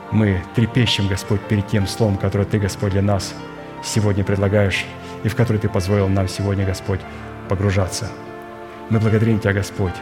[0.09, 3.35] Мы трепещем, Господь, перед тем Словом, которое Ты, Господь, для нас
[3.83, 4.83] сегодня предлагаешь,
[5.23, 7.01] и в который Ты позволил нам сегодня, Господь,
[7.49, 8.09] погружаться.
[8.89, 9.93] Мы благодарим Тебя, Господь,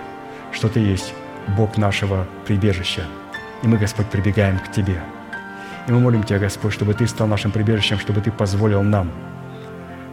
[0.54, 1.14] что Ты есть
[1.58, 3.04] Бог нашего прибежища,
[3.62, 5.04] и мы, Господь, прибегаем к Тебе–
[5.86, 9.12] и мы молим Тебя, Господь, чтобы Ты стал нашим прибежищем, чтобы Ты позволил нам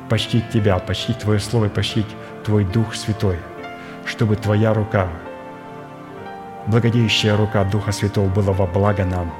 [0.09, 2.07] почтить Тебя, почтить Твое Слово и почтить
[2.51, 3.37] Твой Дух Святой,
[4.05, 5.07] чтобы Твоя рука,
[6.67, 9.33] благодеющая рука Духа Святого была во благо нам,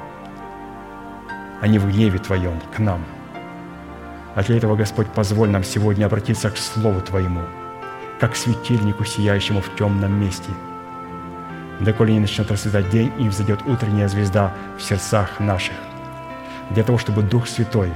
[1.59, 3.03] а не в гневе Твоем к нам.
[4.33, 7.41] А для этого, Господь, позволь нам сегодня обратиться к Слову Твоему,
[8.21, 10.49] как к светильнику, сияющему в темном месте,
[11.81, 15.75] доколе не начнет расцветать день и взойдет утренняя звезда в сердцах наших
[16.69, 17.91] для того, чтобы Дух Святой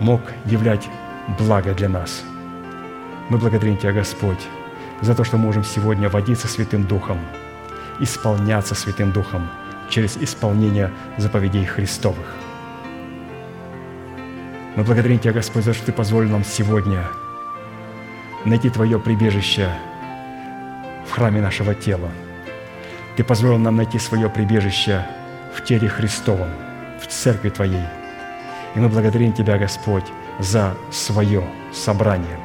[0.00, 0.86] мог являть
[1.38, 2.22] благо для нас.
[3.30, 4.46] Мы благодарим Тебя, Господь,
[5.00, 7.18] за то, что можем сегодня водиться Святым Духом,
[8.00, 9.48] исполняться Святым Духом
[9.88, 12.34] через исполнение заповедей Христовых.
[14.76, 17.04] Мы благодарим Тебя, Господь, за то, что Ты позволил нам сегодня
[18.44, 19.70] найти Твое прибежище
[21.08, 22.10] в храме нашего тела.
[23.16, 25.06] Ты позволил нам найти свое прибежище
[25.54, 26.50] в теле Христовом–
[27.00, 27.84] в церкви Твоей.
[28.74, 30.04] И мы благодарим Тебя, Господь,
[30.38, 32.38] за свое собрание,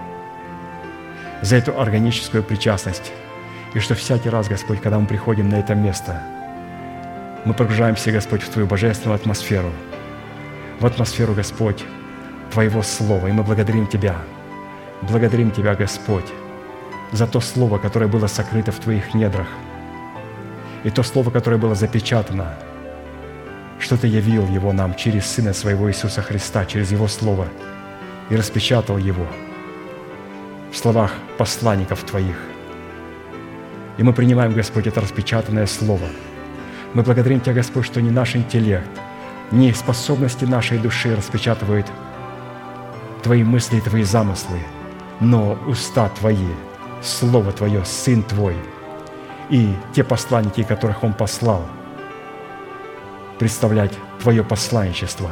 [1.45, 3.11] за эту органическую причастность.
[3.75, 6.21] И что всякий раз, Господь, когда мы приходим на это место,
[7.45, 9.71] мы погружаемся, Господь, в Твою божественную атмосферу,
[10.79, 11.83] в атмосферу, Господь,
[12.51, 13.27] Твоего Слова.
[13.27, 14.15] И мы благодарим Тебя,
[15.03, 16.25] благодарим Тебя, Господь,
[17.11, 19.47] за то Слово, которое было сокрыто в Твоих недрах,
[20.83, 22.55] и то Слово, которое было запечатано–
[23.77, 27.47] что Ты явил его нам через Сына Своего Иисуса Христа, через Его Слово,
[28.29, 29.27] и распечатал его
[30.75, 32.35] в словах посланников Твоих.
[33.97, 36.05] И мы принимаем, Господь, это распечатанное Слово.
[36.93, 38.89] Мы благодарим Тебя, Господь, что не наш интеллект,
[39.51, 41.87] не способности нашей души распечатывают
[43.23, 44.59] Твои мысли и Твои замыслы,
[45.21, 46.49] но уста Твои,
[47.01, 48.57] Слово Твое, Сын Твой
[49.49, 51.65] и те посланники, которых Он послал–
[53.39, 55.29] представлять Твое посланничество.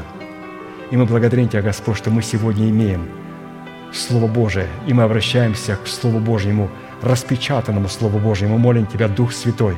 [0.89, 3.22] И мы благодарим Тебя, Господь, что мы сегодня имеем
[3.93, 6.69] Слово Божие, и мы обращаемся к Слову Божьему,
[7.03, 8.57] распечатанному Слову Божьему.
[8.57, 9.75] Молим Тебя, Дух Святой,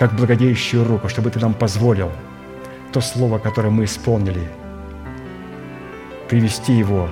[0.00, 2.10] как благодеющую руку, чтобы Ты нам позволил
[2.92, 4.48] то Слово, которое мы исполнили,
[6.28, 7.08] привести его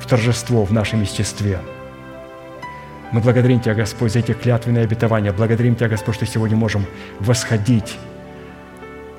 [0.00, 1.60] в торжество в нашем естестве.
[3.12, 5.32] Мы благодарим Тебя, Господь, за эти клятвенные обетования.
[5.32, 6.84] Благодарим Тебя, Господь, что сегодня можем
[7.20, 7.96] восходить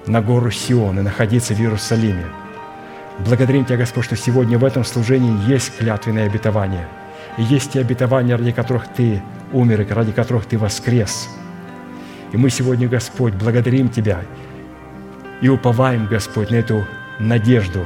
[0.06, 2.43] на гору Сион и находиться в Иерусалиме.
[3.20, 6.88] Благодарим Тебя, Господь, что сегодня в этом служении есть клятвенное обетование.
[7.38, 9.22] И есть те обетования, ради которых Ты
[9.52, 11.30] умер и ради которых Ты воскрес.
[12.32, 14.22] И мы сегодня, Господь, благодарим Тебя
[15.42, 16.86] и уповаем, Господь, на эту
[17.20, 17.86] надежду,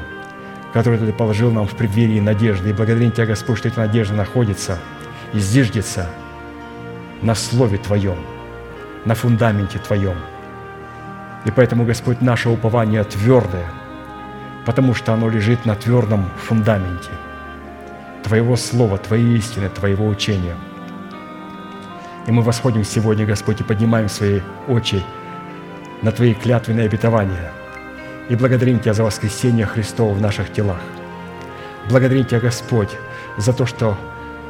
[0.74, 2.70] которую Ты положил нам в преддверии надежды.
[2.70, 4.80] И благодарим Тебя, Господь, что эта надежда находится
[5.34, 6.10] и зиждется
[7.22, 8.18] на Слове Твоем,
[9.06, 10.16] на фундаменте Твоем–
[11.48, 13.66] и поэтому, Господь, наше упование твердое,
[14.68, 17.10] потому что оно лежит на твердом фундаменте
[18.22, 20.57] Твоего Слова, Твоей истины, Твоего учения.
[22.27, 25.02] И мы восходим сегодня, Господь, и поднимаем свои очи
[26.02, 27.49] на Твои клятвенные обетования
[28.27, 30.81] и благодарим Тебя за воскресение Христова в наших телах.
[31.89, 32.91] Благодарим Тебя, Господь,
[33.38, 33.98] за то, что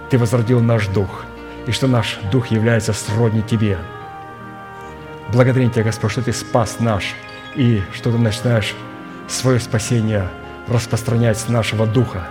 [0.10, 1.26] Ты возродил наш дух,
[1.68, 3.78] и что наш дух является сродни Тебе.
[5.32, 7.14] Благодарим Тебя, Господь, что Ты спас наш,
[7.54, 8.74] и что Ты начинаешь
[9.28, 10.28] свое спасение
[10.68, 12.28] распространять с нашего духа.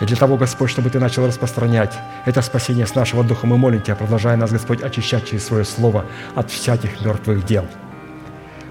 [0.00, 1.92] И для того, Господь, чтобы Ты начал распространять
[2.24, 6.06] это спасение с нашего духа, мы молим Тебя, продолжая нас, Господь, очищать через Свое Слово
[6.34, 7.66] от всяких мертвых дел.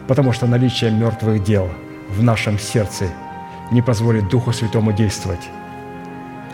[0.08, 1.70] Потому что наличие мертвых дел
[2.10, 3.06] в нашем сердце
[3.72, 5.50] не позволит Духу Святому действовать.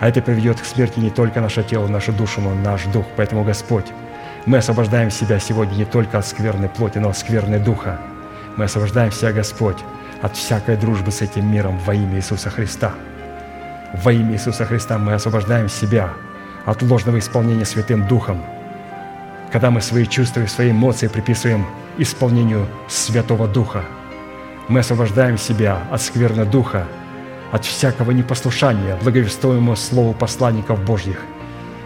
[0.02, 3.06] А это приведет к смерти не только наше тело, нашу душу, но и наш дух.
[3.16, 3.86] Поэтому, Господь,
[4.46, 8.00] мы освобождаем себя сегодня не только от скверной плоти, но от скверной духа.
[8.58, 9.78] Мы освобождаем себя, Господь,
[10.26, 12.94] от всякой дружбы с этим миром во имя Иисуса Христа.
[13.94, 16.14] Во имя Иисуса Христа мы освобождаем себя
[16.66, 18.44] от ложного исполнения Святым Духом,
[19.52, 21.68] когда мы свои чувства и свои эмоции приписываем
[22.00, 23.84] исполнению Святого Духа.
[24.68, 26.88] Мы освобождаем себя от скверного духа,
[27.52, 31.22] от всякого непослушания, благовествуемого Слову посланников Божьих.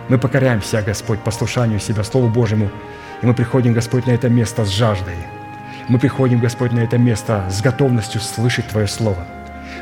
[0.07, 2.69] Мы покоряемся, Господь, послушанию себя, Слову Божьему,
[3.21, 5.17] и мы приходим, Господь, на это место с жаждой.
[5.89, 9.25] Мы приходим, Господь, на это место с готовностью слышать Твое Слово.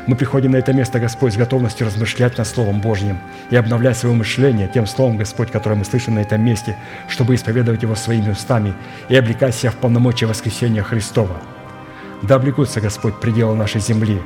[0.06, 3.18] Мы приходим на это место, Господь, с готовностью размышлять над Словом Божьим
[3.50, 6.78] и обновлять свое мышление тем Словом, Господь, которое мы слышим на этом месте,
[7.08, 8.72] чтобы исповедовать его своими устами
[9.10, 11.36] и облекать себя в полномочия воскресения Христова.
[12.22, 14.22] Да облекутся, Господь, пределы нашей земли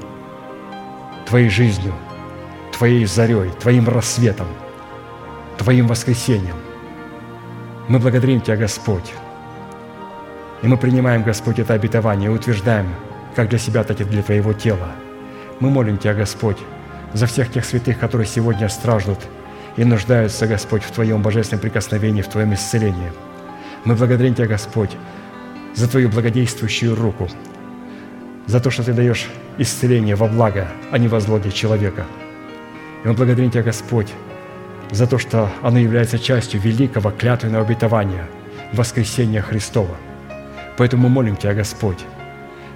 [1.26, 1.94] Твоей жизнью,
[2.78, 4.46] Твоей зарей, Твоим рассветом,
[5.58, 6.56] Твоим воскресением.
[7.88, 9.12] Мы благодарим Тебя, Господь,
[10.62, 12.86] и мы принимаем, Господь, это обетование и утверждаем,
[13.34, 14.92] как для себя, так и для Твоего тела.
[15.60, 16.58] Мы молим Тебя, Господь,
[17.12, 19.18] за всех тех святых, которые сегодня страждут
[19.76, 23.12] и нуждаются, Господь, в Твоем божественном прикосновении, в Твоем исцелении.
[23.84, 24.90] Мы благодарим Тебя, Господь,
[25.74, 27.28] за Твою благодействующую руку,
[28.46, 29.28] за то, что Ты даешь
[29.58, 32.04] исцеление во благо, а не во зло для человека.
[33.04, 34.12] И мы благодарим Тебя, Господь,
[34.90, 38.28] за то, что оно является частью великого клятвенного обетования–
[38.72, 39.96] воскресения Христова.
[40.76, 42.04] Поэтому молим Тебя, Господь,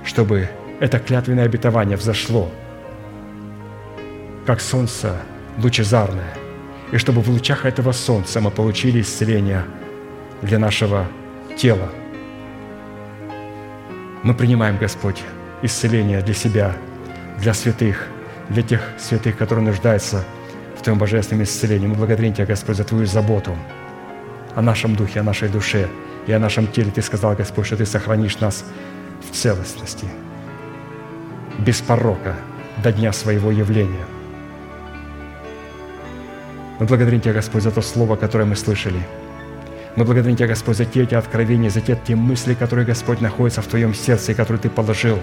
[0.05, 0.49] чтобы
[0.81, 2.51] это клятвенное обетование взошло,
[4.45, 5.17] как солнце
[5.59, 6.35] лучезарное,
[6.93, 9.65] и чтобы в лучах этого солнца мы получили исцеление
[10.43, 11.07] для нашего
[11.57, 11.89] тела.
[14.23, 15.23] Мы принимаем, Господь,
[15.63, 16.77] исцеление для себя,
[17.39, 18.07] для святых,
[18.51, 20.25] для тех святых, которые нуждаются
[20.77, 21.87] в Твоем божественном исцелении.
[21.87, 23.57] Мы благодарим Тебя, Господь, за Твою заботу
[24.55, 25.89] о нашем духе, о нашей душе
[26.27, 26.91] и о нашем теле.
[26.91, 28.65] Ты сказал, Господь, что Ты сохранишь нас
[29.29, 30.07] в целостности,
[31.59, 32.35] без порока
[32.83, 34.05] до дня своего явления.
[36.79, 39.01] Мы благодарим Тебя, Господь, за то слово, которое мы слышали.
[39.97, 43.63] Мы благодарим Тебя, Господь, за те эти откровения, за те, те мысли, которые, Господь, находятся
[43.63, 45.19] в Твоем сердце и которые Ты положил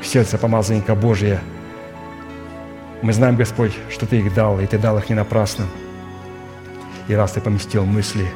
[0.00, 1.40] в сердце помазанника Божия.
[3.00, 5.64] Мы знаем, Господь, что Ты их дал, и Ты дал их не напрасно.
[7.08, 8.26] И раз Ты поместил мысли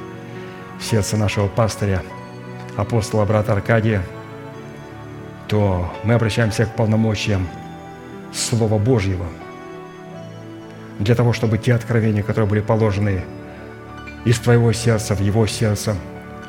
[0.81, 2.03] в сердце нашего пастыря,
[2.77, 4.03] апостола брата Аркадия,
[5.47, 7.47] то мы обращаемся к полномочиям
[8.33, 9.27] Слова Божьего
[10.99, 13.23] для того, чтобы те откровения, которые были положены
[14.25, 15.97] из Твоего сердца в Его сердце,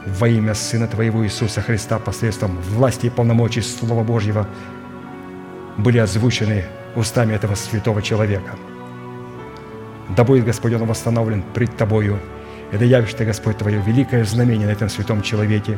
[0.05, 4.47] во имя Сына Твоего Иисуса Христа посредством власти и полномочий Слова Божьего
[5.77, 8.55] были озвучены устами этого святого человека.
[10.09, 12.19] Да будет, Господь, он восстановлен пред Тобою,
[12.77, 15.77] да явишь Ты, Господь, Твое великое знамение на этом святом человеке.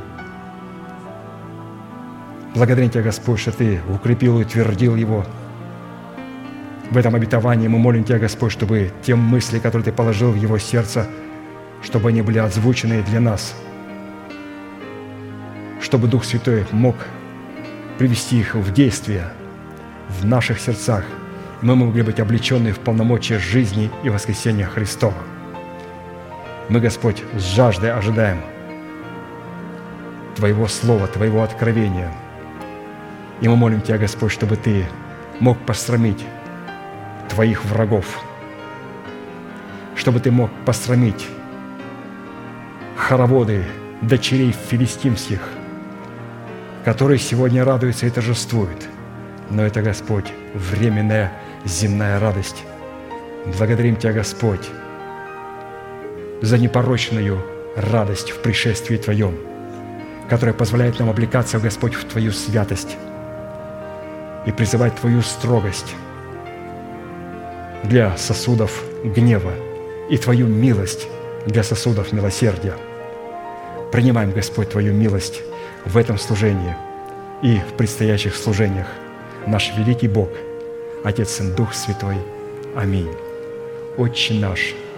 [2.56, 5.26] Благодарим Тебя, Господь, что Ты укрепил и утвердил его
[6.92, 7.68] в этом обетовании.
[7.68, 11.08] Мы молим Тебя, Господь, чтобы те мысли, которые Ты положил в его сердце–
[11.84, 13.54] чтобы они были озвучены для нас,
[15.82, 16.96] чтобы Дух Святой мог
[17.98, 19.30] привести их в действие
[20.10, 21.04] в наших сердцах,
[21.62, 25.18] и мы могли быть облечены в полномочия жизни и воскресения Христова.
[26.70, 28.42] Мы, Господь, с жаждой ожидаем
[30.36, 32.12] Твоего Слова, Твоего откровения.
[33.42, 34.86] И мы молим Тебя, Господь, чтобы Ты
[35.40, 36.26] мог посрамить
[37.30, 38.22] Твоих врагов,
[39.96, 41.28] чтобы Ты мог посрамить
[42.96, 43.66] хороводы
[44.02, 45.42] дочерей филистимских,
[46.86, 48.88] которые сегодня радуются и торжествуют.
[49.50, 51.34] Но это, Господь, временная
[51.66, 52.64] земная радость.
[53.46, 54.70] Благодарим Тебя, Господь,
[56.44, 57.42] за непорочную
[57.78, 59.38] радость в пришествии Твоем,
[60.30, 62.98] которая позволяет нам облекаться, Господь, в Твою святость
[64.46, 65.96] и призывать Твою строгость
[67.86, 69.54] для сосудов гнева
[70.10, 71.08] и Твою милость
[71.46, 72.76] для сосудов милосердия.
[73.94, 75.42] Принимаем, Господь, Твою милость
[75.86, 76.76] в этом служении
[77.42, 78.88] и в предстоящих служениях.
[79.48, 80.30] Наш великий Бог,
[81.06, 82.18] Отец, Сын, Дух Святой.
[82.76, 83.10] Аминь.
[83.96, 84.76] Отче наш,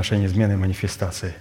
[0.00, 1.34] Закончим нашей неизменной манифестацией.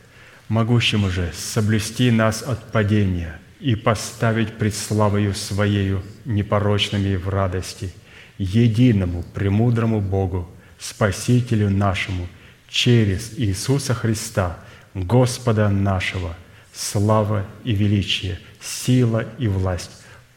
[0.49, 7.93] могущему же соблюсти нас от падения и поставить пред славою Своею непорочными в радости,
[8.37, 12.27] единому премудрому Богу, Спасителю нашему,
[12.67, 14.57] через Иисуса Христа,
[14.93, 16.35] Господа нашего,
[16.73, 19.91] слава и величие, сила и власть,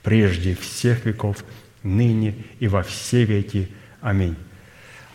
[0.04, 1.44] прежде всех веков,
[1.82, 3.68] ныне и во все веки.
[4.00, 4.36] Аминь.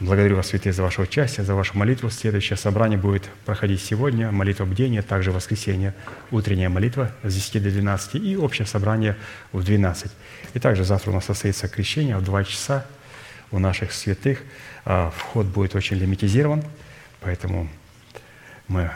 [0.07, 2.09] Благодарю вас, святые, за ваше участие, за вашу молитву.
[2.09, 5.93] Следующее собрание будет проходить сегодня, молитва бдения, также воскресенье,
[6.31, 9.17] утренняя молитва с 10 до 12 и общее собрание
[9.51, 10.09] в 12.
[10.53, 12.85] И также завтра у нас состоится крещение в 2 часа
[13.51, 14.43] у наших святых.
[14.85, 16.63] А, вход будет очень лимитизирован,
[17.19, 17.67] поэтому
[18.69, 18.89] мы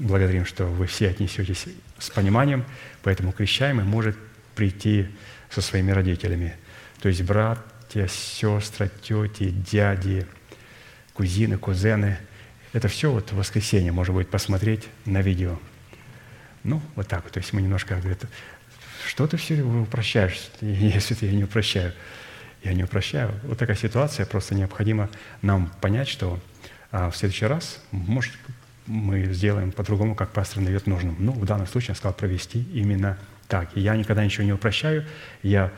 [0.00, 1.66] благодарим, что вы все отнесетесь
[1.98, 2.64] с пониманием,
[3.02, 4.16] поэтому крещаемый может
[4.54, 5.08] прийти
[5.50, 6.54] со своими родителями.
[7.00, 7.58] То есть брат,
[7.96, 10.26] братья, сестры, тети, дяди,
[11.14, 12.18] кузины, кузены.
[12.74, 15.58] Это все вот в воскресенье можно будет посмотреть на видео.
[16.62, 17.32] Ну, вот так вот.
[17.32, 18.18] То есть мы немножко говорим,
[19.06, 21.92] что ты все упрощаешь, если я не упрощаю.
[22.62, 23.32] Я не упрощаю.
[23.44, 25.08] Вот такая ситуация, просто необходимо
[25.40, 26.38] нам понять, что
[26.90, 28.34] а, в следующий раз, может,
[28.86, 31.16] мы сделаем по-другому, как пастор найдет нужным.
[31.18, 33.16] Ну, в данном случае я сказал провести именно
[33.48, 33.70] так.
[33.74, 35.06] Я никогда ничего не упрощаю,
[35.42, 35.72] я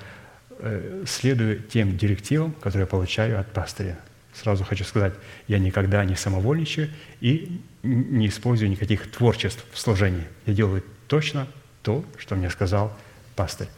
[1.06, 3.98] следую тем директивам, которые я получаю от пастыря.
[4.34, 5.14] Сразу хочу сказать,
[5.48, 6.90] я никогда не самовольничаю
[7.20, 10.26] и не использую никаких творчеств в служении.
[10.46, 11.48] Я делаю точно
[11.82, 12.96] то, что мне сказал
[13.34, 13.68] пастырь.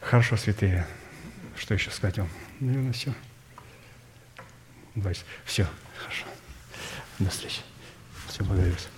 [0.00, 0.86] Хорошо, святые.
[1.56, 2.28] Что еще сказать вам?
[2.60, 3.12] Наверное, все.
[5.44, 5.66] Все,
[5.98, 6.24] хорошо.
[7.18, 7.60] До встречи.
[8.28, 8.88] Все, благодарю вас.